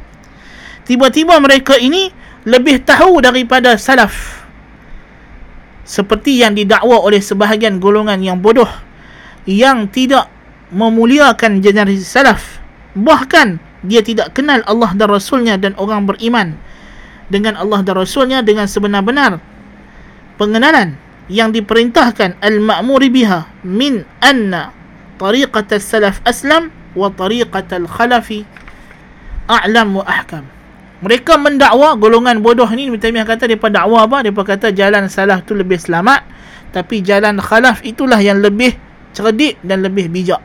tiba-tiba 0.85 1.37
mereka 1.41 1.77
ini 1.77 2.13
lebih 2.49 2.81
tahu 2.81 3.21
daripada 3.21 3.75
salaf. 3.75 4.41
Seperti 5.85 6.41
yang 6.41 6.53
didakwa 6.53 7.01
oleh 7.01 7.17
sebahagian 7.17 7.81
golongan 7.81 8.21
yang 8.21 8.37
bodoh 8.37 8.69
yang 9.49 9.89
tidak 9.89 10.29
memuliakan 10.69 11.65
generasi 11.65 12.05
salaf. 12.05 12.61
Bahkan 12.93 13.57
dia 13.85 14.05
tidak 14.05 14.37
kenal 14.37 14.61
Allah 14.69 14.93
dan 14.93 15.09
Rasulnya 15.09 15.57
dan 15.57 15.73
orang 15.81 16.05
beriman 16.05 16.57
dengan 17.29 17.57
Allah 17.57 17.81
dan 17.81 17.97
Rasulnya 17.97 18.45
dengan 18.45 18.69
sebenar-benar. 18.69 19.41
Pengenalan 20.37 21.08
yang 21.29 21.53
diperintahkan 21.53 22.41
al-ma'muri 22.41 23.13
biha 23.13 23.45
min 23.61 24.01
anna 24.19 24.73
tariqat 25.21 25.77
salaf 25.77 26.19
aslam 26.25 26.73
wa 26.97 27.13
tariqat 27.13 27.69
al-khalafi 27.69 28.43
a'lam 29.45 30.01
wa 30.01 30.03
ahkam. 30.09 30.43
Mereka 30.99 31.39
mendakwa 31.39 31.95
golongan 31.95 32.43
bodoh 32.43 32.67
ni 32.75 32.91
Ibn 32.91 32.99
Taymiyah 32.99 33.23
kata 33.23 33.47
mereka 33.47 33.71
dakwa 33.71 34.03
apa? 34.03 34.19
Mereka 34.19 34.43
kata 34.43 34.67
jalan 34.75 35.07
salah 35.07 35.39
tu 35.39 35.55
lebih 35.55 35.79
selamat 35.79 36.27
tapi 36.75 37.01
jalan 37.01 37.39
khalaf 37.39 37.81
itulah 37.87 38.19
yang 38.19 38.43
lebih 38.43 38.75
cerdik 39.15 39.57
dan 39.63 39.81
lebih 39.81 40.11
bijak. 40.11 40.43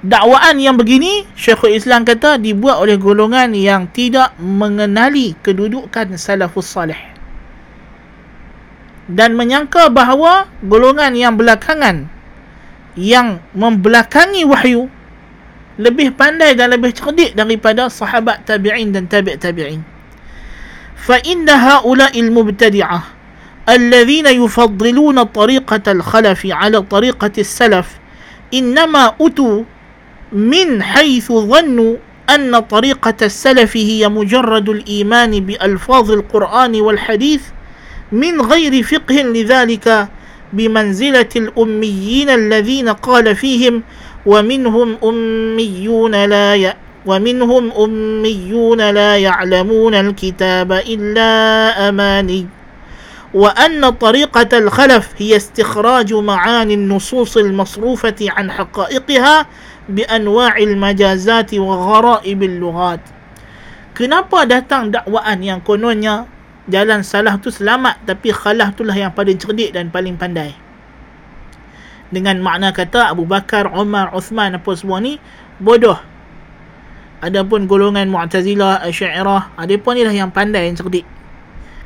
Dakwaan 0.00 0.56
yang 0.56 0.80
begini 0.80 1.28
Syekhul 1.36 1.76
Islam 1.76 2.08
kata 2.08 2.40
dibuat 2.40 2.80
oleh 2.80 2.96
golongan 2.96 3.52
yang 3.52 3.84
tidak 3.92 4.32
mengenali 4.40 5.36
kedudukan 5.44 6.16
salafus 6.16 6.72
salih 6.72 7.09
dan 9.10 9.34
menyangka 9.34 9.90
bahawa 9.90 10.46
golongan 10.62 11.12
yang 11.18 11.34
belakangan 11.34 12.06
yang 12.94 13.42
membelakangi 13.54 14.46
wahyu 14.46 14.86
lebih 15.80 16.12
pandai 16.14 16.54
dan 16.54 16.70
lebih 16.70 16.92
cerdik 16.92 17.32
daripada 17.32 17.88
sahabat 17.88 18.44
tabi'in 18.44 18.92
dan 18.92 19.08
tabi' 19.08 19.40
tabi'in. 19.40 19.80
Fa 21.00 21.16
inna 21.24 21.56
haula'il 21.56 22.28
mubtadi'ah 22.28 23.20
الذين 23.70 24.26
يفضلون 24.26 25.22
طريقة 25.22 25.86
utu 25.86 26.42
min 26.42 26.82
طريقة 26.90 27.36
dhannu 27.38 27.84
anna 28.50 29.14
أتوا 29.20 29.64
من 30.32 30.82
حيث 30.82 31.28
hiya 31.30 31.98
أن 32.30 32.58
طريقة 32.60 33.18
السلف 33.22 33.76
هي 33.76 34.08
مجرد 34.08 34.68
الإيمان 34.68 35.30
بألفاظ 35.46 36.10
القرآن 36.10 36.80
والحديث 36.80 37.42
من 38.12 38.40
غير 38.42 38.82
فقه 38.82 39.22
لذلك 39.22 39.86
بمنزلة 40.52 41.32
الأميين 41.36 42.28
الذين 42.30 42.88
قال 42.88 43.36
فيهم 43.36 43.82
ومنهم 44.26 44.88
أميون 45.04 46.14
لا 46.24 46.54
ي... 46.54 46.74
ومنهم 47.06 47.64
أميون 47.72 48.80
لا 48.90 49.16
يعلمون 49.16 49.94
الكتاب 49.94 50.72
إلا 50.72 51.30
أماني. 51.88 52.46
وأن 53.34 53.90
طريقة 53.90 54.58
الخلف 54.58 55.08
هي 55.16 55.36
استخراج 55.36 56.14
معاني 56.14 56.74
النصوص 56.74 57.36
المصروفة 57.36 58.18
عن 58.20 58.50
حقائقها 58.50 59.46
بأنواع 59.88 60.58
المجازات 60.58 61.54
وغرائب 61.54 62.42
اللغات. 62.42 63.00
Kenapa 63.94 64.48
datang 64.48 64.90
dakwaan 64.90 65.44
yang 65.44 65.60
kononnya 65.62 66.26
jalan 66.70 67.02
salah 67.02 67.36
tu 67.42 67.50
selamat 67.50 68.06
tapi 68.06 68.30
khalaf 68.30 68.78
tu 68.78 68.86
lah 68.86 68.94
yang 68.94 69.12
paling 69.12 69.36
cerdik 69.36 69.74
dan 69.74 69.90
paling 69.90 70.14
pandai? 70.14 70.70
dengan 72.10 72.42
makna 72.42 72.74
kata 72.74 73.14
Abu 73.14 73.24
Bakar, 73.24 73.70
Umar, 73.70 74.10
Uthman 74.10 74.58
apa 74.58 74.70
semua 74.74 74.98
ni 74.98 75.16
bodoh. 75.62 75.96
Adapun 77.22 77.70
golongan 77.70 78.10
Mu'tazilah, 78.10 78.82
Asy'ariyah, 78.84 79.54
ada 79.54 79.74
pun 79.78 79.94
ni 79.94 80.02
lah 80.02 80.14
yang 80.14 80.34
pandai 80.34 80.68
yang 80.68 80.76
cerdik. 80.76 81.06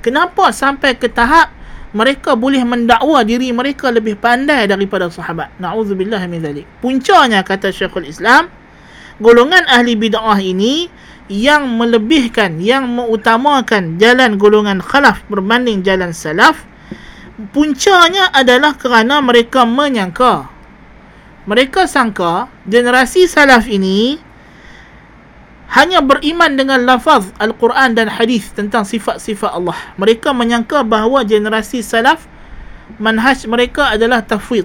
Kenapa 0.01 0.53
sampai 0.53 0.97
ke 0.97 1.11
tahap 1.11 1.53
mereka 1.95 2.35
boleh 2.35 2.61
mendakwa 2.63 3.23
diri 3.23 3.51
mereka 3.51 3.91
lebih 3.91 4.17
pandai 4.17 4.67
daripada 4.71 5.11
sahabat? 5.11 5.53
Nauzubillah 5.59 6.23
min 6.31 6.41
zalik. 6.41 6.67
Puncanya 6.79 7.43
kata 7.43 7.75
Syekhul 7.75 8.07
Islam, 8.07 8.47
golongan 9.19 9.67
ahli 9.67 9.99
bid'ah 9.99 10.39
ini 10.39 10.87
yang 11.29 11.81
melebihkan, 11.81 12.61
yang 12.61 12.85
mengutamakan 12.89 13.97
jalan 13.97 14.37
golongan 14.37 14.85
khalaf 14.85 15.25
berbanding 15.29 15.81
jalan 15.81 16.13
salaf, 16.13 16.65
puncanya 17.57 18.29
adalah 18.31 18.77
kerana 18.77 19.25
mereka 19.25 19.65
menyangka 19.65 20.55
mereka 21.45 21.85
sangka 21.85 22.49
generasi 22.65 23.29
salaf 23.29 23.69
ini 23.69 24.17
hanya 25.77 26.01
beriman 26.01 26.57
dengan 26.57 26.89
lafaz 26.89 27.29
Al-Quran 27.37 27.93
dan 27.93 28.09
hadis 28.09 28.49
tentang 28.55 28.87
sifat-sifat 28.87 29.53
Allah. 29.53 29.77
Mereka 30.01 30.33
menyangka 30.33 30.81
bahawa 30.87 31.21
generasi 31.27 31.85
salaf 31.85 32.25
manhaj 32.97 33.45
mereka 33.45 33.93
adalah 33.93 34.25
tafwid. 34.25 34.65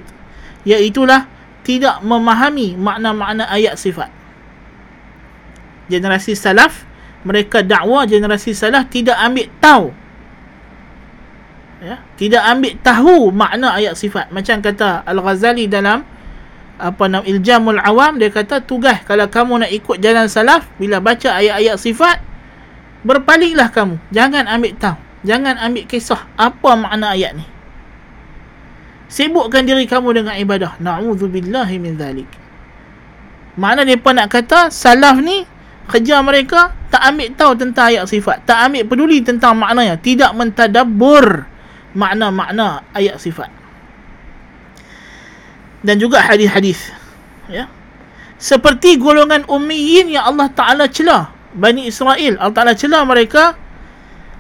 Iaitulah 0.64 1.28
tidak 1.68 2.00
memahami 2.06 2.80
makna-makna 2.80 3.50
ayat 3.52 3.76
sifat. 3.76 4.19
Generasi 5.90 6.38
salaf 6.38 6.86
mereka 7.28 7.60
dakwa 7.60 8.08
generasi 8.08 8.56
salaf 8.56 8.88
tidak 8.88 9.18
ambil 9.20 9.48
tahu. 9.60 9.86
Ya 11.80 11.96
tidak 12.16 12.44
ambil 12.46 12.74
tahu 12.80 13.18
makna 13.34 13.76
ayat 13.76 13.98
sifat. 14.00 14.32
Macam 14.32 14.64
kata 14.64 15.04
Al-Ghazali 15.04 15.68
dalam 15.68 16.06
apa 16.80 17.04
nama 17.12 17.28
Iljamul 17.28 17.76
Awam 17.76 18.16
dia 18.24 18.32
kata 18.32 18.64
tugas 18.64 19.04
kalau 19.04 19.28
kamu 19.28 19.68
nak 19.68 19.72
ikut 19.76 20.00
jalan 20.00 20.32
salaf 20.32 20.64
bila 20.80 21.04
baca 21.04 21.36
ayat-ayat 21.36 21.76
sifat 21.76 22.24
berpalinglah 23.04 23.72
kamu. 23.72 24.00
Jangan 24.12 24.48
ambil 24.48 24.74
tahu. 24.80 24.98
Jangan 25.28 25.60
ambil 25.60 25.84
kisah 25.84 26.24
apa 26.40 26.72
makna 26.80 27.12
ayat 27.12 27.36
ni. 27.36 27.44
Sibukkan 29.10 29.66
diri 29.66 29.90
kamu 29.90 30.22
dengan 30.22 30.38
ibadah. 30.38 30.78
Na'udzubillahi 30.80 31.76
min 31.82 31.98
zalik 31.98 32.30
Mana 33.60 33.84
mereka 33.84 34.16
nak 34.16 34.32
kata 34.32 34.72
salaf 34.72 35.20
ni 35.20 35.44
kerja 35.90 36.22
mereka 36.22 36.72
tak 36.94 37.02
ambil 37.02 37.28
tahu 37.34 37.52
tentang 37.58 37.90
ayat 37.90 38.06
sifat. 38.06 38.46
Tak 38.46 38.70
ambil 38.70 38.86
peduli 38.86 39.26
tentang 39.26 39.58
maknanya. 39.58 39.98
Tidak 39.98 40.32
mentadabur 40.38 41.50
makna-makna 41.98 42.86
ayat 42.94 43.18
sifat. 43.18 43.50
Dan 45.82 45.98
juga 45.98 46.22
hadis-hadis 46.22 46.92
ya. 47.50 47.66
Seperti 48.40 48.96
golongan 48.96 49.44
ummiyin 49.50 50.16
yang 50.16 50.24
Allah 50.32 50.48
Taala 50.52 50.88
celah 50.88 51.32
Bani 51.52 51.90
Israel 51.90 52.38
Allah 52.38 52.56
Taala 52.56 52.74
celah 52.78 53.04
mereka. 53.04 53.58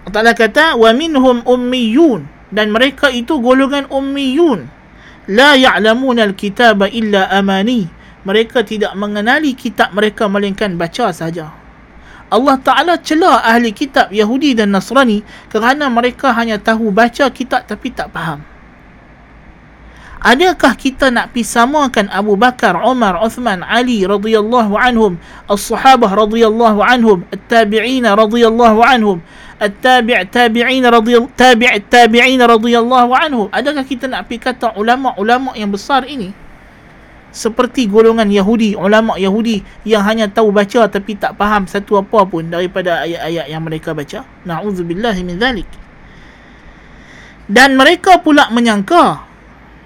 Allah 0.05 0.13
Taala 0.13 0.33
kata 0.37 0.77
wa 0.77 0.89
minhum 0.93 1.41
ummiyun. 1.43 2.29
Dan 2.49 2.73
mereka 2.73 3.13
itu 3.13 3.37
golongan 3.41 3.89
ummiyun. 3.89 4.65
La 5.29 5.53
ya'lamuna 5.53 6.25
al-kitaba 6.25 6.89
illa 6.89 7.29
amani 7.29 7.98
mereka 8.27 8.65
tidak 8.65 8.91
mengenali 8.99 9.55
kitab 9.55 9.95
mereka 9.95 10.27
melainkan 10.27 10.75
baca 10.75 11.11
saja. 11.15 11.55
Allah 12.29 12.61
Ta'ala 12.61 12.93
celah 13.01 13.41
ahli 13.41 13.73
kitab 13.73 14.13
Yahudi 14.13 14.53
dan 14.53 14.69
Nasrani 14.69 15.25
kerana 15.49 15.89
mereka 15.89 16.29
hanya 16.37 16.61
tahu 16.61 16.93
baca 16.93 17.25
kitab 17.33 17.65
tapi 17.65 17.89
tak 17.89 18.13
faham. 18.13 18.45
Adakah 20.19 20.75
kita 20.75 21.15
nak 21.15 21.31
pisamakan 21.31 22.11
Abu 22.11 22.35
Bakar, 22.35 22.75
Umar, 22.83 23.23
Uthman, 23.23 23.63
Ali 23.63 24.03
radhiyallahu 24.03 24.75
anhum, 24.75 25.15
as-sahabah 25.47 26.11
radhiyallahu 26.11 26.83
anhum, 26.83 27.23
at-tabi'in 27.31 28.03
radhiyallahu 28.03 28.83
anhum, 28.83 29.23
at-tabi' 29.63 30.27
tabi'in 30.27 30.83
radhiyallahu 30.83 31.31
tabi' 31.39 31.71
tabi'in 31.87 32.43
radhiyallahu 32.43 33.15
anhum? 33.15 33.47
Adakah 33.55 33.87
kita 33.87 34.11
nak 34.11 34.27
pi 34.27 34.43
kata 34.43 34.75
ulama-ulama 34.75 35.55
yang 35.55 35.71
besar 35.71 36.03
ini 36.03 36.48
seperti 37.29 37.85
golongan 37.85 38.25
Yahudi, 38.29 38.73
ulama 38.73 39.13
Yahudi 39.13 39.61
yang 39.85 40.01
hanya 40.01 40.25
tahu 40.25 40.49
baca 40.49 40.89
tapi 40.89 41.13
tak 41.13 41.37
faham 41.37 41.69
satu 41.69 42.01
apa 42.01 42.25
pun 42.25 42.49
daripada 42.49 43.05
ayat-ayat 43.05 43.45
yang 43.49 43.61
mereka 43.61 43.93
baca. 43.93 44.25
Nauzubillah 44.45 45.13
min 45.21 45.37
zalik. 45.37 45.69
Dan 47.49 47.77
mereka 47.77 48.21
pula 48.21 48.49
menyangka 48.53 49.25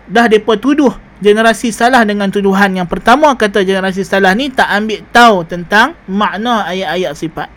dah 0.08 0.26
depa 0.28 0.60
tuduh 0.60 0.91
generasi 1.24 1.72
salah 1.72 2.04
dengan 2.04 2.28
tuduhan 2.28 2.76
yang 2.76 2.88
pertama 2.88 3.32
kata 3.39 3.64
generasi 3.64 4.04
salah 4.04 4.36
ni 4.36 4.52
tak 4.52 4.68
ambil 4.68 5.00
tahu 5.16 5.48
tentang 5.48 5.96
makna 6.08 6.68
ayat-ayat 6.68 7.16
sifat. 7.16 7.48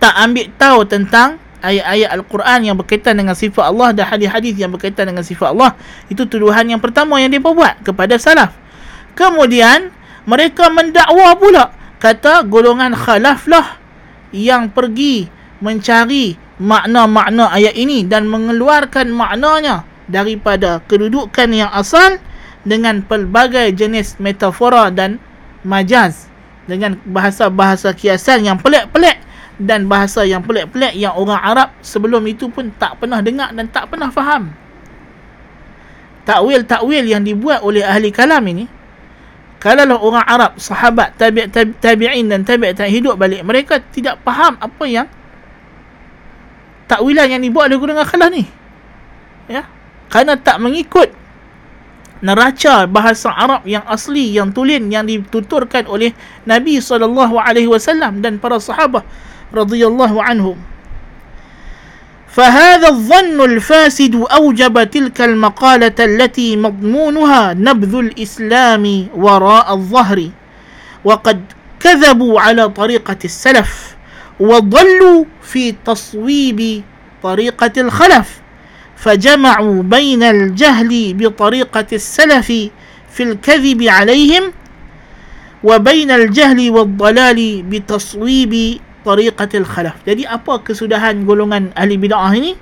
Tak 0.00 0.14
ambil 0.16 0.48
tahu 0.56 0.80
tentang 0.88 1.36
ayat-ayat 1.60 2.08
Al-Quran 2.12 2.60
yang 2.72 2.76
berkaitan 2.76 3.16
dengan 3.16 3.36
sifat 3.36 3.70
Allah 3.70 3.92
dan 3.94 4.04
hadis-hadis 4.08 4.56
yang 4.56 4.72
berkaitan 4.72 5.08
dengan 5.08 5.24
sifat 5.24 5.52
Allah. 5.54 5.76
Itu 6.08 6.26
tuduhan 6.26 6.66
yang 6.68 6.80
pertama 6.80 7.20
yang 7.20 7.30
dia 7.32 7.40
buat 7.40 7.80
kepada 7.84 8.16
salaf. 8.16 8.56
Kemudian, 9.14 9.92
mereka 10.24 10.68
mendakwa 10.72 11.36
pula. 11.36 11.64
Kata 12.00 12.48
golongan 12.48 12.96
khalaf 12.96 13.44
lah 13.44 13.76
yang 14.32 14.72
pergi 14.72 15.28
mencari 15.60 16.38
makna-makna 16.56 17.52
ayat 17.52 17.76
ini 17.76 18.08
dan 18.08 18.24
mengeluarkan 18.24 19.12
maknanya 19.12 19.84
daripada 20.08 20.80
kedudukan 20.88 21.48
yang 21.52 21.68
asal 21.76 22.16
dengan 22.64 23.04
pelbagai 23.04 23.72
jenis 23.76 24.16
metafora 24.20 24.88
dan 24.88 25.20
majaz 25.64 26.28
dengan 26.68 26.96
bahasa-bahasa 27.08 27.92
kiasan 27.96 28.44
yang 28.44 28.56
pelik-pelik 28.60 29.20
dan 29.60 29.84
bahasa 29.84 30.24
yang 30.24 30.40
pelik-pelik 30.40 30.96
yang 30.96 31.12
orang 31.12 31.40
Arab 31.44 31.68
sebelum 31.84 32.24
itu 32.24 32.48
pun 32.48 32.72
tak 32.80 32.96
pernah 32.96 33.20
dengar 33.20 33.52
dan 33.52 33.68
tak 33.68 33.92
pernah 33.92 34.08
faham. 34.08 34.48
Takwil-takwil 36.24 37.04
yang 37.04 37.20
dibuat 37.20 37.60
oleh 37.60 37.84
ahli 37.84 38.08
kalam 38.08 38.44
ini 38.48 38.64
kalau 39.60 40.00
orang 40.00 40.24
Arab, 40.24 40.56
sahabat, 40.56 41.20
tabi' 41.20 41.52
tabi'in 41.84 42.32
dan 42.32 42.48
tabi' 42.48 42.72
tabi' 42.72 42.96
hidup 42.96 43.20
balik 43.20 43.44
mereka 43.44 43.76
tidak 43.92 44.16
faham 44.24 44.56
apa 44.56 44.84
yang 44.88 45.04
takwilan 46.88 47.28
yang 47.28 47.42
dibuat 47.44 47.68
oleh 47.68 47.76
golongan 47.76 48.08
khalah 48.08 48.32
ni. 48.32 48.48
Ya. 49.52 49.68
Kerana 50.08 50.40
tak 50.40 50.64
mengikut 50.64 51.12
neraca 52.24 52.88
bahasa 52.88 53.32
Arab 53.36 53.68
yang 53.68 53.84
asli 53.84 54.32
yang 54.32 54.48
tulen 54.52 54.88
yang 54.88 55.04
dituturkan 55.04 55.84
oleh 55.88 56.16
Nabi 56.48 56.80
saw 56.80 57.00
dan 58.20 58.34
para 58.40 58.56
sahabat 58.60 59.04
رضي 59.54 59.86
الله 59.86 60.22
عنهم. 60.22 60.56
فهذا 62.30 62.88
الظن 62.88 63.40
الفاسد 63.44 64.14
أوجب 64.14 64.90
تلك 64.90 65.20
المقالة 65.20 65.94
التي 66.00 66.56
مضمونها 66.56 67.54
نبذ 67.54 67.94
الإسلام 67.94 69.06
وراء 69.14 69.74
الظهر 69.74 70.30
وقد 71.04 71.40
كذبوا 71.80 72.40
على 72.40 72.68
طريقة 72.68 73.16
السلف 73.24 73.96
وضلوا 74.40 75.24
في 75.42 75.74
تصويب 75.84 76.82
طريقة 77.22 77.72
الخلف 77.76 78.40
فجمعوا 78.96 79.82
بين 79.82 80.22
الجهل 80.22 81.14
بطريقة 81.14 81.86
السلف 81.92 82.46
في 83.12 83.22
الكذب 83.22 83.82
عليهم 83.82 84.42
وبين 85.64 86.10
الجهل 86.10 86.70
والضلال 86.70 87.62
بتصويب 87.62 88.80
tariqatil 89.04 89.66
khalaf. 89.66 90.00
Jadi 90.04 90.24
apa 90.24 90.60
kesudahan 90.60 91.24
golongan 91.24 91.72
ahli 91.76 91.96
bid'ah 91.96 92.32
ini? 92.36 92.56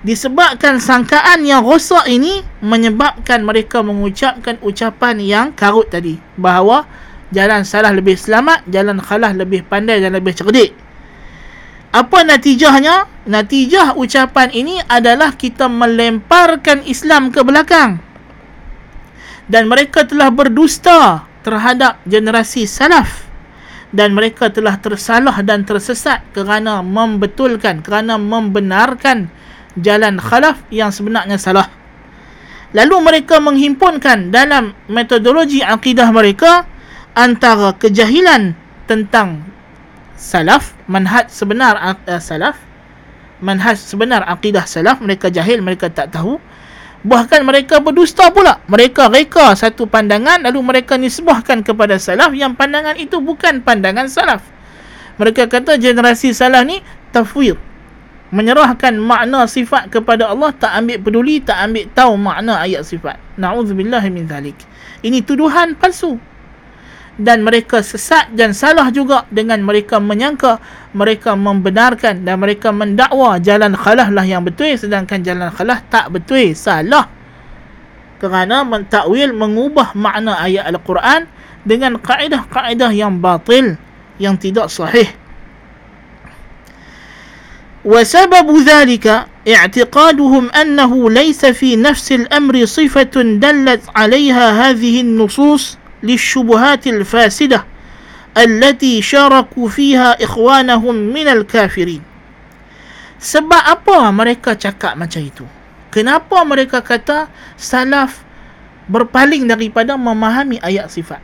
Disebabkan 0.00 0.80
sangkaan 0.80 1.44
yang 1.44 1.60
rosak 1.60 2.08
ini 2.08 2.40
menyebabkan 2.64 3.44
mereka 3.44 3.84
mengucapkan 3.84 4.56
ucapan 4.64 5.20
yang 5.20 5.46
karut 5.52 5.92
tadi. 5.92 6.16
Bahawa 6.40 6.88
jalan 7.28 7.68
salah 7.68 7.92
lebih 7.92 8.16
selamat, 8.16 8.64
jalan 8.72 8.96
khalaf 8.96 9.36
lebih 9.36 9.60
pandai 9.68 10.00
dan 10.00 10.16
lebih 10.16 10.32
cerdik. 10.32 10.72
Apa 11.90 12.24
natijahnya? 12.24 13.10
Natijah 13.28 13.98
ucapan 13.98 14.48
ini 14.56 14.80
adalah 14.88 15.36
kita 15.36 15.68
melemparkan 15.68 16.86
Islam 16.88 17.28
ke 17.28 17.44
belakang. 17.44 18.00
Dan 19.50 19.68
mereka 19.68 20.06
telah 20.06 20.32
berdusta 20.32 21.28
terhadap 21.44 21.98
generasi 22.06 22.64
salaf 22.64 23.29
dan 23.90 24.14
mereka 24.14 24.50
telah 24.50 24.78
tersalah 24.78 25.42
dan 25.42 25.66
tersesat 25.66 26.22
kerana 26.30 26.82
membetulkan 26.82 27.82
kerana 27.82 28.16
membenarkan 28.16 29.30
jalan 29.78 30.18
khalaf 30.18 30.62
yang 30.70 30.94
sebenarnya 30.94 31.38
salah. 31.38 31.66
Lalu 32.70 32.96
mereka 33.02 33.42
menghimpunkan 33.42 34.30
dalam 34.30 34.78
metodologi 34.86 35.58
akidah 35.58 36.14
mereka 36.14 36.70
antara 37.18 37.74
kejahilan 37.74 38.54
tentang 38.86 39.42
salaf 40.14 40.78
manhaj 40.86 41.26
sebenar 41.32 41.74
uh, 41.80 42.20
salaf 42.22 42.54
manhaj 43.42 43.74
sebenar 43.74 44.22
akidah 44.22 44.68
salaf 44.68 45.02
mereka 45.02 45.32
jahil 45.32 45.64
mereka 45.64 45.90
tak 45.90 46.14
tahu 46.14 46.38
Bahkan 47.00 47.40
mereka 47.48 47.80
berdusta 47.80 48.28
pula. 48.28 48.60
Mereka 48.68 49.08
reka 49.08 49.56
satu 49.56 49.88
pandangan 49.88 50.44
lalu 50.44 50.60
mereka 50.60 51.00
nisbahkan 51.00 51.64
kepada 51.64 51.96
salaf 51.96 52.36
yang 52.36 52.52
pandangan 52.52 52.96
itu 53.00 53.16
bukan 53.24 53.64
pandangan 53.64 54.04
salaf. 54.04 54.44
Mereka 55.16 55.48
kata 55.48 55.80
generasi 55.80 56.36
salaf 56.36 56.64
ni 56.68 56.84
tafwid. 57.12 57.56
Menyerahkan 58.30 58.94
makna 58.94 59.42
sifat 59.50 59.90
kepada 59.90 60.30
Allah 60.30 60.54
tak 60.54 60.70
ambil 60.70 61.02
peduli, 61.02 61.42
tak 61.42 61.66
ambil 61.66 61.84
tahu 61.90 62.14
makna 62.14 62.62
ayat 62.62 62.86
sifat. 62.86 63.18
Na'udzubillah 63.34 64.06
min 64.06 64.30
zalik. 64.30 64.54
Ini 65.02 65.24
tuduhan 65.26 65.74
palsu 65.74 66.29
dan 67.19 67.47
mereka 67.47 67.79
sesat 67.79 68.27
dan 68.35 68.51
salah 68.51 68.91
juga 68.91 69.23
dengan 69.31 69.63
mereka 69.63 70.03
menyangka 70.03 70.59
mereka 70.91 71.31
membenarkan 71.31 72.27
dan 72.27 72.35
mereka 72.43 72.75
mendakwa 72.75 73.39
jalan 73.39 73.71
khalah 73.71 74.11
lah 74.11 74.27
yang 74.27 74.43
betul 74.43 74.75
sedangkan 74.75 75.23
jalan 75.23 75.47
khalah 75.47 75.79
tak 75.87 76.11
betul 76.11 76.51
salah 76.51 77.07
kerana 78.19 78.67
mentakwil 78.67 79.31
mengubah 79.31 79.95
makna 79.95 80.39
ayat 80.43 80.67
al-Quran 80.67 81.27
dengan 81.63 81.95
kaedah-kaedah 81.99 82.91
yang 82.91 83.23
batil 83.23 83.79
yang 84.19 84.35
tidak 84.35 84.67
sahih 84.67 85.07
وسبب 87.85 88.49
ذلك 88.65 89.05
اعتقادهم 89.45 90.43
أنه 90.49 91.09
ليس 91.09 91.45
في 91.45 91.75
نفس 91.77 92.11
الأمر 92.11 92.65
صفة 92.65 93.15
دلت 93.37 93.81
عليها 93.95 94.45
هذه 94.57 95.01
النصوص 95.01 95.77
للشبهات 96.03 96.87
الفاسدة 96.87 97.59
التي 98.37 99.01
شاركوا 99.01 99.67
فيها 99.69 100.23
إخوانهم 100.23 100.95
من 100.95 101.27
الكافرين 101.27 102.03
Sebab 103.15 103.63
apa 103.63 104.05
mereka 104.13 104.53
cakap 104.53 104.93
macam 104.99 105.23
itu? 105.23 105.47
Kenapa 105.89 106.43
mereka 106.45 106.83
kata 106.83 107.31
salaf 107.57 108.21
berpaling 108.85 109.47
daripada 109.49 109.97
memahami 109.97 110.61
ayat 110.61 110.91
sifat? 110.91 111.23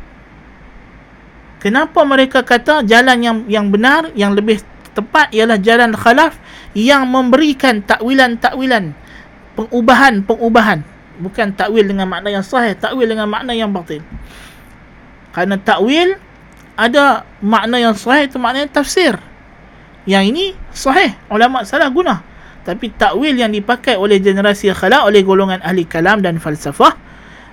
Kenapa 1.61 2.01
mereka 2.01 2.41
kata 2.41 2.81
jalan 2.81 3.21
yang 3.21 3.37
yang 3.45 3.69
benar, 3.69 4.09
yang 4.17 4.33
lebih 4.33 4.65
tepat 4.97 5.29
ialah 5.29 5.61
jalan 5.61 5.93
khalaf 5.93 6.41
yang 6.73 7.05
memberikan 7.05 7.85
takwilan-takwilan, 7.85 8.97
pengubahan-pengubahan. 9.53 10.81
Bukan 11.21 11.53
takwil 11.53 11.85
dengan 11.85 12.09
makna 12.09 12.33
yang 12.33 12.41
sahih, 12.41 12.73
takwil 12.73 13.05
dengan 13.05 13.29
makna 13.29 13.53
yang 13.53 13.69
batil. 13.69 14.01
kerana 15.36 15.60
takwil 15.60 16.16
ada 16.80 17.28
makna 17.44 17.76
yang 17.76 17.92
sahih 17.92 18.24
itu 18.24 18.40
maknanya 18.40 18.72
tafsir. 18.72 19.20
Yang 20.08 20.24
ini 20.32 20.44
sahih 20.72 21.12
ulama 21.28 21.60
salah 21.68 21.92
guna. 21.92 22.24
Tapi 22.64 22.88
takwil 22.96 23.36
yang 23.36 23.52
dipakai 23.52 24.00
oleh 24.00 24.16
generasi 24.16 24.72
khalaq 24.72 25.04
oleh 25.04 25.20
golongan 25.20 25.60
ahli 25.60 25.84
kalam 25.84 26.24
dan 26.24 26.40
falsafah 26.40 26.96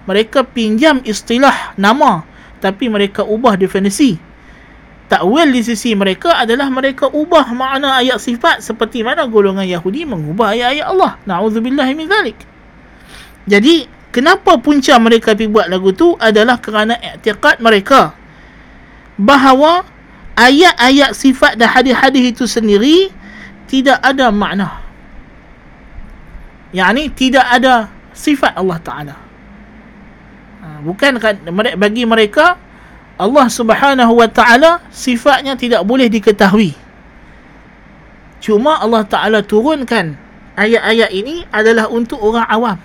mereka 0.07 0.47
pinjam 0.47 1.03
istilah 1.03 1.75
nama 1.75 2.23
tapi 2.63 2.87
mereka 2.87 3.27
ubah 3.27 3.59
definisi. 3.59 4.15
Takwil 5.11 5.51
di 5.51 5.61
sisi 5.67 5.91
mereka 5.91 6.39
adalah 6.39 6.71
mereka 6.71 7.11
ubah 7.11 7.51
makna 7.51 7.99
ayat 7.99 8.23
sifat 8.23 8.63
seperti 8.63 9.03
mana 9.03 9.27
golongan 9.27 9.67
Yahudi 9.67 10.07
mengubah 10.07 10.55
ayat-ayat 10.55 10.87
Allah. 10.87 11.19
Nauzubillah 11.27 11.85
min 11.91 12.07
zalik. 12.07 12.39
Jadi, 13.43 13.83
kenapa 14.13 14.61
punca 14.61 14.93
mereka 15.01 15.33
pergi 15.33 15.49
buat 15.49 15.67
lagu 15.67 15.89
tu 15.91 16.13
adalah 16.21 16.61
kerana 16.61 16.93
i'tiqad 17.01 17.57
mereka 17.57 18.13
bahawa 19.17 19.81
ayat-ayat 20.37 21.13
sifat 21.13 21.57
dan 21.57 21.69
hadis-hadis 21.73 22.33
itu 22.37 22.45
sendiri 22.45 23.09
tidak 23.69 23.97
ada 24.05 24.29
makna. 24.29 24.81
Yang 26.73 26.89
ini 26.93 27.03
tidak 27.13 27.45
ada 27.49 27.89
sifat 28.13 28.53
Allah 28.57 28.77
Ta'ala. 28.81 29.15
Ha, 30.61 30.67
bukan 30.81 31.21
kan, 31.21 31.37
bagi 31.77 32.05
mereka 32.05 32.57
Allah 33.17 33.45
Subhanahu 33.49 34.13
Wa 34.17 34.29
Ta'ala 34.29 34.81
sifatnya 34.89 35.53
tidak 35.53 35.85
boleh 35.85 36.09
diketahui. 36.09 36.73
Cuma 38.41 38.81
Allah 38.81 39.05
Ta'ala 39.05 39.39
turunkan 39.45 40.17
ayat-ayat 40.57 41.09
ini 41.13 41.45
adalah 41.53 41.89
untuk 41.89 42.17
orang 42.21 42.49
awam. 42.49 42.77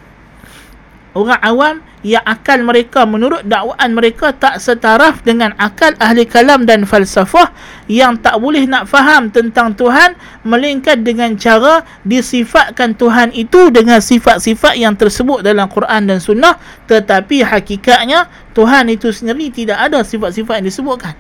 Orang 1.16 1.40
awam 1.40 1.80
yang 2.06 2.22
akal 2.22 2.62
mereka 2.62 3.02
menurut 3.02 3.42
dakwaan 3.42 3.90
mereka 3.96 4.30
tak 4.30 4.62
setaraf 4.62 5.24
dengan 5.26 5.50
akal 5.59 5.96
ahli 5.98 6.28
kalam 6.28 6.62
dan 6.62 6.86
falsafah 6.86 7.50
yang 7.90 8.14
tak 8.20 8.38
boleh 8.38 8.68
nak 8.68 8.86
faham 8.86 9.32
tentang 9.32 9.74
Tuhan 9.74 10.14
melainkan 10.46 11.02
dengan 11.02 11.34
cara 11.34 11.82
disifatkan 12.06 12.94
Tuhan 12.94 13.34
itu 13.34 13.72
dengan 13.74 13.98
sifat-sifat 13.98 14.78
yang 14.78 14.94
tersebut 14.94 15.42
dalam 15.42 15.66
Quran 15.66 16.06
dan 16.06 16.20
Sunnah. 16.22 16.61
Tetapi 16.86 17.42
hakikatnya 17.42 18.30
Tuhan 18.54 18.92
itu 18.92 19.11
sendiri 19.11 19.50
tidak 19.50 19.90
ada 19.90 20.04
sifat-sifat 20.06 20.62
yang 20.62 20.68
disebutkan. 20.70 21.16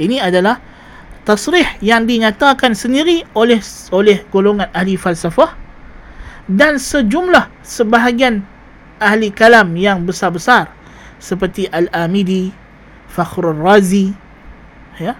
Ini 0.00 0.26
adalah 0.26 0.58
tasrih 1.28 1.78
yang 1.84 2.08
dinyatakan 2.08 2.74
sendiri 2.74 3.22
oleh 3.36 3.62
oleh 3.94 4.26
golongan 4.32 4.72
ahli 4.74 4.98
falsafah. 4.98 5.54
Dan 6.50 6.82
sejumlah 6.82 7.62
sebahagian 7.62 8.42
ahli 9.00 9.32
kalam 9.32 9.72
yang 9.74 10.04
besar-besar 10.04 10.70
seperti 11.16 11.66
Al-Amidi, 11.72 12.52
Fakhrul 13.08 13.58
Razi 13.58 14.12
ya. 15.00 15.16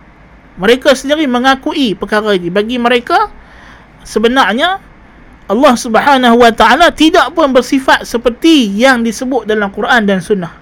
Mereka 0.61 0.93
sendiri 0.93 1.25
mengakui 1.25 1.97
perkara 1.97 2.37
ini. 2.37 2.53
Bagi 2.53 2.77
mereka 2.77 3.33
sebenarnya 4.05 4.77
Allah 5.49 5.75
Subhanahu 5.75 6.37
Wa 6.37 6.53
Taala 6.53 6.93
tidak 6.93 7.33
pun 7.33 7.51
bersifat 7.51 8.05
seperti 8.05 8.69
yang 8.69 9.01
disebut 9.01 9.49
dalam 9.49 9.73
Quran 9.73 10.05
dan 10.05 10.21
Sunnah. 10.21 10.53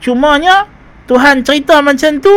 Cumanya 0.00 0.66
Tuhan 1.06 1.44
cerita 1.44 1.78
macam 1.84 2.18
tu 2.18 2.32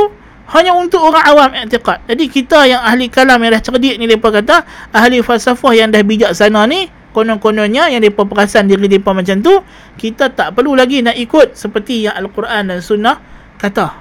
hanya 0.54 0.76
untuk 0.76 1.02
orang 1.02 1.26
awam 1.26 1.50
i'tiqad. 1.56 2.04
Jadi 2.10 2.26
kita 2.28 2.66
yang 2.68 2.82
ahli 2.84 3.08
kalam 3.08 3.40
yang 3.42 3.56
dah 3.56 3.64
cerdik 3.64 3.96
ni 4.02 4.06
depa 4.10 4.30
kata, 4.34 4.66
ahli 4.92 5.22
falsafah 5.24 5.74
yang 5.78 5.90
dah 5.94 6.02
bijaksana 6.02 6.66
ni 6.68 6.90
konon-kononnya 7.12 7.90
yang 7.90 8.02
mereka 8.02 8.26
perasan 8.26 8.70
diri 8.70 8.86
mereka 8.86 9.12
macam 9.12 9.42
tu 9.42 9.54
kita 9.98 10.30
tak 10.32 10.54
perlu 10.54 10.78
lagi 10.78 11.02
nak 11.02 11.18
ikut 11.18 11.58
seperti 11.58 12.06
yang 12.06 12.16
Al-Quran 12.16 12.70
dan 12.70 12.80
Sunnah 12.80 13.18
kata. 13.58 13.92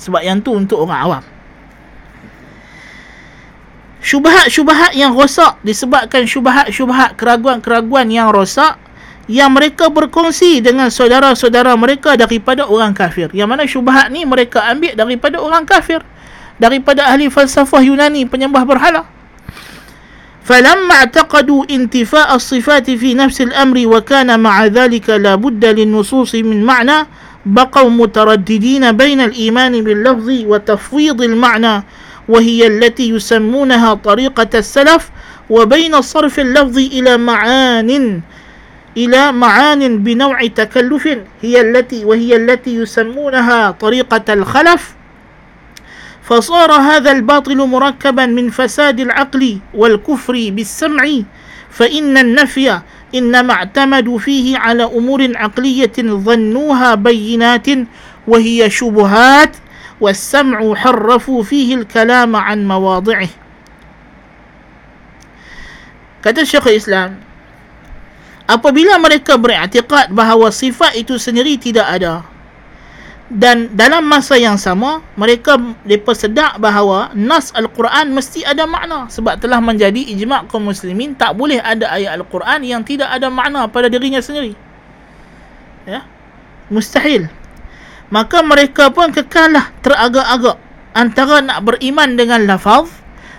Sebab 0.00 0.20
yang 0.24 0.40
tu 0.40 0.56
untuk 0.56 0.84
orang 0.84 1.00
awam. 1.04 1.24
Syubahat-syubahat 4.00 4.96
yang 4.96 5.12
rosak 5.12 5.60
disebabkan 5.60 6.24
syubahat-syubahat 6.24 7.20
keraguan-keraguan 7.20 8.08
yang 8.08 8.32
rosak 8.32 8.80
yang 9.28 9.52
mereka 9.52 9.92
berkongsi 9.92 10.64
dengan 10.64 10.88
saudara-saudara 10.88 11.76
mereka 11.76 12.16
daripada 12.16 12.64
orang 12.64 12.96
kafir. 12.96 13.28
Yang 13.36 13.48
mana 13.48 13.62
syubahat 13.68 14.08
ni 14.08 14.24
mereka 14.24 14.64
ambil 14.72 14.96
daripada 14.96 15.36
orang 15.36 15.68
kafir. 15.68 16.00
Daripada 16.56 17.12
ahli 17.12 17.28
falsafah 17.28 17.84
Yunani 17.84 18.24
penyembah 18.24 18.64
berhala 18.64 19.19
فلما 20.44 20.94
اعتقدوا 20.94 21.64
انتفاء 21.70 22.34
الصفات 22.34 22.90
في 22.90 23.14
نفس 23.14 23.40
الأمر 23.40 23.86
وكان 23.86 24.40
مع 24.40 24.66
ذلك 24.66 25.10
لا 25.10 25.34
بد 25.34 25.64
للنصوص 25.64 26.34
من 26.34 26.64
معنى 26.64 27.06
بقوا 27.46 27.90
مترددين 27.90 28.92
بين 28.92 29.20
الإيمان 29.20 29.84
باللفظ 29.84 30.28
وتفويض 30.30 31.22
المعنى 31.22 31.84
وهي 32.28 32.66
التي 32.66 33.10
يسمونها 33.10 33.94
طريقة 33.94 34.48
السلف 34.58 35.10
وبين 35.50 36.02
صرف 36.02 36.40
اللفظ 36.40 36.78
إلى 36.78 37.16
معان 37.16 38.20
إلى 38.96 39.32
معان 39.32 39.98
بنوع 40.02 40.46
تكلف 40.46 41.08
هي 41.42 41.60
التي 41.60 42.04
وهي 42.04 42.36
التي 42.36 42.74
يسمونها 42.74 43.70
طريقة 43.70 44.32
الخلف. 44.32 44.94
فصار 46.30 46.70
هذا 46.72 47.10
الباطل 47.10 47.58
مركبا 47.58 48.26
من 48.26 48.54
فساد 48.54 49.00
العقل 49.00 49.58
والكفر 49.74 50.34
بالسمع 50.54 51.02
فإن 51.70 52.14
النفي 52.18 52.80
إنما 53.14 53.52
اعتمدوا 53.52 54.18
فيه 54.18 54.58
على 54.58 54.84
أمور 54.86 55.26
عقلية 55.34 55.96
ظنوها 55.98 56.94
بينات 56.94 57.66
وهي 58.30 58.70
شبهات 58.70 59.52
والسمع 60.00 60.74
حرفوا 60.74 61.42
فيه 61.42 61.74
الكلام 61.74 62.36
عن 62.36 62.58
مواضعه. 62.68 63.28
Kata 66.20 66.44
Syekh 66.46 66.78
Islam 66.78 67.16
apabila 68.46 69.02
mereka 69.02 69.34
beriktikad 69.34 70.14
bahawa 70.14 70.54
sifat 70.54 70.94
itu 70.94 71.18
sendiri 71.18 71.58
tidak 71.58 71.90
ada 71.90 72.22
dan 73.30 73.70
dalam 73.78 74.10
masa 74.10 74.34
yang 74.34 74.58
sama 74.58 75.06
mereka 75.14 75.54
depa 75.86 76.10
sedar 76.18 76.58
bahawa 76.58 77.14
nas 77.14 77.54
al-Quran 77.54 78.10
mesti 78.10 78.42
ada 78.42 78.66
makna. 78.66 79.06
Sebab 79.06 79.38
telah 79.38 79.62
menjadi 79.62 80.02
ijma' 80.02 80.50
kaum 80.50 80.66
muslimin 80.66 81.14
tak 81.14 81.38
boleh 81.38 81.62
ada 81.62 81.94
ayat 81.94 82.18
al-Quran 82.18 82.66
yang 82.66 82.82
tidak 82.82 83.06
ada 83.06 83.30
makna 83.30 83.70
pada 83.70 83.86
dirinya 83.86 84.18
sendiri. 84.18 84.58
Ya? 85.86 86.02
Mustahil. 86.74 87.30
Maka 88.10 88.42
mereka 88.42 88.90
pun 88.90 89.14
kekallah 89.14 89.70
teragak-agak 89.86 90.58
antara 90.98 91.38
nak 91.38 91.62
beriman 91.62 92.18
dengan 92.18 92.50
lafaz 92.50 92.90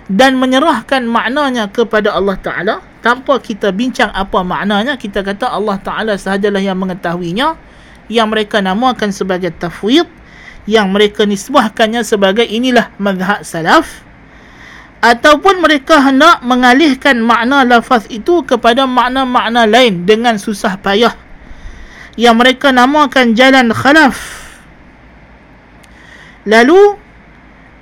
dan 0.08 0.40
menyerahkan 0.40 1.04
maknanya 1.04 1.68
kepada 1.68 2.16
Allah 2.16 2.40
Taala 2.40 2.76
tanpa 3.04 3.44
kita 3.44 3.76
bincang 3.76 4.08
apa 4.16 4.40
maknanya. 4.40 4.96
Kita 4.96 5.20
kata 5.20 5.52
Allah 5.52 5.76
Taala 5.84 6.16
sahajalah 6.16 6.64
yang 6.64 6.80
mengetahuinya 6.80 7.60
yang 8.12 8.28
mereka 8.28 8.60
namakan 8.60 9.16
sebagai 9.16 9.56
tafwid 9.56 10.04
yang 10.68 10.92
mereka 10.92 11.24
nisbahkannya 11.24 12.04
sebagai 12.04 12.44
inilah 12.44 12.92
mazhab 13.00 13.42
salaf 13.48 14.04
ataupun 15.02 15.64
mereka 15.64 15.98
hendak 15.98 16.44
mengalihkan 16.46 17.18
makna 17.24 17.66
lafaz 17.66 18.06
itu 18.12 18.46
kepada 18.46 18.86
makna-makna 18.86 19.66
lain 19.66 20.06
dengan 20.06 20.38
susah 20.38 20.78
payah 20.78 21.18
yang 22.20 22.38
mereka 22.38 22.70
namakan 22.70 23.34
jalan 23.34 23.74
khalaf. 23.74 24.20
Lalu 26.46 27.02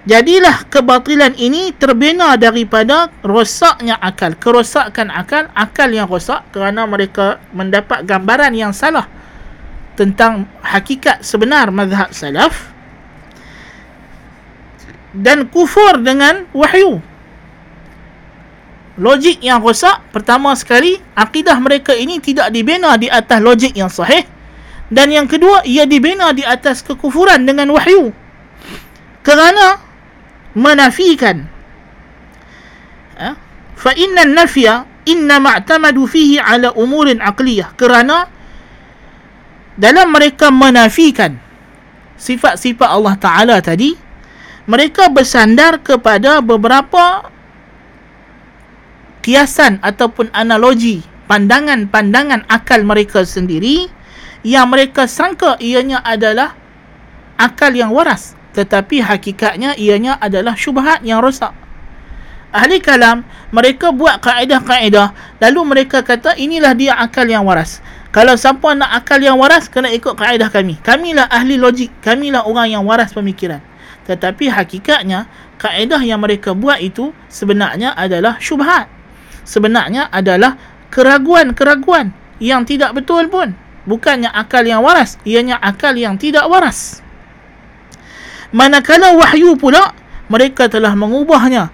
jadilah 0.07 0.63
kebatilan 0.71 1.35
ini 1.35 1.75
terbina 1.75 2.39
daripada 2.39 3.11
rosaknya 3.19 3.99
akal 3.99 4.35
kerosakan 4.39 5.11
akal 5.11 5.51
akal 5.51 5.91
yang 5.91 6.07
rosak 6.07 6.47
kerana 6.55 6.87
mereka 6.87 7.43
mendapat 7.51 8.07
gambaran 8.07 8.55
yang 8.55 8.71
salah 8.71 9.07
tentang 9.99 10.47
hakikat 10.63 11.19
sebenar 11.27 11.67
mazhab 11.75 12.15
salaf 12.15 12.71
dan 15.11 15.43
kufur 15.51 15.99
dengan 15.99 16.47
wahyu. 16.55 17.03
Logik 18.95 19.43
yang 19.43 19.59
rosak 19.59 19.99
pertama 20.15 20.55
sekali 20.55 20.99
akidah 21.15 21.59
mereka 21.59 21.91
ini 21.91 22.23
tidak 22.23 22.51
dibina 22.55 22.95
di 22.95 23.11
atas 23.11 23.43
logik 23.43 23.75
yang 23.75 23.91
sahih. 23.91 24.23
Dan 24.87 25.11
yang 25.11 25.27
kedua 25.27 25.67
ia 25.67 25.83
dibina 25.83 26.31
di 26.31 26.47
atas 26.47 26.79
kekufuran 26.79 27.43
dengan 27.43 27.67
wahyu. 27.75 28.15
Kerana 29.19 29.83
menafikan. 30.55 31.43
Ha? 33.19 33.35
fa 33.79 33.91
inna 33.95 34.23
nafya 34.23 34.87
inna 35.07 35.39
ma'tamadu 35.43 36.07
fihi 36.07 36.39
ala 36.39 36.71
umurin 36.75 37.23
aqliyah. 37.23 37.75
Kerana 37.79 38.38
dalam 39.79 40.11
mereka 40.11 40.51
menafikan 40.51 41.39
sifat-sifat 42.19 42.89
Allah 42.91 43.15
Ta'ala 43.15 43.57
tadi 43.63 43.95
mereka 44.67 45.07
bersandar 45.07 45.79
kepada 45.79 46.43
beberapa 46.43 47.31
kiasan 49.23 49.79
ataupun 49.79 50.27
analogi 50.35 50.99
pandangan-pandangan 51.31 52.43
akal 52.51 52.83
mereka 52.83 53.23
sendiri 53.23 53.87
yang 54.43 54.67
mereka 54.67 55.07
sangka 55.07 55.55
ianya 55.63 56.03
adalah 56.03 56.59
akal 57.39 57.71
yang 57.71 57.95
waras 57.95 58.35
tetapi 58.51 58.99
hakikatnya 58.99 59.79
ianya 59.79 60.19
adalah 60.19 60.59
syubhat 60.59 60.99
yang 61.07 61.23
rosak 61.23 61.55
ahli 62.49 62.81
kalam 62.81 63.25
mereka 63.49 63.93
buat 63.93 64.21
kaedah-kaedah. 64.21 65.39
Lalu 65.41 65.59
mereka 65.65 66.01
kata 66.05 66.37
inilah 66.37 66.73
dia 66.77 66.93
akal 66.97 67.25
yang 67.25 67.45
waras. 67.45 67.81
Kalau 68.09 68.33
siapa 68.33 68.73
nak 68.73 68.89
akal 69.05 69.21
yang 69.21 69.37
waras 69.37 69.69
kena 69.69 69.93
ikut 69.93 70.17
kaedah 70.17 70.49
kami. 70.49 70.81
Kamilah 70.81 71.29
ahli 71.29 71.61
logik. 71.61 71.93
Kamilah 72.01 72.45
orang 72.45 72.73
yang 72.73 72.83
waras 72.85 73.13
pemikiran. 73.13 73.61
Tetapi 74.09 74.49
hakikatnya 74.49 75.29
kaedah 75.61 76.01
yang 76.01 76.17
mereka 76.17 76.57
buat 76.57 76.81
itu 76.81 77.13
sebenarnya 77.29 77.93
adalah 77.93 78.41
syubhat. 78.41 78.89
Sebenarnya 79.45 80.09
adalah 80.09 80.57
keraguan-keraguan 80.89 82.13
yang 82.41 82.65
tidak 82.65 82.97
betul 82.97 83.29
pun. 83.29 83.53
Bukannya 83.85 84.29
akal 84.29 84.65
yang 84.65 84.81
waras 84.81 85.21
ianya 85.25 85.57
akal 85.61 85.93
yang 85.93 86.17
tidak 86.17 86.49
waras. 86.49 87.05
Manakala 88.49 89.13
wahyu 89.13 89.53
pula 89.53 89.93
mereka 90.25 90.65
telah 90.65 90.97
mengubahnya 90.97 91.69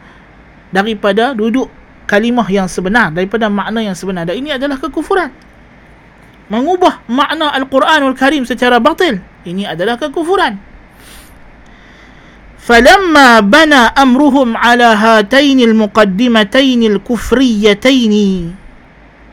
daripada 0.75 1.35
duduk 1.35 1.69
kalimah 2.07 2.47
yang 2.51 2.67
sebenar 2.67 3.15
daripada 3.15 3.47
makna 3.47 3.83
yang 3.83 3.95
sebenar 3.95 4.27
dan 4.27 4.39
ini 4.39 4.55
adalah 4.55 4.79
kekufuran 4.79 5.31
mengubah 6.51 7.07
makna 7.07 7.55
al-Quranul 7.55 8.19
Karim 8.19 8.43
secara 8.43 8.83
batil 8.83 9.23
ini 9.47 9.67
adalah 9.67 9.99
kekufuran 9.99 10.71
فلما 12.61 13.51
بنى 13.51 13.83
أمرهم 13.99 14.57
على 14.57 14.85
هاتين 14.85 15.61
المقدمتين 15.61 16.83
الكفريتين 16.83 18.15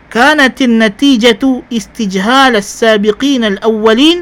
كانت 0.09 0.57
النتيجة 0.61 1.43
استجهال 1.73 2.53
السابقين 2.55 3.43
الأولين 3.43 4.17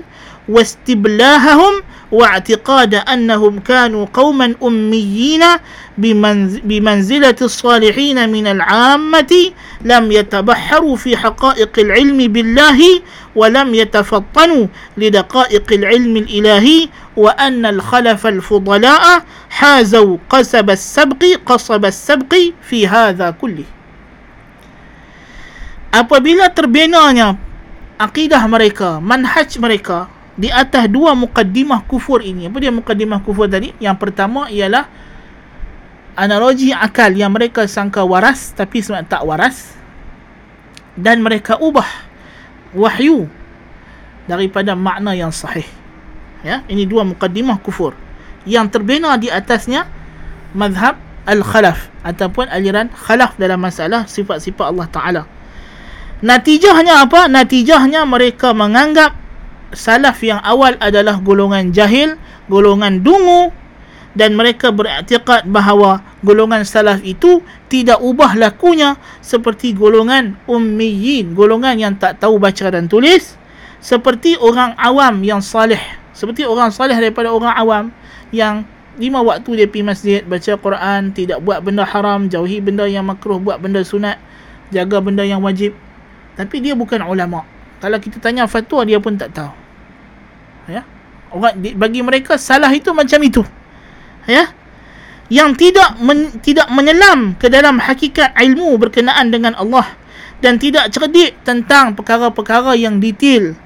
واستبلاههم 0.50 1.74
واعتقاد 2.10 2.94
أنهم 2.94 3.58
كانوا 3.62 4.06
قوما 4.14 4.54
أميين 4.62 5.44
بمنزلة 6.64 7.38
الصالحين 7.42 8.18
من 8.28 8.46
العامة 8.46 9.32
لم 9.84 10.04
يتبحروا 10.12 10.96
في 10.96 11.16
حقائق 11.16 11.78
العلم 11.78 12.18
بالله 12.34 12.80
ولم 13.36 13.68
يتفطنوا 13.74 14.66
لدقائق 14.98 15.66
العلم 15.72 16.14
الإلهي 16.16 16.88
وأن 17.16 17.62
الخلف 17.66 18.26
الفضلاء 18.26 19.04
حازوا 19.50 20.16
قصب 20.30 20.70
السبق 20.70 21.22
قصب 21.46 21.84
السبق 21.84 22.32
في 22.62 22.78
هذا 22.90 23.30
كله. 23.38 23.68
Apabila 25.90 26.46
terbinanya 26.50 27.34
akidah 27.98 28.46
mereka 28.46 29.02
manhaj 29.02 29.50
mereka 29.58 30.06
di 30.40 30.48
atas 30.48 30.88
dua 30.88 31.12
mukaddimah 31.12 31.84
kufur 31.84 32.24
ini. 32.24 32.48
Apa 32.48 32.64
dia 32.64 32.72
mukaddimah 32.72 33.20
kufur 33.20 33.44
tadi? 33.44 33.76
Yang 33.76 33.96
pertama 34.00 34.48
ialah 34.48 34.88
analogi 36.16 36.72
akal 36.72 37.12
yang 37.12 37.36
mereka 37.36 37.68
sangka 37.68 38.00
waras 38.08 38.56
tapi 38.56 38.80
sebenarnya 38.80 39.20
tak 39.20 39.22
waras 39.28 39.76
dan 40.96 41.20
mereka 41.20 41.60
ubah 41.60 41.86
wahyu 42.72 43.28
daripada 44.24 44.72
makna 44.72 45.12
yang 45.12 45.28
sahih. 45.28 45.68
Ya, 46.40 46.64
ini 46.72 46.88
dua 46.88 47.04
mukaddimah 47.04 47.60
kufur. 47.60 47.92
Yang 48.48 48.80
terbina 48.80 49.12
di 49.20 49.28
atasnya 49.28 49.84
mazhab 50.56 50.96
al-khalaf 51.28 51.92
ataupun 52.00 52.48
aliran 52.48 52.88
khalaf 52.96 53.36
dalam 53.36 53.60
masalah 53.60 54.08
sifat-sifat 54.08 54.72
Allah 54.72 54.88
Taala. 54.88 55.22
Natijahnya 56.24 57.04
apa? 57.04 57.28
Natijahnya 57.28 58.08
mereka 58.08 58.56
menganggap 58.56 59.20
salaf 59.70 60.18
yang 60.22 60.42
awal 60.42 60.74
adalah 60.82 61.18
golongan 61.22 61.70
jahil, 61.70 62.18
golongan 62.50 63.02
dungu 63.02 63.54
dan 64.18 64.34
mereka 64.34 64.74
beriktikad 64.74 65.46
bahawa 65.46 66.02
golongan 66.26 66.66
salaf 66.66 66.98
itu 67.06 67.38
tidak 67.70 68.02
ubah 68.02 68.34
lakunya 68.34 68.98
seperti 69.22 69.70
golongan 69.70 70.34
ummiyin, 70.50 71.38
golongan 71.38 71.78
yang 71.78 71.94
tak 71.94 72.18
tahu 72.18 72.42
baca 72.42 72.74
dan 72.74 72.90
tulis, 72.90 73.38
seperti 73.78 74.34
orang 74.42 74.74
awam 74.74 75.22
yang 75.22 75.38
salih, 75.38 75.78
seperti 76.10 76.42
orang 76.42 76.74
salih 76.74 76.98
daripada 76.98 77.30
orang 77.30 77.54
awam 77.54 77.84
yang 78.34 78.66
lima 78.98 79.22
waktu 79.22 79.62
dia 79.62 79.66
pergi 79.70 79.86
masjid, 79.86 80.20
baca 80.26 80.52
Quran, 80.58 81.14
tidak 81.14 81.38
buat 81.46 81.62
benda 81.62 81.86
haram, 81.86 82.26
jauhi 82.26 82.58
benda 82.58 82.90
yang 82.90 83.06
makruh, 83.06 83.38
buat 83.38 83.62
benda 83.62 83.86
sunat, 83.86 84.18
jaga 84.74 84.98
benda 84.98 85.22
yang 85.22 85.40
wajib. 85.40 85.72
Tapi 86.34 86.58
dia 86.58 86.74
bukan 86.74 87.06
ulama. 87.06 87.46
Kalau 87.80 87.96
kita 87.96 88.20
tanya 88.20 88.44
fatwa 88.44 88.84
dia 88.84 89.00
pun 89.00 89.16
tak 89.16 89.32
tahu 89.32 89.59
ya 90.69 90.81
orang 91.33 91.55
bagi 91.75 92.01
mereka 92.01 92.39
salah 92.39 92.71
itu 92.71 92.89
macam 92.95 93.19
itu 93.21 93.41
ya 94.25 94.49
yang 95.29 95.57
tidak 95.57 95.97
men, 95.97 96.37
tidak 96.41 96.69
menyelam 96.69 97.33
ke 97.37 97.49
dalam 97.49 97.81
hakikat 97.81 98.33
ilmu 98.37 98.77
berkenaan 98.77 99.33
dengan 99.33 99.57
Allah 99.57 99.97
dan 100.41 100.61
tidak 100.61 100.93
cerdik 100.93 101.33
tentang 101.41 101.97
perkara-perkara 101.97 102.77
yang 102.77 103.01
detail 103.01 103.57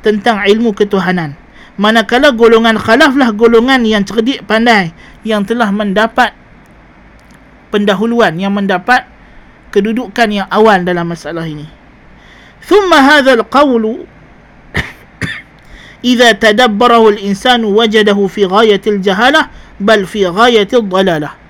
tentang 0.00 0.40
ilmu 0.40 0.72
ketuhanan 0.72 1.36
manakala 1.76 2.32
golongan 2.32 2.80
khalaflah 2.80 3.32
golongan 3.36 3.84
yang 3.84 4.04
cerdik 4.04 4.44
pandai 4.48 4.96
yang 5.24 5.44
telah 5.44 5.68
mendapat 5.68 6.32
pendahuluan 7.72 8.36
yang 8.36 8.52
mendapat 8.52 9.08
kedudukan 9.72 10.28
yang 10.28 10.48
awal 10.52 10.80
dalam 10.84 11.08
masalah 11.08 11.44
ini 11.48 11.82
ثم 12.62 12.94
هذا 12.94 13.32
القول 13.42 13.84
idza 16.05 16.37
tadabbarahu 16.37 17.17
al-insan 17.17 17.65
wajadahu 17.65 18.29
fi 18.29 18.45
ghayatil 18.45 19.01
jahalah 19.01 19.49
bal 19.81 20.05
fi 20.05 20.25
ghayatil 20.29 20.85
dalalah 20.85 21.47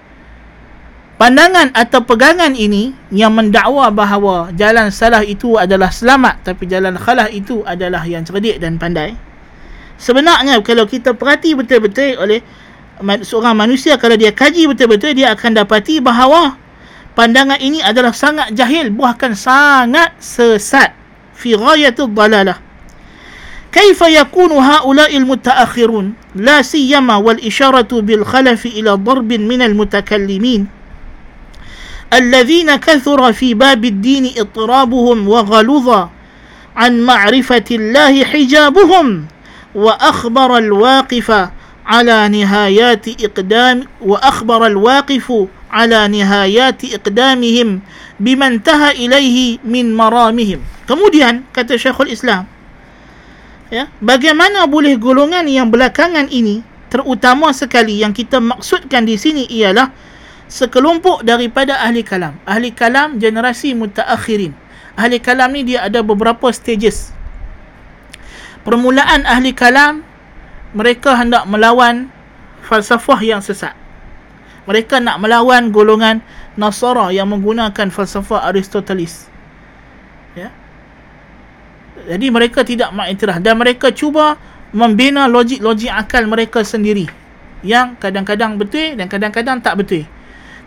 Pandangan 1.18 1.74
atau 1.74 2.06
pegangan 2.06 2.54
ini 2.54 2.93
yang 3.10 3.34
mendakwa 3.34 3.89
bahawa 3.89 4.54
jalan 4.54 4.93
salah 4.93 5.26
itu 5.26 5.58
adalah 5.58 5.89
selamat 5.89 6.45
tapi 6.45 6.70
jalan 6.70 6.93
khalah 6.93 7.26
itu 7.34 7.66
adalah 7.66 8.06
yang 8.06 8.22
cerdik 8.22 8.62
dan 8.62 8.78
pandai. 8.78 9.18
Sebenarnya 9.98 10.62
kalau 10.62 10.86
kita 10.86 11.18
perhati 11.18 11.58
betul-betul 11.58 12.22
oleh 12.22 12.45
seorang 13.26 13.58
manusia 13.58 13.98
kalau 13.98 14.14
dia 14.14 14.30
kaji 14.30 14.70
betul-betul 14.70 15.18
dia 15.18 15.34
akan 15.34 15.58
dapati 15.58 15.98
bahawa 16.06 16.54
pandangan 17.18 17.58
ini 17.66 17.82
adalah 17.82 18.14
sangat 18.14 18.54
jahil 18.54 18.93
bahkan 18.93 19.34
sangat 19.34 20.14
sesat. 20.22 20.93
Fi 21.34 21.58
ghayatul 21.58 22.14
dalalah. 22.14 22.66
كيف 23.78 24.01
يكون 24.01 24.51
هؤلاء 24.51 25.17
المتأخرون؟ 25.17 26.13
لا 26.36 26.61
سيما 26.61 27.15
والإشارة 27.15 28.01
بالخلف 28.01 28.65
إلى 28.65 28.91
ضرب 28.91 29.34
من 29.34 29.61
المتكلمين 29.61 30.67
الذين 32.13 32.75
كثر 32.75 33.34
في 33.34 33.53
باب 33.53 33.86
الدين 33.86 34.34
اضطرابهم 34.38 35.28
وغلظ 35.30 35.88
عن 36.75 37.01
معرفة 37.01 37.69
الله 37.71 38.23
حجابهم 38.23 39.25
وأخبر 39.75 40.57
الواقف 40.57 41.49
على 41.86 42.17
نهايات 42.30 43.05
إقدام 43.23 43.84
وأخبر 44.01 44.67
الواقف 44.67 45.28
على 45.71 46.07
نهايات 46.07 46.82
إقدامهم 46.93 47.80
بما 48.19 48.47
انتهى 48.47 48.91
إليه 48.91 49.57
من 49.63 49.95
مرامهم. 49.95 50.59
kemudian 50.88 51.43
kata 51.51 51.75
Syekhul 51.75 52.09
Islam 52.09 52.57
ya? 53.72 53.91
Bagaimana 53.99 54.65
boleh 54.68 54.95
golongan 54.95 55.45
yang 55.47 55.68
belakangan 55.72 56.28
ini 56.32 56.63
terutama 56.88 57.51
sekali 57.51 57.99
yang 57.99 58.15
kita 58.15 58.39
maksudkan 58.39 59.03
di 59.03 59.20
sini 59.20 59.43
ialah 59.47 59.91
sekelompok 60.47 61.24
daripada 61.28 61.84
ahli 61.84 62.01
kalam. 62.03 62.39
Ahli 62.47 62.72
kalam 62.72 63.20
generasi 63.20 63.76
mutaakhirin. 63.76 64.55
Ahli 64.97 65.20
kalam 65.20 65.53
ni 65.53 65.68
dia 65.68 65.86
ada 65.86 66.01
beberapa 66.01 66.47
stages. 66.49 67.11
Permulaan 68.63 69.24
ahli 69.28 69.51
kalam 69.55 70.03
mereka 70.76 71.15
hendak 71.15 71.47
melawan 71.47 72.11
falsafah 72.63 73.20
yang 73.24 73.39
sesat. 73.39 73.76
Mereka 74.68 74.99
nak 74.99 75.24
melawan 75.24 75.72
golongan 75.72 76.20
Nasara 76.59 77.13
yang 77.15 77.32
menggunakan 77.32 77.88
falsafah 77.88 78.49
Aristoteles. 78.51 79.30
ya 79.30 79.37
jadi 82.08 82.32
mereka 82.32 82.64
tidak 82.64 82.95
mengiktiraf 82.95 83.43
dan 83.43 83.60
mereka 83.60 83.91
cuba 83.91 84.39
membina 84.72 85.28
logik-logik 85.28 85.91
akal 85.91 86.24
mereka 86.24 86.64
sendiri 86.64 87.12
yang 87.68 87.99
kadang-kadang 87.99 88.55
betul 88.55 88.95
dan 88.95 89.12
kadang-kadang 89.12 89.60
tak 89.60 89.76
betul. 89.76 90.08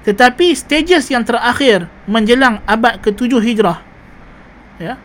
Tetapi 0.05 0.57
stages 0.57 1.13
yang 1.13 1.25
terakhir 1.25 1.89
menjelang 2.09 2.61
abad 2.65 3.01
ke-7 3.01 3.41
Hijrah 3.41 3.79
ya. 4.81 4.97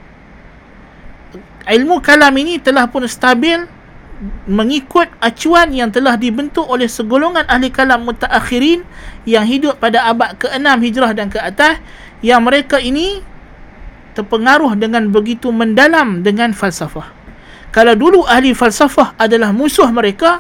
Ilmu 1.66 2.00
kalam 2.00 2.32
ini 2.36 2.62
telah 2.62 2.88
pun 2.88 3.04
stabil 3.10 3.68
mengikut 4.48 5.12
acuan 5.20 5.76
yang 5.76 5.92
telah 5.92 6.16
dibentuk 6.16 6.64
oleh 6.64 6.88
segolongan 6.88 7.44
ahli 7.52 7.68
kalam 7.68 8.08
mutaakhirin 8.08 8.88
yang 9.28 9.44
hidup 9.44 9.76
pada 9.82 10.08
abad 10.08 10.40
ke-6 10.40 10.68
Hijrah 10.84 11.12
dan 11.12 11.28
ke 11.28 11.40
atas 11.42 11.80
yang 12.24 12.40
mereka 12.44 12.80
ini 12.80 13.20
terpengaruh 14.16 14.80
dengan 14.80 15.12
begitu 15.12 15.52
mendalam 15.52 16.24
dengan 16.24 16.56
falsafah. 16.56 17.12
Kalau 17.76 17.94
dulu 17.94 18.24
ahli 18.24 18.56
falsafah 18.56 19.20
adalah 19.20 19.52
musuh 19.52 19.92
mereka, 19.92 20.40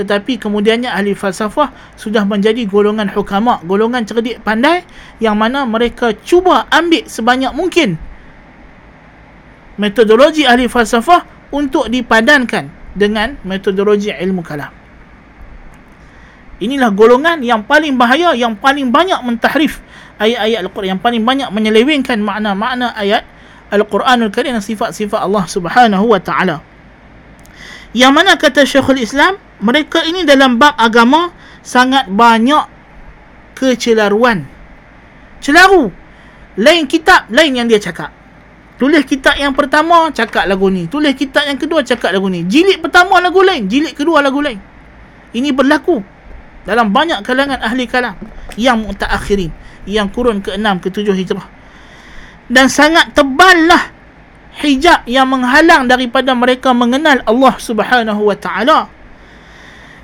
tetapi 0.00 0.38
kemudiannya 0.38 0.88
ahli 0.88 1.18
falsafah 1.18 1.74
sudah 1.98 2.22
menjadi 2.22 2.62
golongan 2.64 3.10
hukama 3.10 3.58
golongan 3.66 4.06
cerdik 4.06 4.38
pandai 4.40 4.86
yang 5.18 5.34
mana 5.34 5.66
mereka 5.66 6.14
cuba 6.22 6.70
ambil 6.70 7.04
sebanyak 7.10 7.50
mungkin 7.50 7.98
metodologi 9.76 10.46
ahli 10.46 10.70
falsafah 10.70 11.26
untuk 11.50 11.90
dipadankan 11.90 12.70
dengan 12.94 13.34
metodologi 13.42 14.14
ilmu 14.14 14.46
kalam 14.46 14.70
inilah 16.62 16.94
golongan 16.94 17.42
yang 17.42 17.66
paling 17.66 17.98
bahaya 17.98 18.30
yang 18.38 18.54
paling 18.54 18.94
banyak 18.94 19.18
mentahrif 19.26 19.82
ayat-ayat 20.20 20.68
Al-Quran. 20.68 20.88
Yang 20.96 21.02
paling 21.02 21.22
banyak 21.24 21.48
menyelewengkan 21.48 22.20
makna-makna 22.20 22.92
ayat 22.92 23.24
Al-Quranul 23.72 24.28
Karim 24.28 24.54
dan 24.54 24.62
sifat-sifat 24.62 25.24
Allah 25.24 25.48
Subhanahu 25.48 26.04
wa 26.12 26.20
taala. 26.20 26.60
Yang 27.96 28.12
mana 28.14 28.36
kata 28.38 28.62
Syekhul 28.62 29.02
Islam 29.02 29.40
mereka 29.58 30.04
ini 30.06 30.22
dalam 30.22 30.60
bab 30.60 30.76
agama 30.78 31.32
sangat 31.64 32.06
banyak 32.06 32.68
kecelaruan. 33.56 34.46
Celaru. 35.40 35.90
Lain 36.60 36.84
kitab 36.84 37.30
lain 37.32 37.56
yang 37.56 37.66
dia 37.66 37.80
cakap. 37.80 38.12
Tulis 38.76 39.04
kitab 39.04 39.36
yang 39.36 39.52
pertama 39.56 40.08
cakap 40.12 40.48
lagu 40.48 40.68
ni. 40.68 40.88
Tulis 40.88 41.12
kitab 41.16 41.48
yang 41.48 41.56
kedua 41.56 41.84
cakap 41.84 42.12
lagu 42.12 42.28
ni. 42.28 42.44
Jilid 42.44 42.80
pertama 42.80 43.20
lagu 43.20 43.40
lain. 43.40 43.68
Jilid 43.68 43.96
kedua 43.96 44.20
lagu 44.20 44.40
lain. 44.40 44.60
Ini 45.30 45.54
berlaku 45.54 46.02
dalam 46.66 46.90
banyak 46.90 47.22
kalangan 47.22 47.62
ahli 47.62 47.86
kalam 47.86 48.18
yang 48.58 48.82
mutaakhirin 48.82 49.52
yang 49.88 50.08
kurun 50.12 50.44
ke-6 50.44 50.66
ke-7 50.84 51.08
hijrah. 51.14 51.46
Dan 52.50 52.66
sangat 52.66 53.14
tebal 53.14 53.70
lah 53.70 54.00
hijab 54.58 55.06
yang 55.06 55.30
menghalang 55.30 55.86
daripada 55.86 56.34
mereka 56.34 56.74
mengenal 56.74 57.22
Allah 57.24 57.54
Subhanahu 57.56 58.26
wa 58.26 58.36
taala. 58.36 58.90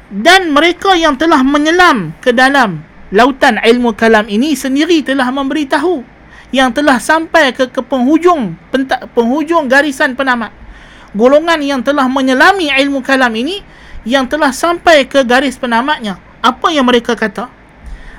Dan 0.07 0.55
mereka 0.55 0.95
yang 0.95 1.19
telah 1.19 1.43
menyelam 1.43 2.15
ke 2.23 2.31
dalam 2.31 2.87
lautan 3.11 3.59
ilmu 3.59 3.99
kalam 3.99 4.31
ini 4.31 4.55
sendiri 4.55 5.03
telah 5.03 5.27
memberitahu 5.35 6.07
yang 6.55 6.71
telah 6.71 7.03
sampai 7.03 7.51
ke, 7.51 7.67
ke 7.67 7.83
penghujung 7.83 8.55
pentak, 8.71 9.11
penghujung 9.11 9.67
garisan 9.67 10.15
penamat. 10.15 10.55
Golongan 11.17 11.59
yang 11.59 11.81
telah 11.83 12.07
menyelami 12.07 12.71
ilmu 12.71 13.03
kalam 13.03 13.35
ini 13.35 13.67
yang 14.07 14.31
telah 14.31 14.55
sampai 14.55 15.11
ke 15.11 15.27
garis 15.27 15.59
penamatnya. 15.59 16.23
Apa 16.39 16.71
yang 16.71 16.87
mereka 16.87 17.19
kata 17.19 17.51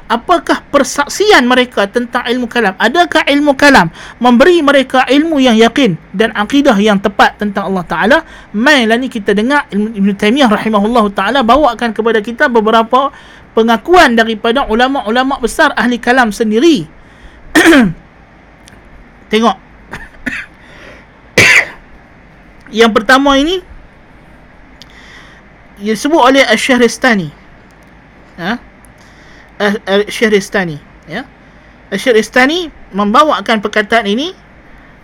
apakah 0.07 0.63
persaksian 0.71 1.43
mereka 1.43 1.85
tentang 1.87 2.23
ilmu 2.23 2.47
kalam? 2.47 2.73
Adakah 2.79 3.27
ilmu 3.27 3.53
kalam 3.59 3.91
memberi 4.17 4.63
mereka 4.63 5.03
ilmu 5.07 5.37
yang 5.39 5.59
yakin 5.59 5.99
dan 6.15 6.31
akidah 6.33 6.75
yang 6.79 6.97
tepat 6.97 7.35
tentang 7.37 7.71
Allah 7.71 7.85
Taala? 7.85 8.17
Mainlah 8.55 8.97
ni 8.97 9.11
kita 9.11 9.35
dengar 9.35 9.67
Ibn 9.71 10.09
Taimiyah 10.15 10.49
rahimahullah 10.49 11.05
taala 11.11 11.39
bawakan 11.43 11.91
kepada 11.91 12.23
kita 12.23 12.47
beberapa 12.47 13.11
pengakuan 13.51 14.15
daripada 14.15 14.65
ulama-ulama 14.65 15.37
besar 15.43 15.75
ahli 15.75 15.99
kalam 15.99 16.31
sendiri. 16.31 16.87
Tengok. 19.31 19.57
Yang 22.79 22.91
pertama 22.95 23.35
ini 23.35 23.59
disebut 25.77 26.21
oleh 26.21 26.43
Asy-Syahristani. 26.47 27.29
Ha 28.37 28.66
Syahristani 30.07 30.77
ya. 31.09 31.25
Syahristani 31.89 32.69
membawakan 32.93 33.63
perkataan 33.63 34.05
ini 34.05 34.35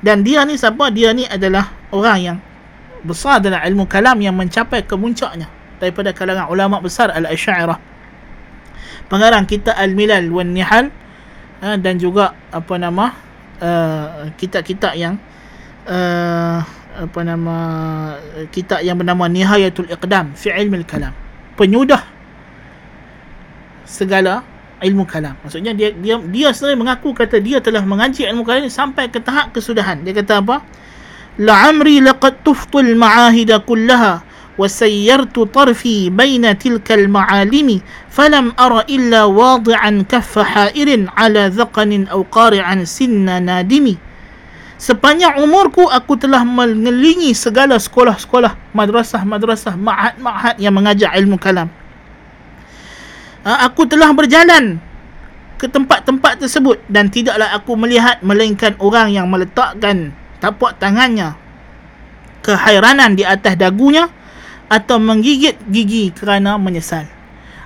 dan 0.04 0.22
dia 0.22 0.43
ni 0.43 0.60
siapa? 0.60 0.91
Dia 0.91 1.16
ni 1.16 1.24
adalah 1.26 1.72
orang 1.95 2.18
yang 2.20 2.38
besar 3.08 3.39
dalam 3.39 3.60
ilmu 3.60 3.88
kalam 3.88 4.20
yang 4.20 4.36
mencapai 4.36 4.84
kemuncaknya 4.84 5.47
daripada 5.80 6.16
kalangan 6.16 6.47
ulama 6.47 6.80
besar 6.80 7.12
al-Asy'ariyah. 7.12 7.80
Pengarang 9.12 9.43
kita 9.47 9.76
al-Milal 9.76 10.32
wan 10.32 10.56
Nihal 10.56 10.91
ha, 11.60 11.76
dan 11.76 11.99
juga 11.99 12.36
apa 12.51 12.76
nama 12.80 13.16
uh, 13.60 14.32
kitab-kitab 14.39 14.95
yang 14.95 15.20
uh, 15.88 16.64
apa 16.93 17.20
nama 17.26 17.58
kitab 18.54 18.86
yang 18.86 18.95
bernama 19.01 19.26
Nihayatul 19.26 19.89
Iqdam 19.89 20.38
fi 20.38 20.54
Ilmi 20.54 20.86
al-Kalam 20.86 21.12
penyudah 21.58 22.12
segala 23.84 24.43
ilmu 24.84 25.07
kalam. 25.07 25.39
Maksudnya 25.41 25.71
dia 25.71 25.95
dia 25.95 26.19
dia 26.19 26.49
sendiri 26.51 26.84
mengaku 26.84 27.15
kata 27.15 27.39
dia 27.39 27.63
telah 27.63 27.81
mengaji 27.88 28.27
ilmu 28.27 28.43
kalam 28.43 28.67
sampai 28.67 29.07
ke 29.07 29.23
tahap 29.23 29.55
kesudahan. 29.55 30.03
Dia 30.03 30.13
kata 30.13 30.43
apa? 30.43 30.59
La 31.39 31.71
amri 31.71 32.03
laqad 32.03 32.45
tuftul 32.45 32.93
ma'ahid 32.93 33.49
kullaha 33.65 34.21
wa 34.53 34.69
sayyartu 34.69 35.49
tarfi 35.49 36.13
baina 36.13 36.53
tilka 36.53 36.93
al-ma'alimi 36.93 37.81
falam 38.13 38.53
ara 38.53 38.86
illa 38.86 39.25
wadi'an 39.25 40.05
kaffa 40.05 40.45
ha'irin 40.45 41.09
ala 41.17 41.49
dhaqanin 41.49 42.05
aw 42.13 42.21
qari'an 42.29 42.86
sinna 42.86 43.41
nadimi. 43.41 43.97
Sepanjang 44.77 45.39
umurku 45.39 45.88
aku 45.88 46.19
telah 46.19 46.43
mengelingi 46.43 47.31
segala 47.31 47.79
sekolah-sekolah, 47.79 48.75
madrasah-madrasah, 48.75 49.79
ma'had-ma'had 49.79 50.59
yang 50.59 50.75
mengajar 50.75 51.15
ilmu 51.15 51.39
kalam 51.39 51.71
aku 53.44 53.84
telah 53.88 54.10
berjalan 54.16 54.80
ke 55.60 55.68
tempat-tempat 55.68 56.44
tersebut 56.44 56.80
dan 56.88 57.08
tidaklah 57.08 57.52
aku 57.56 57.76
melihat 57.76 58.20
melainkan 58.24 58.76
orang 58.80 59.12
yang 59.12 59.28
meletakkan 59.28 60.12
tapak 60.44 60.76
tangannya 60.80 61.36
kehairanan 62.44 63.16
di 63.16 63.24
atas 63.24 63.56
dagunya 63.56 64.12
atau 64.68 65.00
menggigit 65.00 65.56
gigi 65.72 66.12
kerana 66.12 66.60
menyesal. 66.60 67.08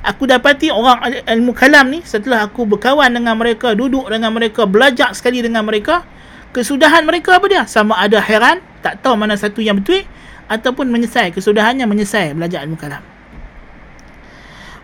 Aku 0.05 0.29
dapati 0.29 0.69
orang 0.69 1.25
ilmu 1.25 1.51
kalam 1.57 1.89
ni 1.89 1.99
setelah 2.05 2.45
aku 2.45 2.63
berkawan 2.63 3.11
dengan 3.11 3.33
mereka, 3.35 3.73
duduk 3.73 4.07
dengan 4.07 4.31
mereka, 4.31 4.63
belajar 4.69 5.11
sekali 5.17 5.41
dengan 5.41 5.65
mereka, 5.65 6.05
kesudahan 6.53 7.03
mereka 7.03 7.41
apa 7.41 7.45
dia? 7.49 7.63
Sama 7.65 7.97
ada 7.97 8.21
heran, 8.21 8.61
tak 8.85 9.03
tahu 9.03 9.17
mana 9.19 9.35
satu 9.35 9.59
yang 9.59 9.81
betul 9.81 10.05
ataupun 10.47 10.87
menyesal. 10.87 11.33
Kesudahannya 11.33 11.83
menyesal 11.89 12.37
belajar 12.37 12.63
ilmu 12.63 12.79
kalam. 12.79 13.16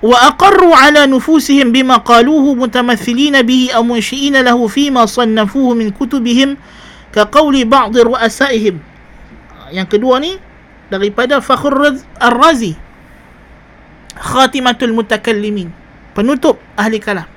وأقروا 0.03 0.75
على 0.77 1.07
نفوسهم 1.11 1.75
بما 1.75 1.97
قالوه 2.07 2.55
متمثلين 2.55 3.43
به 3.43 3.75
أو 3.75 3.83
منشئين 3.83 4.37
له 4.47 4.59
فيما 4.67 5.07
صنفوه 5.07 5.75
من 5.75 5.91
كتبهم 5.91 6.49
كقول 7.15 7.55
بعض 7.67 7.93
رؤسائهم 7.99 8.77
yang 9.69 9.85
kedua 9.85 10.17
ni 10.23 10.39
daripada 10.89 11.45
Fakhr 11.45 12.01
Ar-Razi 12.17 12.73
Khatimatul 14.17 14.97
Mutakallimin 14.97 15.69
penutup 16.17 16.57
ahli 16.79 16.97
kalam 17.03 17.29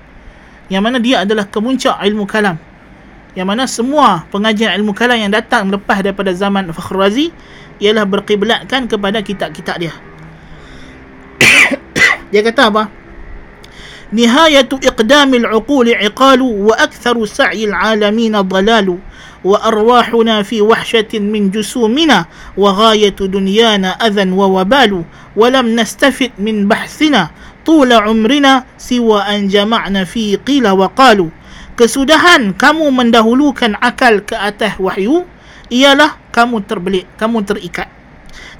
yang 0.71 0.79
mana 0.85 1.01
dia 1.01 1.27
adalah 1.27 1.43
kemuncak 1.49 1.99
ilmu 1.99 2.23
kalam 2.23 2.55
yang 3.35 3.49
mana 3.49 3.67
semua 3.67 4.23
pengajian 4.31 4.71
ilmu 4.79 4.95
kalam 4.95 5.19
yang 5.19 5.33
datang 5.33 5.67
lepas 5.67 5.99
daripada 5.99 6.31
zaman 6.31 6.71
Fakhr 6.71 6.95
Razi 6.95 7.35
ialah 7.83 8.07
berkiblatkan 8.07 8.87
kepada 8.87 9.19
kitab-kitab 9.19 9.75
dia 9.81 9.93
dia 12.36 12.44
kata 12.44 12.68
apa? 12.68 12.92
Nihayatu 14.12 14.76
iqdamil 14.84 15.48
uquli 15.48 15.96
iqalu 15.96 16.68
wa 16.68 16.76
aktharu 16.76 17.24
sa'il 17.24 17.72
alamin 17.72 18.36
dalalu 18.44 19.00
wa 19.40 19.56
arwahuna 19.64 20.44
fi 20.44 20.60
wahshatin 20.60 21.32
min 21.32 21.48
jusumina 21.48 22.28
wa 22.60 22.76
ghayatu 22.76 23.24
dunyana 23.24 23.96
adhan 23.96 24.36
wa 24.36 24.52
wabalu 24.52 25.00
wa 25.32 25.46
lam 25.48 25.72
nastafid 25.72 26.36
min 26.36 26.68
bahthina 26.68 27.32
طول 27.66 27.90
عمرنا 27.90 28.78
سوى 28.78 29.18
أن 29.26 29.50
جمعنا 29.50 30.06
في 30.06 30.38
قيل 30.38 30.70
وقالوا 30.70 31.30
kesudahan 31.74 32.54
kamu 32.54 32.94
mendahulukan 32.94 33.74
akal 33.82 34.22
ke 34.22 34.38
atas 34.38 34.78
wahyu 34.78 35.26
ialah 35.66 36.14
kamu 36.30 36.62
terbelit 36.62 37.10
kamu 37.18 37.42
terikat. 37.42 37.90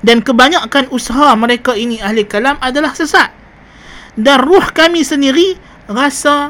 Dan 0.02 0.20
kebanyakan 0.20 0.92
usaha 0.92 1.32
mereka 1.38 1.72
ini 1.78 2.02
ahli 2.02 2.26
kalam 2.26 2.58
adalah 2.60 2.92
sesat 2.92 3.32
dan 4.16 4.40
ruh 4.40 4.64
kami 4.72 5.04
sendiri 5.04 5.60
rasa 5.92 6.48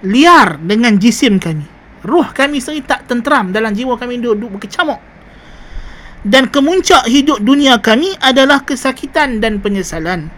liar 0.00 0.56
dengan 0.60 0.96
jisim 0.96 1.36
kami. 1.36 1.68
Ruh 2.04 2.28
kami 2.32 2.60
sendiri 2.60 2.84
tak 2.84 3.04
tenteram 3.08 3.52
dalam 3.52 3.76
jiwa 3.76 3.96
kami 4.00 4.20
duduk 4.20 4.56
berkecamuk. 4.56 5.00
Dan 6.24 6.48
kemuncak 6.48 7.04
hidup 7.04 7.44
dunia 7.44 7.76
kami 7.84 8.16
adalah 8.24 8.64
kesakitan 8.64 9.44
dan 9.44 9.60
penyesalan. 9.60 10.32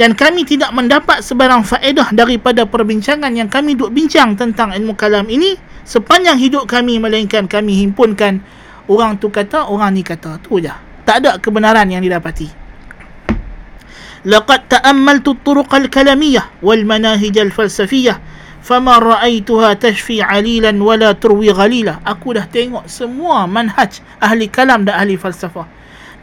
Dan 0.00 0.16
kami 0.16 0.48
tidak 0.48 0.72
mendapat 0.72 1.20
sebarang 1.20 1.66
faedah 1.66 2.14
daripada 2.16 2.64
perbincangan 2.64 3.34
yang 3.36 3.52
kami 3.52 3.76
duduk 3.76 3.92
bincang 3.92 4.32
tentang 4.38 4.72
ilmu 4.72 4.96
kalam 4.96 5.28
ini 5.28 5.58
sepanjang 5.84 6.40
hidup 6.40 6.64
kami 6.64 6.96
melainkan 6.96 7.44
kami 7.44 7.84
himpunkan 7.84 8.40
orang 8.88 9.20
tu 9.20 9.28
kata, 9.28 9.68
orang 9.68 9.92
ni 9.92 10.02
kata. 10.02 10.40
Tu 10.40 10.64
je. 10.64 10.72
Tak 11.04 11.24
ada 11.24 11.36
kebenaran 11.36 11.88
yang 11.92 12.00
didapati. 12.00 12.57
لقد 14.25 14.59
تأملت 14.71 15.27
الطرق 15.27 15.71
الكلامية 15.75 16.43
والمناهج 16.63 17.35
الفلسفية 17.37 18.15
فما 18.63 18.95
رأيتها 18.97 19.73
تشفي 19.73 20.23
عليلا 20.23 20.71
ولا 20.79 21.11
تروي 21.11 21.51
غليلا 21.51 22.07
aku 22.07 22.39
dah 22.39 22.47
tengok 22.47 22.87
semua 22.87 23.43
manhaj 23.43 23.99
ahli 24.23 24.47
kalam 24.47 24.87
dan 24.87 25.03
ahli 25.03 25.19
falsafah 25.19 25.67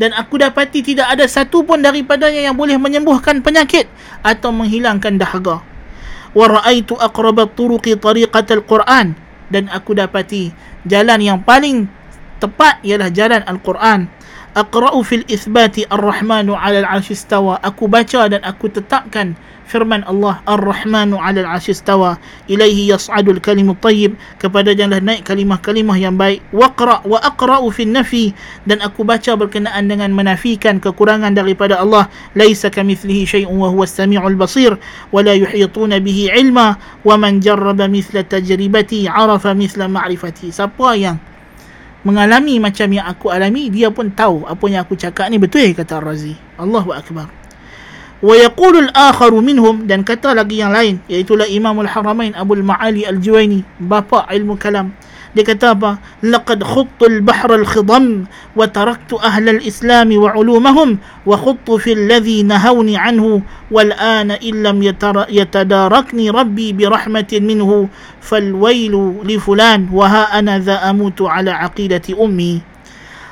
dan 0.00 0.16
aku 0.16 0.40
dapati 0.40 0.80
tidak 0.80 1.12
ada 1.12 1.28
satu 1.28 1.60
pun 1.60 1.84
daripadanya 1.84 2.48
yang 2.48 2.56
boleh 2.56 2.80
menyembuhkan 2.80 3.44
penyakit 3.44 3.84
atau 4.24 4.48
menghilangkan 4.56 5.20
dahaga 5.20 5.60
wa 6.32 6.46
ra'aitu 6.48 6.96
aqrab 6.96 7.44
at-turuqi 7.44 8.00
tariqat 8.00 8.48
al-Quran 8.56 9.12
dan 9.52 9.68
aku 9.68 9.92
dapati 9.92 10.56
jalan 10.88 11.20
yang 11.20 11.44
paling 11.44 11.90
tepat 12.40 12.80
ialah 12.80 13.12
jalan 13.12 13.44
Al-Quran 13.44 14.08
aqra'u 14.55 15.03
fil 15.03 15.27
ithbati 15.27 15.85
ar-rahmanu 15.91 16.55
'ala 16.55 16.87
al-'arsy 16.87 17.13
istawa. 17.13 17.59
Aku 17.61 17.91
baca 17.91 18.31
dan 18.31 18.41
aku 18.47 18.71
tetapkan 18.71 19.35
firman 19.65 20.05
Allah 20.05 20.39
Ar-Rahmanu 20.45 21.17
'alal 21.17 21.49
'arsy 21.49 21.73
istawa. 21.73 22.21
Ilaihi 22.45 22.93
yas'adul 22.93 23.41
kalimut 23.41 23.81
thayyib 23.81 24.13
kepada 24.37 24.71
janganlah 24.71 25.01
naik 25.01 25.25
kalimah-kalimah 25.25 25.97
yang 25.97 26.15
baik 26.15 26.39
waqra 26.53 27.01
wa 27.03 27.17
aqra'u 27.19 27.73
fin 27.73 27.91
nafi. 27.91 28.31
Dan 28.63 28.79
aku 28.85 29.01
baca 29.03 29.33
berkenaan 29.35 29.89
dengan 29.89 30.13
menafikan 30.13 30.77
kekurangan 30.77 31.33
daripada 31.33 31.81
Allah. 31.81 32.07
Laisa 32.37 32.69
kamithlihi 32.69 33.25
syai'un 33.25 33.57
wa 33.57 33.73
huwas 33.73 33.91
samiul 33.91 34.37
basir 34.37 34.77
wa 35.09 35.19
la 35.25 35.33
yuhituna 35.33 35.97
bihi 35.99 36.31
ilma 36.31 36.77
wa 37.01 37.15
man 37.17 37.41
jarraba 37.41 37.89
mithla 37.89 38.21
tajribati 38.21 39.09
'arafa 39.09 39.57
mithla 39.57 39.89
ma'rifati. 39.89 40.53
Siapa 40.53 40.93
yang 40.93 41.17
mengalami 42.05 42.61
macam 42.61 42.85
yang 42.93 43.09
aku 43.09 43.33
alami 43.33 43.73
dia 43.73 43.89
pun 43.89 44.13
tahu 44.13 44.45
apa 44.45 44.63
yang 44.69 44.85
aku 44.85 44.93
cakap 44.93 45.27
ni. 45.27 45.41
Betul 45.41 45.73
kata 45.73 45.73
kata 45.73 45.99
Razi 45.99 46.37
Allahu 46.61 46.93
akbar. 46.93 47.27
Wa 48.23 48.33
yaqulu 48.37 48.87
al-akharu 48.89 49.43
minhum 49.43 49.89
dan 49.89 50.05
kata 50.05 50.31
lagi 50.37 50.61
yang 50.61 50.71
lain 50.71 51.01
iaitu 51.11 51.35
Imamul 51.51 51.89
Haramain 51.89 52.31
Abu 52.37 52.55
al-Ma'ali 52.55 53.03
al-Juwaini 53.03 53.65
bapa 53.81 54.23
ilmu 54.31 54.55
kalam 54.55 54.93
dia 55.35 55.43
kata 55.43 55.75
apa 55.75 55.99
laqad 56.23 56.63
khuttu 56.63 57.11
al-bahr 57.11 57.59
al-khidam 57.59 58.23
wa 58.55 58.63
taraktu 58.71 59.19
ahla 59.19 59.59
al-islam 59.59 60.15
wa 60.15 60.31
ulumahum 60.31 60.97
wa 61.27 61.35
khuttu 61.35 61.75
fi 61.75 61.91
alladhi 61.91 62.47
nahawni 62.47 62.95
anhu 62.95 63.43
wal 63.67 63.91
ana 63.99 64.39
illam 64.39 64.79
yatadarakni 64.79 66.31
rabbi 66.31 66.71
bi 66.71 66.87
rahmatin 66.87 67.43
minhu 67.43 67.91
fal 68.23 68.47
wailu 68.55 69.19
li 69.27 69.35
fulan 69.35 69.91
wa 69.91 70.07
ha 70.07 70.23
ana 70.31 70.55
dha 70.63 70.87
amutu 70.87 71.27
ala 71.27 71.67
aqidati 71.67 72.15
ummi 72.15 72.63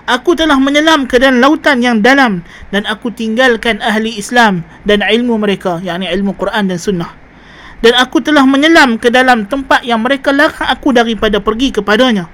Aku 0.03 0.35
telah 0.35 0.59
menyelam 0.59 1.07
ke 1.07 1.15
dalam 1.15 1.39
lautan 1.39 1.79
yang 1.79 2.03
dalam 2.03 2.43
dan 2.75 2.83
aku 2.83 3.07
tinggalkan 3.15 3.79
ahli 3.79 4.19
Islam 4.19 4.67
dan 4.83 4.99
ilmu 4.99 5.39
mereka, 5.39 5.79
yakni 5.79 6.11
ilmu 6.11 6.35
Quran 6.35 6.67
dan 6.67 6.75
Sunnah. 6.75 7.22
Dan 7.83 7.99
aku 7.99 8.23
telah 8.23 8.47
menyelam 8.47 8.95
ke 8.95 9.11
dalam 9.11 9.43
tempat 9.43 9.83
yang 9.83 9.99
mereka 9.99 10.31
larang 10.31 10.71
aku 10.71 10.95
daripada 10.95 11.43
pergi 11.43 11.75
kepadanya. 11.75 12.31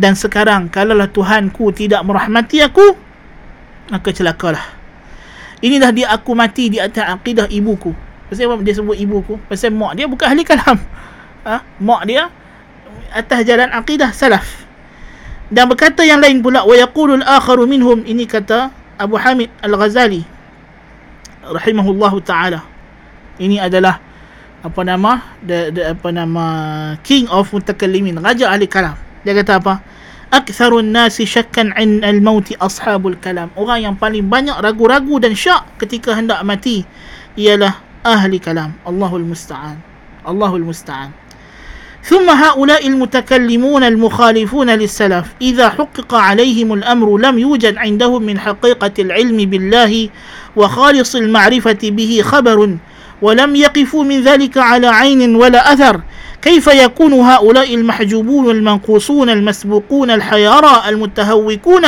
Dan 0.00 0.16
sekarang, 0.16 0.72
kalaulah 0.72 1.12
Tuhanku 1.12 1.68
tidak 1.76 2.00
merahmati 2.08 2.64
aku, 2.64 2.96
maka 3.92 4.08
celakalah. 4.16 4.64
Inilah 5.60 5.90
dia 5.92 6.06
aku 6.08 6.32
mati 6.32 6.72
di 6.72 6.78
atas 6.80 7.04
akidah 7.04 7.50
ibuku. 7.52 7.92
Pasal 8.32 8.48
apa 8.48 8.64
dia 8.64 8.72
sebut 8.78 8.96
ibuku? 8.96 9.36
Pasal 9.50 9.74
mak 9.74 9.98
dia 9.98 10.08
bukan 10.08 10.24
ahli 10.24 10.46
kalam. 10.46 10.78
Ha? 11.44 11.60
Mak 11.82 12.02
dia 12.06 12.30
atas 13.12 13.44
jalan 13.44 13.72
akidah 13.72 14.12
salaf 14.12 14.68
dan 15.48 15.64
berkata 15.64 16.04
yang 16.04 16.20
lain 16.20 16.44
pula 16.44 16.64
wa 16.64 16.74
yaqulu 16.76 17.24
al-akharu 17.24 17.64
minhum 17.64 18.04
ini 18.04 18.28
kata 18.28 18.68
Abu 19.00 19.16
Hamid 19.16 19.48
Al-Ghazali 19.64 20.24
rahimahullahu 21.40 22.20
taala 22.20 22.60
ini 23.40 23.56
adalah 23.56 23.96
apa 24.63 24.81
nama 24.87 25.19
the, 25.43 25.75
the, 25.75 25.83
apa 25.91 26.09
nama 26.15 26.45
king 27.03 27.27
of 27.27 27.51
mutakallimin 27.51 28.15
raja 28.23 28.47
ahli 28.47 28.63
kalam 28.63 28.95
dia 29.27 29.35
kata 29.35 29.59
apa 29.59 29.83
aktsarun 30.31 30.87
nasi 30.87 31.27
syakkan 31.27 31.75
an 31.75 31.99
al-maut 32.01 32.47
ashabul 32.57 33.19
kalam 33.19 33.51
orang 33.59 33.91
yang 33.91 33.95
paling 33.99 34.23
banyak 34.25 34.55
ragu-ragu 34.63 35.19
dan 35.19 35.35
syak 35.35 35.67
ketika 35.77 36.15
hendak 36.15 36.39
mati 36.47 36.87
ialah 37.35 37.75
ahli 38.07 38.39
kalam 38.39 38.71
Allahul 38.87 39.27
musta'an 39.27 39.77
Allahul 40.23 40.63
musta'an 40.63 41.23
ثم 42.03 42.27
هؤلاء 42.29 42.87
المتكلمون 42.87 43.83
المخالفون 43.83 44.69
للسلف 44.69 45.25
إذا 45.41 45.69
حقق 45.69 46.15
عليهم 46.15 46.73
الأمر 46.73 47.17
لم 47.17 47.39
يوجد 47.39 47.77
عندهم 47.77 48.23
من 48.23 48.39
حقيقة 48.39 48.91
العلم 48.99 49.37
بالله 49.37 50.09
وخالص 50.55 51.15
المعرفة 51.15 51.79
به 51.83 52.21
خبر 52.23 52.77
ولم 53.22 53.56
يقفوا 53.56 54.04
من 54.04 54.20
ذلك 54.22 54.58
على 54.58 54.86
عين 54.86 55.36
ولا 55.36 55.72
أثر. 55.72 56.00
كيف 56.42 56.66
يكون 56.66 57.12
هؤلاء 57.12 57.74
المحجوبون 57.74 58.50
المنقوصون 58.50 59.30
المسبوقون 59.30 60.10
الحيارى 60.10 60.82
المتهوكون 60.88 61.82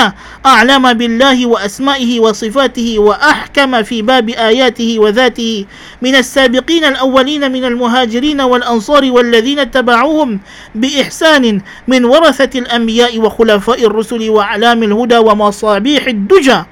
أعلم 0.47 0.93
بالله 0.93 1.47
وأسمائه 1.47 2.21
وصفاته 2.21 2.99
وأحكم 2.99 3.83
في 3.83 4.03
باب 4.03 4.29
آياته 4.29 4.99
وذاته 4.99 5.65
من 6.03 6.15
السابقين 6.15 6.85
الأولين 6.85 7.53
من 7.53 7.65
المهاجرين 7.65 8.41
والأنصار 8.41 9.11
والذين 9.11 9.59
اتبعوهم 9.59 10.41
بإحسان 10.75 11.61
من 11.89 12.05
ورثة 12.05 12.59
الأنبياء 12.59 13.19
وخلفاء 13.19 13.87
الرسل 13.87 14.31
وأعلام 14.31 14.83
الهدى 14.83 15.17
ومصابيح 15.19 16.07
الدجى 16.07 16.63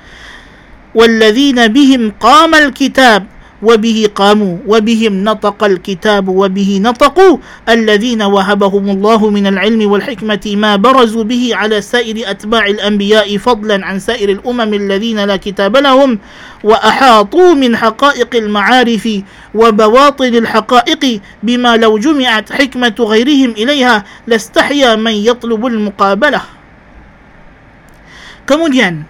والذين 0.94 1.68
بهم 1.68 2.12
قام 2.20 2.54
الكتاب. 2.54 3.26
وبه 3.62 3.98
قاموا 4.14 4.56
وبهم 4.66 5.24
نطق 5.24 5.64
الكتاب 5.64 6.28
وبه 6.28 6.70
نطقوا. 6.82 7.38
الذين 7.68 8.22
وهبهم 8.22 8.84
الله 8.90 9.20
من 9.30 9.46
العلم 9.46 9.90
والحكمة 9.90 10.44
ما 10.54 10.76
برزوا 10.76 11.24
به 11.24 11.50
على 11.54 11.80
سائر 11.80 12.30
أتباع 12.30 12.66
الأنبياء 12.66 13.28
فضلا 13.38 13.86
عن 13.86 13.98
سائر 13.98 14.28
الأمم 14.28 14.74
الذين 14.74 15.18
لا 15.24 15.36
كتاب 15.36 15.76
لهم. 15.76 16.18
وأحاطوا 16.64 17.54
من 17.54 17.76
حقائق 17.76 18.30
المعارف 18.34 19.04
وبواطن 19.54 20.34
الحقائق 20.34 21.02
بما 21.42 21.76
لو 21.76 21.98
جمعت 21.98 22.52
حكمة 22.52 22.96
غيرهم 22.98 23.50
إليها 23.54 24.04
لاستحيا 24.26 24.98
من 24.98 25.14
يطلب 25.14 25.62
المقابلة. 25.66 26.42
Kemudian 28.48 29.04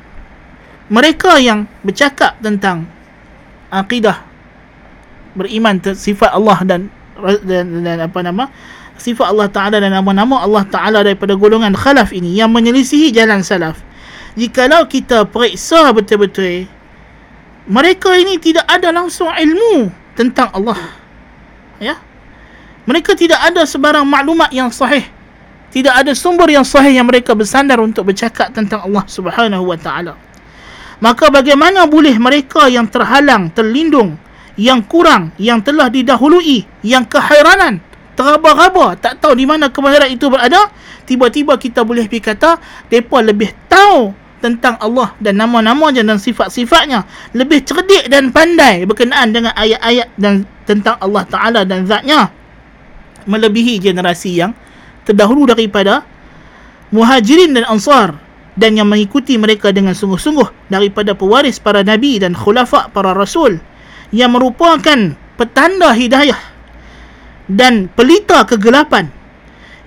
mereka 0.93 1.41
yang 1.41 1.71
bercakap 1.87 2.37
tentang 2.43 2.91
akidah 3.73 4.28
beriman 5.35 5.81
sifat 5.83 6.33
Allah 6.33 6.59
dan, 6.65 6.81
dan 7.45 7.85
dan 7.85 7.97
apa 8.05 8.19
nama 8.23 8.49
sifat 8.99 9.31
Allah 9.31 9.49
Taala 9.49 9.77
dan 9.79 9.95
nama-nama 9.95 10.43
Allah 10.43 10.65
Taala 10.67 11.03
daripada 11.03 11.35
golongan 11.39 11.73
khalaf 11.75 12.13
ini 12.13 12.39
yang 12.39 12.51
menyelisihi 12.53 13.15
jalan 13.15 13.41
salaf. 13.41 13.81
Jikalau 14.39 14.87
kita 14.87 15.27
periksa 15.27 15.91
betul-betul 15.91 16.71
mereka 17.69 18.17
ini 18.17 18.41
tidak 18.41 18.65
ada 18.65 18.89
langsung 18.89 19.29
ilmu 19.29 19.93
tentang 20.17 20.49
Allah. 20.57 20.81
Ya. 21.77 22.01
Mereka 22.89 23.13
tidak 23.13 23.45
ada 23.45 23.69
sebarang 23.69 24.09
maklumat 24.09 24.49
yang 24.49 24.73
sahih. 24.73 25.05
Tidak 25.69 25.93
ada 25.93 26.17
sumber 26.17 26.49
yang 26.49 26.65
sahih 26.65 26.97
yang 26.97 27.05
mereka 27.05 27.37
bersandar 27.37 27.77
untuk 27.85 28.09
bercakap 28.09 28.49
tentang 28.57 28.89
Allah 28.89 29.05
Subhanahu 29.05 29.69
wa 29.69 29.77
taala. 29.77 30.17
Maka 30.99 31.29
bagaimana 31.29 31.85
boleh 31.85 32.17
mereka 32.17 32.67
yang 32.73 32.89
terhalang, 32.89 33.53
terlindung 33.53 34.17
yang 34.59 34.83
kurang 34.83 35.31
yang 35.39 35.63
telah 35.63 35.87
didahului 35.87 36.67
yang 36.83 37.07
kehairanan 37.07 37.79
teraba-raba 38.19 38.99
tak 38.99 39.23
tahu 39.23 39.39
di 39.39 39.47
mana 39.47 39.71
kemahiran 39.71 40.11
itu 40.11 40.27
berada 40.27 40.69
tiba-tiba 41.07 41.55
kita 41.55 41.87
boleh 41.87 42.11
pergi 42.11 42.35
kata 42.35 42.59
mereka 42.91 43.23
lebih 43.23 43.55
tahu 43.71 44.11
tentang 44.39 44.79
Allah 44.79 45.15
dan 45.19 45.35
nama-nama 45.39 45.91
dan 45.91 46.15
sifat-sifatnya. 46.17 47.05
Lebih 47.35 47.67
cerdik 47.67 48.07
dan 48.07 48.31
pandai 48.31 48.87
berkenaan 48.87 49.35
dengan 49.35 49.53
ayat-ayat 49.55 50.15
dan 50.15 50.47
tentang 50.63 50.95
Allah 51.03 51.27
Ta'ala 51.27 51.61
dan 51.67 51.85
zatnya. 51.85 52.31
Melebihi 53.27 53.83
generasi 53.83 54.41
yang 54.41 54.55
terdahulu 55.05 55.51
daripada 55.51 56.07
muhajirin 56.95 57.53
dan 57.53 57.69
ansar 57.69 58.17
dan 58.57 58.75
yang 58.75 58.89
mengikuti 58.89 59.37
mereka 59.37 59.69
dengan 59.71 59.93
sungguh-sungguh 59.93 60.73
daripada 60.73 61.13
pewaris 61.13 61.61
para 61.61 61.85
nabi 61.85 62.17
dan 62.17 62.33
khulafa 62.33 62.89
para 62.89 63.13
rasul 63.13 63.61
yang 64.15 64.33
merupakan 64.33 65.17
petanda 65.37 65.93
hidayah 65.93 66.41
dan 67.49 67.89
pelita 67.93 68.45
kegelapan 68.49 69.09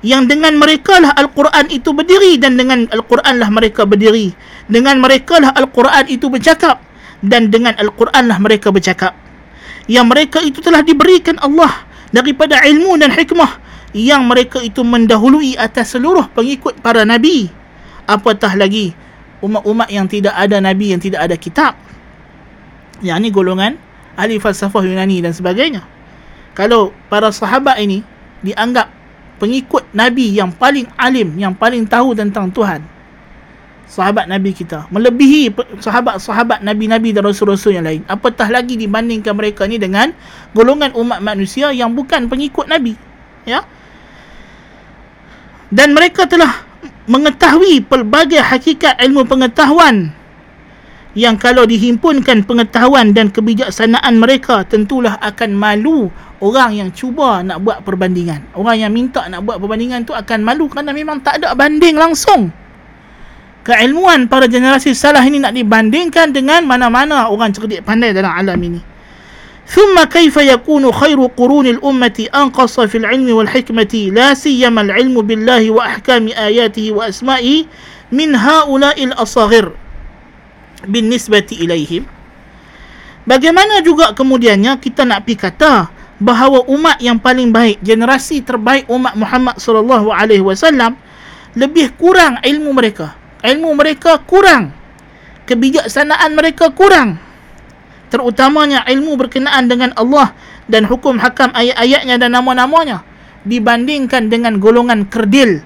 yang 0.02 0.26
dengan 0.26 0.58
mereka 0.58 0.98
lah 0.98 1.14
Al-Quran 1.14 1.70
itu 1.70 1.94
berdiri 1.94 2.42
dan 2.42 2.58
dengan 2.58 2.90
Al-Quran 2.90 3.38
lah 3.38 3.50
mereka 3.54 3.86
berdiri 3.86 4.34
dengan 4.66 4.98
mereka 4.98 5.38
lah 5.38 5.54
Al-Quran 5.54 6.10
itu 6.10 6.26
bercakap 6.32 6.82
dan 7.22 7.54
dengan 7.54 7.78
Al-Quran 7.78 8.32
lah 8.32 8.38
mereka 8.42 8.74
bercakap. 8.74 9.14
Yang 9.86 10.06
mereka 10.10 10.40
itu 10.42 10.64
telah 10.64 10.82
diberikan 10.82 11.38
Allah 11.42 11.86
daripada 12.10 12.58
ilmu 12.66 12.98
dan 12.98 13.14
hikmah 13.14 13.62
yang 13.94 14.26
mereka 14.26 14.64
itu 14.64 14.82
mendahului 14.82 15.60
atas 15.60 15.94
seluruh 15.94 16.32
pengikut 16.34 16.82
para 16.82 17.06
Nabi. 17.06 17.52
Apatah 18.10 18.58
lagi 18.58 18.98
umat-umat 19.46 19.90
yang 19.94 20.10
tidak 20.10 20.34
ada 20.34 20.58
Nabi 20.58 20.98
yang 20.98 21.02
tidak 21.02 21.30
ada 21.30 21.36
kitab. 21.38 21.78
Yang 23.02 23.18
ini 23.22 23.30
golongan 23.30 23.74
ahli 24.16 24.38
falsafah 24.38 24.84
Yunani 24.84 25.24
dan 25.24 25.32
sebagainya. 25.36 25.84
Kalau 26.52 26.92
para 27.08 27.32
sahabat 27.32 27.80
ini 27.80 28.04
dianggap 28.44 28.92
pengikut 29.40 29.88
Nabi 29.96 30.36
yang 30.36 30.52
paling 30.54 30.86
alim, 31.00 31.34
yang 31.40 31.56
paling 31.56 31.88
tahu 31.88 32.14
tentang 32.14 32.52
Tuhan. 32.52 32.84
sahabat 33.92 34.32
Nabi 34.32 34.56
kita. 34.56 34.88
Melebihi 34.88 35.52
sahabat-sahabat 35.84 36.64
Nabi-Nabi 36.64 37.12
dan 37.12 37.28
Rasul-Rasul 37.28 37.76
yang 37.76 37.84
lain. 37.84 38.08
Apatah 38.08 38.48
lagi 38.48 38.80
dibandingkan 38.80 39.36
mereka 39.36 39.68
ni 39.68 39.76
dengan 39.76 40.16
golongan 40.56 40.96
umat 40.96 41.20
manusia 41.20 41.76
yang 41.76 41.92
bukan 41.92 42.32
pengikut 42.32 42.72
Nabi. 42.72 42.96
Ya. 43.44 43.68
Dan 45.68 45.92
mereka 45.92 46.24
telah 46.24 46.64
mengetahui 47.12 47.84
pelbagai 47.84 48.40
hakikat 48.40 48.96
ilmu 49.04 49.28
pengetahuan 49.28 50.16
yang 51.17 51.41
kalau 51.41 51.65
dihimpunkan 51.65 52.45
pengetahuan 52.45 53.17
dan 53.17 53.33
kebijaksanaan 53.33 54.21
mereka 54.21 54.69
tentulah 54.69 55.17
akan 55.25 55.57
malu 55.57 56.13
orang 56.45 56.77
yang 56.77 56.91
cuba 56.93 57.41
nak 57.41 57.65
buat 57.65 57.81
perbandingan. 57.83 58.45
Orang 58.53 58.77
yang 58.77 58.93
minta 58.93 59.25
nak 59.33 59.49
buat 59.49 59.57
perbandingan 59.57 60.05
tu 60.05 60.13
akan 60.13 60.45
malu 60.45 60.69
kerana 60.69 60.93
memang 60.93 61.25
tak 61.25 61.41
ada 61.41 61.57
banding 61.57 61.97
langsung 61.97 62.53
keilmuan 63.67 64.31
para 64.31 64.47
generasi 64.47 64.95
salah 64.95 65.27
ini 65.27 65.43
nak 65.43 65.51
dibandingkan 65.51 66.31
dengan 66.31 66.63
mana-mana 66.63 67.27
orang 67.27 67.51
cerdik 67.51 67.83
pandai 67.83 68.15
dalam 68.15 68.31
alam 68.31 68.61
ini. 68.63 68.95
ثم 69.67 69.99
كيف 69.99 70.31
يكون 70.31 70.95
خير 70.95 71.19
قرون 71.35 71.67
الأمة 71.67 72.19
أنقص 72.31 72.81
في 72.87 73.03
العلم 73.03 73.27
والحكمة 73.35 74.15
لا 74.15 74.31
سيما 74.31 74.81
العلم 74.87 75.19
بالله 75.27 75.71
وأحكام 75.71 76.31
آياته 76.31 76.95
وأسمائه 76.95 77.67
من 78.15 78.39
هؤلاء 78.39 78.95
الأصاغر 78.95 79.67
bin 80.88 81.10
nisbati 81.10 81.62
ilaihim. 81.62 82.06
Bagaimana 83.22 83.86
juga 83.86 84.18
kemudiannya 84.18 84.82
kita 84.82 85.06
nak 85.06 85.30
pi 85.30 85.38
kata 85.38 85.94
bahawa 86.22 86.66
umat 86.70 87.02
yang 87.02 87.18
paling 87.18 87.54
baik 87.54 87.82
generasi 87.82 88.42
terbaik 88.42 88.86
umat 88.90 89.14
Muhammad 89.18 89.58
sallallahu 89.58 90.10
alaihi 90.14 90.42
wasallam 90.42 90.98
lebih 91.58 91.94
kurang 91.98 92.42
ilmu 92.42 92.74
mereka. 92.74 93.14
Ilmu 93.42 93.74
mereka 93.74 94.22
kurang. 94.22 94.74
Kebijaksanaan 95.50 96.38
mereka 96.38 96.70
kurang. 96.74 97.18
Terutamanya 98.14 98.86
ilmu 98.86 99.18
berkenaan 99.18 99.66
dengan 99.66 99.92
Allah 99.98 100.34
dan 100.70 100.86
hukum 100.86 101.18
hakam 101.18 101.50
ayat-ayatnya 101.58 102.22
dan 102.22 102.38
nama-namanya 102.38 103.02
dibandingkan 103.46 104.30
dengan 104.30 104.62
golongan 104.62 105.10
kerdil. 105.10 105.66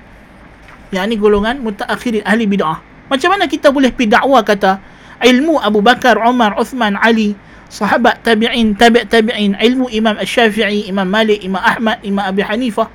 Yang 0.96 1.04
ini 1.12 1.16
golongan 1.20 1.60
mutaakhirin 1.60 2.24
ahli 2.24 2.48
bid'ah. 2.48 2.80
Macam 3.12 3.30
mana 3.36 3.46
kita 3.46 3.70
boleh 3.70 3.92
pi 3.92 4.08
dakwah 4.08 4.42
kata 4.42 4.80
ilmu 5.24 5.62
Abu 5.62 5.80
Bakar, 5.80 6.20
Umar, 6.20 6.56
Uthman, 6.60 7.00
Ali 7.00 7.38
sahabat 7.72 8.24
tabi'in, 8.24 8.76
tabi' 8.76 9.08
tabi'in. 9.08 9.56
Ilmu 9.60 9.92
Imam 9.92 10.16
Ash-Syafi'i, 10.20 10.88
Imam 10.88 11.08
Malik, 11.08 11.44
Imam 11.44 11.62
Ahmad, 11.62 12.00
Imam 12.04 12.24
Abi 12.24 12.44
Hanifah. 12.44 12.88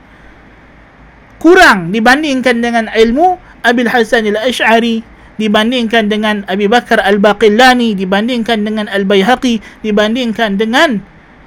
Kurang 1.40 1.88
dibandingkan 1.88 2.60
dengan 2.60 2.92
ilmu 2.92 3.40
Abil 3.64 3.88
Hasan 3.88 4.28
al-Ash'ari 4.28 5.00
dibandingkan 5.40 6.12
dengan 6.12 6.44
Abi 6.44 6.68
Bakar 6.68 7.00
al-Baqillani 7.00 7.96
dibandingkan 7.96 8.60
dengan 8.60 8.92
al-Bayhaqi 8.92 9.80
dibandingkan 9.80 10.60
dengan 10.60 11.00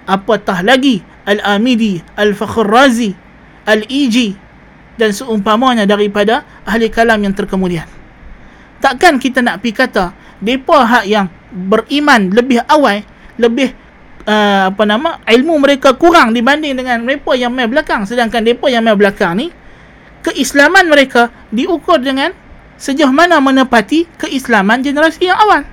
apatah 0.10 0.66
lagi? 0.66 1.06
al-Amidi 1.24 2.04
al-Fakhr 2.20 2.68
Razi 2.68 3.16
al-Iji 3.64 4.36
dan 5.00 5.16
seumpamanya 5.16 5.88
daripada 5.88 6.44
ahli 6.68 6.92
kalam 6.92 7.24
yang 7.24 7.32
terkemudian 7.32 7.88
takkan 8.84 9.18
kita 9.18 9.40
nak 9.40 9.64
pi 9.64 9.72
kata 9.72 10.12
depa 10.44 10.84
hak 10.84 11.06
yang 11.08 11.32
beriman 11.50 12.28
lebih 12.30 12.60
awal 12.68 13.00
lebih 13.40 13.72
uh, 14.28 14.70
apa 14.70 14.84
nama 14.84 15.24
ilmu 15.24 15.64
mereka 15.64 15.96
kurang 15.96 16.36
dibanding 16.36 16.76
dengan 16.76 17.00
mereka 17.02 17.34
yang 17.34 17.56
mai 17.56 17.66
belakang. 17.66 18.04
Sedangkan 18.04 18.44
depa 18.44 18.68
yang 18.68 18.84
mai 18.84 18.94
belakang 19.00 19.40
ni 19.40 19.48
keislaman 20.24 20.92
mereka 20.92 21.32
diukur 21.50 22.04
dengan 22.04 22.36
sejauh 22.76 23.12
mana 23.12 23.40
menepati 23.40 24.06
keislaman 24.20 24.84
generasi 24.84 25.32
yang 25.32 25.40
awal. 25.40 25.64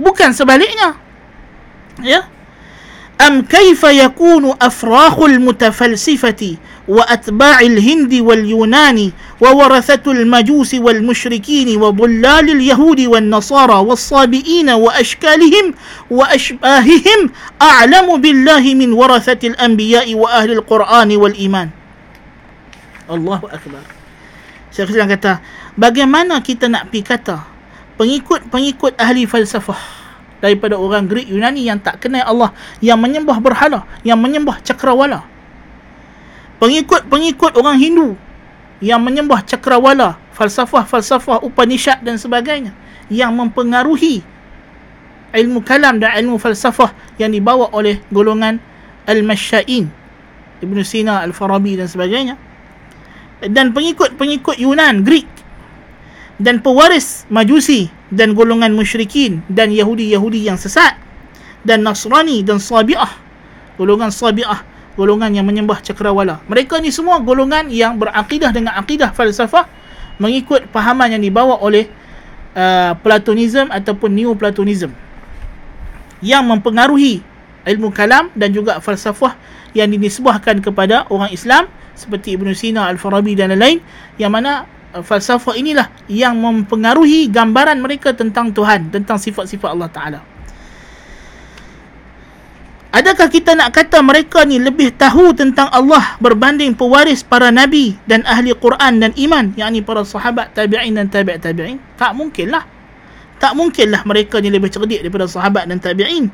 Bukan 0.00 0.32
sebaliknya. 0.32 0.96
Ya 2.04 2.28
am 3.18 3.42
kaifa 3.42 3.92
yakunu 3.92 4.54
afrakhul 4.60 5.40
mutafalsifati 5.40 6.58
wa 6.86 7.02
atba'il 7.08 7.80
hindi 7.80 8.20
wal 8.20 8.46
yunani 8.46 9.12
wa 9.40 9.50
warathatul 9.52 10.22
majusi 10.26 10.78
wal 10.78 11.02
musyrikin 11.02 11.66
wa 11.80 11.90
dhullalil 11.90 12.60
yahudi 12.62 13.10
wan 13.10 13.26
nasara 13.26 13.82
was 13.82 14.04
sabiin 14.04 14.70
wa 14.70 14.94
ashkalihim 14.94 15.74
wa 16.12 16.30
ashbahihim 16.30 17.34
a'lamu 17.58 18.22
billahi 18.22 18.78
min 18.78 18.94
warathatil 18.94 19.58
anbiya'i 19.58 20.14
wa 20.14 20.30
ahli 20.30 20.54
al-qur'an 20.54 21.10
wal 21.18 21.34
iman 21.34 21.68
Allahu 23.06 23.46
Akbar. 23.46 23.86
Syekh 24.74 24.90
Islam 24.90 25.06
kata, 25.06 25.38
bagaimana 25.78 26.42
kita 26.42 26.66
nak 26.66 26.90
pi 26.90 27.06
kata 27.06 27.46
pengikut-pengikut 27.96 28.98
ahli 29.00 29.24
falsafah 29.24 30.05
daripada 30.40 30.76
orang 30.76 31.08
Greek 31.08 31.28
Yunani 31.28 31.64
yang 31.64 31.80
tak 31.80 32.00
kenal 32.02 32.24
Allah, 32.24 32.50
yang 32.84 33.00
menyembah 33.00 33.40
berhala, 33.40 33.88
yang 34.04 34.20
menyembah 34.20 34.60
cakrawala. 34.60 35.24
Pengikut-pengikut 36.56 37.56
orang 37.56 37.76
Hindu 37.76 38.08
yang 38.80 39.00
menyembah 39.00 39.44
cakrawala, 39.44 40.20
falsafah-falsafah 40.36 41.44
Upanishad 41.44 42.04
dan 42.04 42.20
sebagainya 42.20 42.76
yang 43.08 43.32
mempengaruhi 43.32 44.20
ilmu 45.36 45.60
kalam 45.64 46.00
dan 46.00 46.16
ilmu 46.24 46.40
falsafah 46.40 46.92
yang 47.20 47.32
dibawa 47.32 47.68
oleh 47.72 48.00
golongan 48.08 48.60
Al-Masyain 49.06 49.88
Ibn 50.60 50.78
Sina, 50.84 51.20
Al-Farabi 51.24 51.76
dan 51.76 51.88
sebagainya 51.88 52.34
dan 53.44 53.76
pengikut-pengikut 53.76 54.56
Yunan, 54.56 55.04
Greek 55.04 55.28
dan 56.36 56.60
pewaris 56.60 57.24
Majusi 57.32 57.88
dan 58.12 58.36
golongan 58.36 58.76
musyrikin 58.76 59.40
dan 59.48 59.72
Yahudi-Yahudi 59.72 60.46
yang 60.46 60.60
sesat 60.60 60.96
dan 61.66 61.82
Nasrani 61.82 62.44
dan 62.44 62.60
Sabi'ah 62.60 63.16
golongan 63.80 64.12
Sabi'ah 64.12 64.76
golongan 64.96 65.36
yang 65.36 65.44
menyembah 65.44 65.84
cakrawala. 65.84 66.40
Mereka 66.48 66.80
ni 66.80 66.88
semua 66.88 67.20
golongan 67.20 67.68
yang 67.68 68.00
berakidah 68.00 68.50
dengan 68.50 68.74
akidah 68.80 69.12
falsafah 69.12 69.68
mengikut 70.16 70.72
pahaman 70.72 71.12
yang 71.12 71.22
dibawa 71.22 71.60
oleh 71.60 71.84
uh, 72.56 72.96
Platonism 73.04 73.68
ataupun 73.68 74.16
Neoplatonism 74.16 74.88
yang 76.24 76.48
mempengaruhi 76.48 77.20
ilmu 77.68 77.92
kalam 77.92 78.32
dan 78.32 78.56
juga 78.56 78.80
falsafah 78.80 79.36
yang 79.76 79.92
dinisbahkan 79.92 80.64
kepada 80.64 81.04
orang 81.12 81.28
Islam 81.28 81.68
seperti 81.92 82.40
Ibn 82.40 82.48
Sina, 82.56 82.88
Al-Farabi 82.88 83.36
dan 83.36 83.52
lain-lain 83.52 83.84
yang 84.16 84.32
mana 84.32 84.64
falsafah 84.99 85.55
inilah 85.55 85.87
yang 86.11 86.35
mempengaruhi 86.35 87.31
gambaran 87.31 87.79
mereka 87.79 88.11
tentang 88.11 88.51
Tuhan, 88.51 88.91
tentang 88.91 89.15
sifat-sifat 89.15 89.69
Allah 89.71 89.87
Ta'ala. 89.87 90.19
Adakah 92.91 93.31
kita 93.31 93.55
nak 93.55 93.71
kata 93.71 94.03
mereka 94.03 94.43
ni 94.43 94.59
lebih 94.59 94.91
tahu 94.91 95.31
tentang 95.31 95.71
Allah 95.71 96.19
berbanding 96.19 96.75
pewaris 96.75 97.23
para 97.23 97.47
nabi 97.47 97.95
dan 98.03 98.19
ahli 98.27 98.51
Quran 98.51 98.99
dan 98.99 99.15
iman, 99.15 99.55
yakni 99.55 99.79
para 99.79 100.03
sahabat 100.03 100.51
tabi'in 100.51 100.99
dan 100.99 101.07
tabi' 101.07 101.39
tabi'in? 101.39 101.79
Tak 101.95 102.11
mungkinlah. 102.11 102.67
Tak 103.39 103.55
mungkinlah 103.55 104.03
mereka 104.03 104.43
ni 104.43 104.51
lebih 104.51 104.67
cerdik 104.67 105.07
daripada 105.07 105.23
sahabat 105.23 105.71
dan 105.71 105.79
tabi'in. 105.79 106.27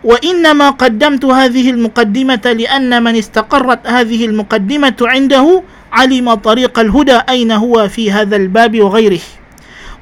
وإنما 0.00 0.80
قدمت 0.80 1.24
هذه 1.28 1.76
المقدمة 1.76 2.44
لأن 2.44 2.88
من 2.88 3.14
استقرت 3.20 3.84
هذه 3.84 4.32
المقدمة 4.32 4.96
عنده 4.96 5.46
علم 5.95 6.33
طريق 6.33 6.79
الهدى 6.79 7.17
أين 7.29 7.51
هو 7.51 7.87
في 7.89 8.11
هذا 8.11 8.35
الباب 8.35 8.81
وغيره. 8.81 9.19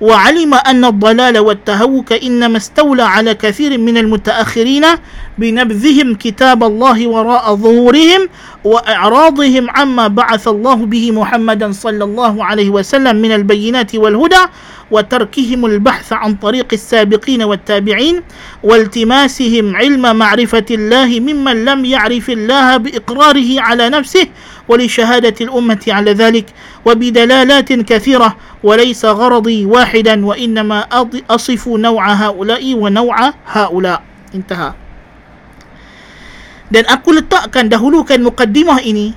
وعلم 0.02 0.54
أن 0.54 0.86
الضلال 0.86 1.40
والتهوك 1.40 2.14
إنما 2.14 2.58
استولى 2.58 3.04
على 3.04 3.34
كثير 3.34 3.78
من 3.78 3.98
المتأخرين 3.98 4.86
بنبذهم 5.38 6.16
كتاب 6.16 6.64
الله 6.64 7.08
وراء 7.08 7.56
ظهورهم 7.56 8.22
وإعراضهم 8.64 9.70
عما 9.70 10.08
بعث 10.08 10.48
الله 10.48 10.76
به 10.76 11.12
محمدا 11.12 11.72
صلى 11.72 12.04
الله 12.04 12.46
عليه 12.46 12.70
وسلم 12.70 13.16
من 13.16 13.32
البينات 13.32 13.96
والهدى 13.96 14.44
وتركهم 14.94 15.66
البحث 15.66 16.14
عن 16.14 16.38
طريق 16.38 16.70
السابقين 16.70 17.42
والتابعين 17.42 18.16
والتماسهم 18.64 19.66
علم 19.76 20.04
معرفة 20.16 20.70
الله 20.72 21.10
ممن 21.20 21.66
لم 21.66 21.80
يعرف 21.86 22.30
الله 22.30 22.68
بإقراره 22.78 23.50
على 23.58 23.90
نفسه 23.90 24.30
ولشهادة 24.70 25.38
الأمة 25.42 25.84
على 25.90 26.12
ذلك 26.14 26.46
وبدلالات 26.86 27.70
كثيرة 27.74 28.30
وليس 28.64 29.02
غرضي 29.06 29.66
واحدا 29.66 30.16
وإنما 30.26 30.80
أصف 31.30 31.64
نوع 31.68 32.04
هؤلاء 32.14 32.64
ونوع 32.74 33.18
هؤلاء. 33.50 34.00
انتهى. 34.38 34.72
Dan 36.74 36.90
aku 36.90 37.14
letakkan 37.14 37.70
dahulukan 37.70 38.18
mukaddimah 38.18 38.82
ini. 38.82 39.14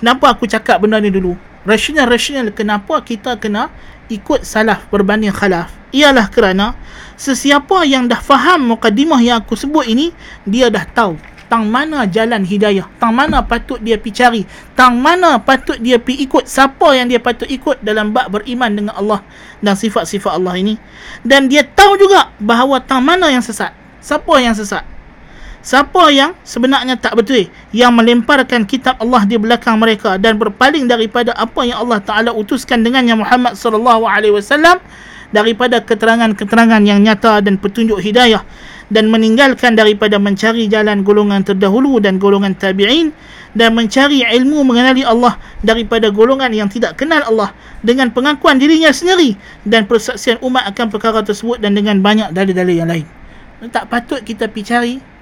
Kenapa 0.00 0.32
aku 0.32 0.48
cakap 0.48 0.80
benda 0.80 0.96
ni 1.00 1.12
dulu? 1.12 1.36
Rasional-rasional 1.64 2.52
kenapa 2.52 3.00
kita 3.04 3.40
kena 3.40 3.72
ikut 4.10 4.44
salaf 4.44 4.88
berbanding 4.88 5.32
khalaf 5.32 5.72
ialah 5.94 6.26
kerana 6.28 6.74
sesiapa 7.14 7.86
yang 7.86 8.10
dah 8.10 8.18
faham 8.18 8.74
mukaddimah 8.74 9.22
yang 9.22 9.38
aku 9.40 9.54
sebut 9.54 9.86
ini 9.86 10.10
dia 10.44 10.68
dah 10.68 10.82
tahu 10.82 11.14
tang 11.54 11.70
mana 11.70 12.02
jalan 12.08 12.42
hidayah, 12.42 12.88
tang 12.98 13.14
mana 13.14 13.44
patut 13.44 13.78
dia 13.78 14.00
pi 14.00 14.10
cari, 14.10 14.42
tang 14.74 14.98
mana 14.98 15.38
patut 15.38 15.78
dia 15.78 16.00
pi 16.00 16.16
ikut, 16.24 16.48
siapa 16.48 16.96
yang 16.96 17.06
dia 17.06 17.20
patut 17.20 17.46
ikut 17.46 17.78
dalam 17.84 18.10
bab 18.10 18.32
beriman 18.32 18.72
dengan 18.72 18.94
Allah 18.96 19.22
dan 19.60 19.78
sifat-sifat 19.78 20.34
Allah 20.34 20.58
ini. 20.58 20.74
Dan 21.22 21.46
dia 21.46 21.62
tahu 21.62 21.94
juga 22.00 22.32
bahawa 22.42 22.82
tang 22.82 23.04
mana 23.04 23.30
yang 23.30 23.44
sesat. 23.44 23.70
Siapa 24.02 24.34
yang 24.42 24.56
sesat? 24.56 24.93
Siapa 25.64 26.12
yang 26.12 26.36
sebenarnya 26.44 27.00
tak 27.00 27.16
betul 27.16 27.48
yang 27.72 27.96
melemparkan 27.96 28.68
kitab 28.68 29.00
Allah 29.00 29.24
di 29.24 29.40
belakang 29.40 29.80
mereka 29.80 30.20
dan 30.20 30.36
berpaling 30.36 30.84
daripada 30.84 31.32
apa 31.32 31.64
yang 31.64 31.80
Allah 31.80 32.04
Taala 32.04 32.36
utuskan 32.36 32.84
dengannya 32.84 33.16
Muhammad 33.16 33.56
sallallahu 33.56 34.04
alaihi 34.04 34.36
wasallam 34.36 34.76
daripada 35.32 35.80
keterangan-keterangan 35.80 36.84
yang 36.84 37.00
nyata 37.00 37.40
dan 37.40 37.56
petunjuk 37.56 37.96
hidayah 37.96 38.44
dan 38.92 39.08
meninggalkan 39.08 39.72
daripada 39.72 40.20
mencari 40.20 40.68
jalan 40.68 41.00
golongan 41.00 41.40
terdahulu 41.40 41.96
dan 41.96 42.20
golongan 42.20 42.52
tabi'in 42.52 43.16
dan 43.56 43.72
mencari 43.72 44.20
ilmu 44.20 44.68
mengenali 44.68 45.00
Allah 45.00 45.40
daripada 45.64 46.12
golongan 46.12 46.52
yang 46.52 46.68
tidak 46.68 47.00
kenal 47.00 47.24
Allah 47.24 47.56
dengan 47.80 48.12
pengakuan 48.12 48.60
dirinya 48.60 48.92
sendiri 48.92 49.40
dan 49.64 49.88
persaksian 49.88 50.44
umat 50.44 50.68
akan 50.76 50.92
perkara 50.92 51.24
tersebut 51.24 51.56
dan 51.56 51.72
dengan 51.72 52.04
banyak 52.04 52.36
dalil-dalil 52.36 52.84
yang 52.84 52.90
lain. 52.92 53.08
Tak 53.72 53.88
patut 53.88 54.20
kita 54.20 54.52
pergi 54.52 54.68
cari 54.68 55.13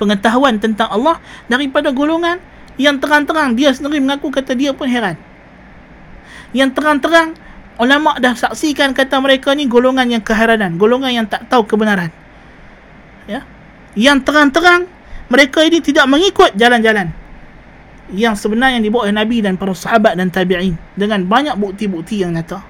pengetahuan 0.00 0.56
tentang 0.56 0.88
Allah 0.88 1.20
daripada 1.44 1.92
golongan 1.92 2.40
yang 2.80 2.96
terang-terang 2.96 3.52
dia 3.52 3.68
sendiri 3.76 4.00
mengaku 4.00 4.32
kata 4.32 4.56
dia 4.56 4.72
pun 4.72 4.88
heran. 4.88 5.20
Yang 6.56 6.80
terang-terang 6.80 7.36
ulama 7.76 8.16
dah 8.16 8.32
saksikan 8.32 8.96
kata 8.96 9.20
mereka 9.20 9.52
ni 9.52 9.68
golongan 9.68 10.08
yang 10.08 10.24
keheranan, 10.24 10.80
golongan 10.80 11.12
yang 11.12 11.26
tak 11.28 11.44
tahu 11.52 11.68
kebenaran. 11.68 12.08
Ya. 13.28 13.44
Yang 13.92 14.24
terang-terang 14.24 14.88
mereka 15.28 15.60
ini 15.60 15.84
tidak 15.84 16.08
mengikut 16.08 16.56
jalan-jalan 16.56 17.12
yang 18.10 18.34
sebenarnya 18.34 18.80
yang 18.80 18.84
dibawa 18.88 19.06
oleh 19.06 19.16
Nabi 19.22 19.38
dan 19.44 19.54
para 19.54 19.70
sahabat 19.70 20.18
dan 20.18 20.32
tabi'in 20.34 20.74
dengan 20.98 21.22
banyak 21.28 21.54
bukti-bukti 21.54 22.24
yang 22.24 22.34
nyata. 22.34 22.69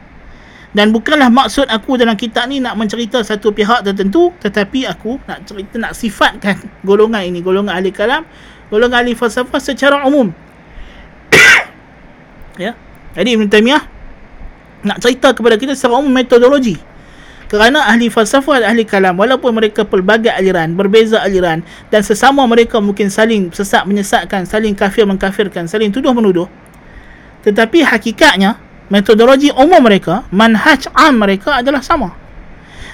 Dan 0.70 0.94
bukanlah 0.94 1.26
maksud 1.34 1.66
aku 1.66 1.98
dalam 1.98 2.14
kitab 2.14 2.46
ni 2.46 2.62
nak 2.62 2.78
mencerita 2.78 3.18
satu 3.26 3.50
pihak 3.50 3.82
tertentu 3.82 4.30
tetapi 4.38 4.86
aku 4.86 5.18
nak 5.26 5.42
cerita 5.42 5.82
nak 5.82 5.98
sifatkan 5.98 6.62
golongan 6.88 7.26
ini 7.26 7.42
golongan 7.42 7.74
ahli 7.74 7.90
kalam 7.90 8.22
golongan 8.70 9.02
ahli 9.02 9.18
falsafah 9.18 9.58
secara 9.58 10.06
umum. 10.06 10.30
Ya. 12.60 12.76
Jadi 13.16 13.40
Ibn 13.40 13.48
Taymiyah 13.48 13.82
nak 14.84 15.00
cerita 15.00 15.32
kepada 15.32 15.56
kita 15.56 15.72
secara 15.72 15.96
umum 15.98 16.12
metodologi. 16.12 16.76
Kerana 17.50 17.90
ahli 17.90 18.06
falsafah 18.06 18.62
dan 18.62 18.76
ahli 18.76 18.86
kalam 18.86 19.18
walaupun 19.18 19.50
mereka 19.50 19.82
pelbagai 19.82 20.30
aliran 20.30 20.78
berbeza 20.78 21.18
aliran 21.18 21.66
dan 21.90 22.06
sesama 22.06 22.46
mereka 22.46 22.78
mungkin 22.78 23.10
saling 23.10 23.50
sesat 23.50 23.82
menyesatkan 23.90 24.46
saling 24.46 24.70
kafir 24.78 25.02
mengkafirkan 25.02 25.66
saling 25.66 25.90
tuduh 25.90 26.14
menuduh 26.14 26.46
tetapi 27.42 27.82
hakikatnya 27.82 28.54
metodologi 28.90 29.54
umum 29.54 29.80
mereka, 29.80 30.26
manhaj 30.34 30.90
am 30.92 31.22
mereka 31.22 31.62
adalah 31.62 31.80
sama. 31.80 32.12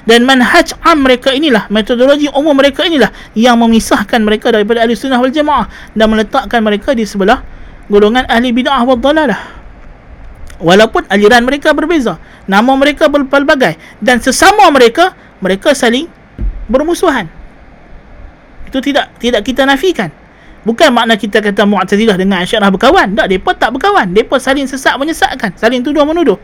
Dan 0.06 0.22
manhaj 0.22 0.76
am 0.86 1.02
mereka 1.02 1.34
inilah, 1.34 1.66
metodologi 1.66 2.30
umum 2.30 2.54
mereka 2.54 2.86
inilah 2.86 3.10
yang 3.34 3.58
memisahkan 3.58 4.22
mereka 4.22 4.54
daripada 4.54 4.86
ahli 4.86 4.94
sunnah 4.94 5.18
wal 5.18 5.32
jamaah 5.32 5.66
dan 5.98 6.06
meletakkan 6.12 6.62
mereka 6.62 6.94
di 6.94 7.02
sebelah 7.02 7.42
golongan 7.90 8.22
ahli 8.30 8.54
bid'ah 8.54 8.86
wal 8.86 9.00
dalalah. 9.00 9.40
Walaupun 10.62 11.10
aliran 11.10 11.42
mereka 11.42 11.74
berbeza, 11.74 12.16
nama 12.46 12.72
mereka 12.78 13.10
berpelbagai 13.10 13.76
dan 13.98 14.22
sesama 14.22 14.70
mereka, 14.70 15.12
mereka 15.42 15.74
saling 15.74 16.08
bermusuhan. 16.70 17.28
Itu 18.64 18.78
tidak 18.80 19.10
tidak 19.20 19.42
kita 19.42 19.66
nafikan. 19.66 20.08
Bukan 20.66 20.90
makna 20.90 21.14
kita 21.14 21.38
kata 21.38 21.62
Mu'tazilah 21.62 22.18
dengan 22.18 22.42
Asy'ariyah 22.42 22.74
berkawan. 22.74 23.14
Tak, 23.14 23.26
depa 23.30 23.54
tak 23.54 23.70
berkawan. 23.70 24.10
Depa 24.10 24.42
saling 24.42 24.66
sesak 24.66 24.98
menyesatkan, 24.98 25.54
saling 25.54 25.86
tuduh 25.86 26.02
menuduh. 26.02 26.42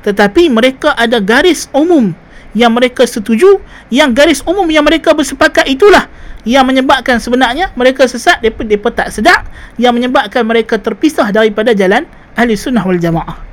Tetapi 0.00 0.48
mereka 0.48 0.96
ada 0.96 1.20
garis 1.20 1.68
umum 1.76 2.16
yang 2.56 2.72
mereka 2.72 3.04
setuju, 3.04 3.60
yang 3.92 4.16
garis 4.16 4.40
umum 4.48 4.64
yang 4.72 4.80
mereka 4.80 5.12
bersepakat 5.12 5.68
itulah 5.68 6.08
yang 6.46 6.62
menyebabkan 6.64 7.18
sebenarnya 7.18 7.74
mereka 7.74 8.06
sesat, 8.06 8.38
depa 8.40 8.62
depa 8.64 8.88
tak 8.94 9.12
sedar, 9.12 9.44
yang 9.76 9.92
menyebabkan 9.92 10.46
mereka 10.46 10.78
terpisah 10.78 11.28
daripada 11.34 11.74
jalan 11.76 12.06
Ahli 12.32 12.54
Sunnah 12.54 12.86
wal 12.86 13.02
Jamaah. 13.02 13.44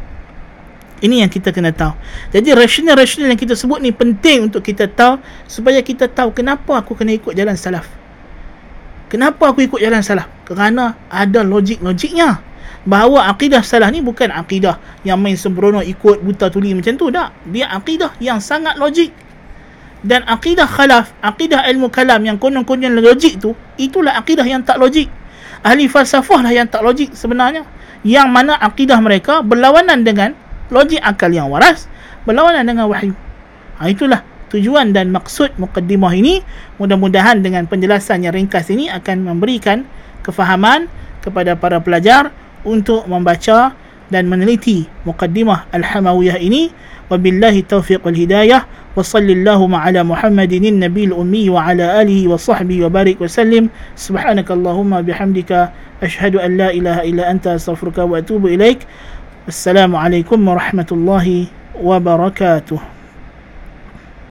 Ini 1.03 1.27
yang 1.27 1.31
kita 1.33 1.51
kena 1.51 1.75
tahu. 1.75 1.91
Jadi 2.31 2.55
rasional-rasional 2.55 3.35
yang 3.35 3.41
kita 3.41 3.59
sebut 3.59 3.83
ni 3.83 3.91
penting 3.91 4.47
untuk 4.47 4.63
kita 4.63 4.87
tahu 4.87 5.19
supaya 5.51 5.83
kita 5.83 6.07
tahu 6.07 6.31
kenapa 6.31 6.79
aku 6.79 6.95
kena 6.95 7.11
ikut 7.11 7.35
jalan 7.35 7.59
salaf. 7.59 8.02
Kenapa 9.11 9.53
aku 9.53 9.65
ikut 9.65 9.79
jalan 9.79 10.01
salah? 10.01 10.25
Kerana 10.47 10.97
ada 11.11 11.45
logik-logiknya. 11.45 12.41
Bahawa 12.83 13.31
akidah 13.31 13.63
salah 13.63 13.87
ni 13.87 14.03
bukan 14.03 14.27
akidah 14.27 14.75
yang 15.07 15.15
main 15.15 15.39
sembrono 15.39 15.79
ikut 15.79 16.19
buta 16.19 16.51
tuli 16.51 16.75
macam 16.75 16.99
tu. 16.99 17.07
Tak. 17.07 17.31
Dia 17.47 17.71
akidah 17.71 18.11
yang 18.19 18.43
sangat 18.43 18.75
logik. 18.75 19.13
Dan 20.03 20.27
akidah 20.27 20.67
khalaf, 20.67 21.15
akidah 21.23 21.63
ilmu 21.71 21.87
kalam 21.87 22.27
yang 22.27 22.35
konon-konon 22.35 22.99
logik 22.99 23.39
tu, 23.39 23.55
itulah 23.79 24.19
akidah 24.19 24.43
yang 24.43 24.59
tak 24.59 24.75
logik. 24.75 25.07
Ahli 25.63 25.87
falsafah 25.87 26.43
lah 26.43 26.51
yang 26.51 26.67
tak 26.67 26.83
logik 26.83 27.15
sebenarnya. 27.15 27.63
Yang 28.03 28.27
mana 28.27 28.59
akidah 28.59 28.99
mereka 28.99 29.39
berlawanan 29.39 30.03
dengan 30.03 30.35
logik 30.67 30.99
akal 30.99 31.31
yang 31.31 31.47
waras, 31.47 31.87
berlawanan 32.27 32.67
dengan 32.67 32.91
wahyu. 32.91 33.15
Ha, 33.79 33.87
itulah 33.87 34.27
tujuan 34.53 34.93
dan 34.93 35.09
maksud 35.09 35.57
mukaddimah 35.57 36.13
ini 36.13 36.45
mudah-mudahan 36.77 37.41
dengan 37.41 37.65
penjelasan 37.65 38.21
yang 38.21 38.37
ringkas 38.37 38.69
ini 38.69 38.87
akan 38.93 39.25
memberikan 39.25 39.83
kefahaman 40.21 40.85
kepada 41.25 41.57
para 41.57 41.81
pelajar 41.81 42.29
untuk 42.61 43.09
membaca 43.09 43.73
dan 44.13 44.29
meneliti 44.29 44.85
mukaddimah 45.09 45.73
al-hamawiyah 45.73 46.37
ini. 46.37 46.69
Wabillahi 47.09 47.65
taufiq 47.67 48.05
wal 48.05 48.15
hidayah. 48.15 48.63
Wa 48.93 49.01
sallallahu 49.01 49.73
ala 49.73 50.05
muhammadin 50.05 50.77
nabil 50.77 51.09
ummi 51.09 51.49
wa 51.49 51.65
ala 51.65 51.97
alihi 51.97 52.29
wa 52.29 52.37
sahbihi 52.37 52.85
wa 52.85 52.93
barik 52.93 53.17
wa 53.17 53.25
sallim. 53.25 53.73
Subhanakallahumma 53.97 55.01
bihamdika. 55.01 55.73
Ashhadu 55.99 56.37
an 56.37 56.61
la 56.61 56.69
ilaha 56.69 57.01
illa 57.03 57.27
anta 57.31 57.57
astaghfiruka 57.57 58.05
wa 58.05 58.21
atubu 58.21 58.53
ilaik. 58.53 58.85
Assalamu 59.49 59.99
alaikum 59.99 60.39
warahmatullahi 60.45 61.51
wabarakatuh 61.75 62.92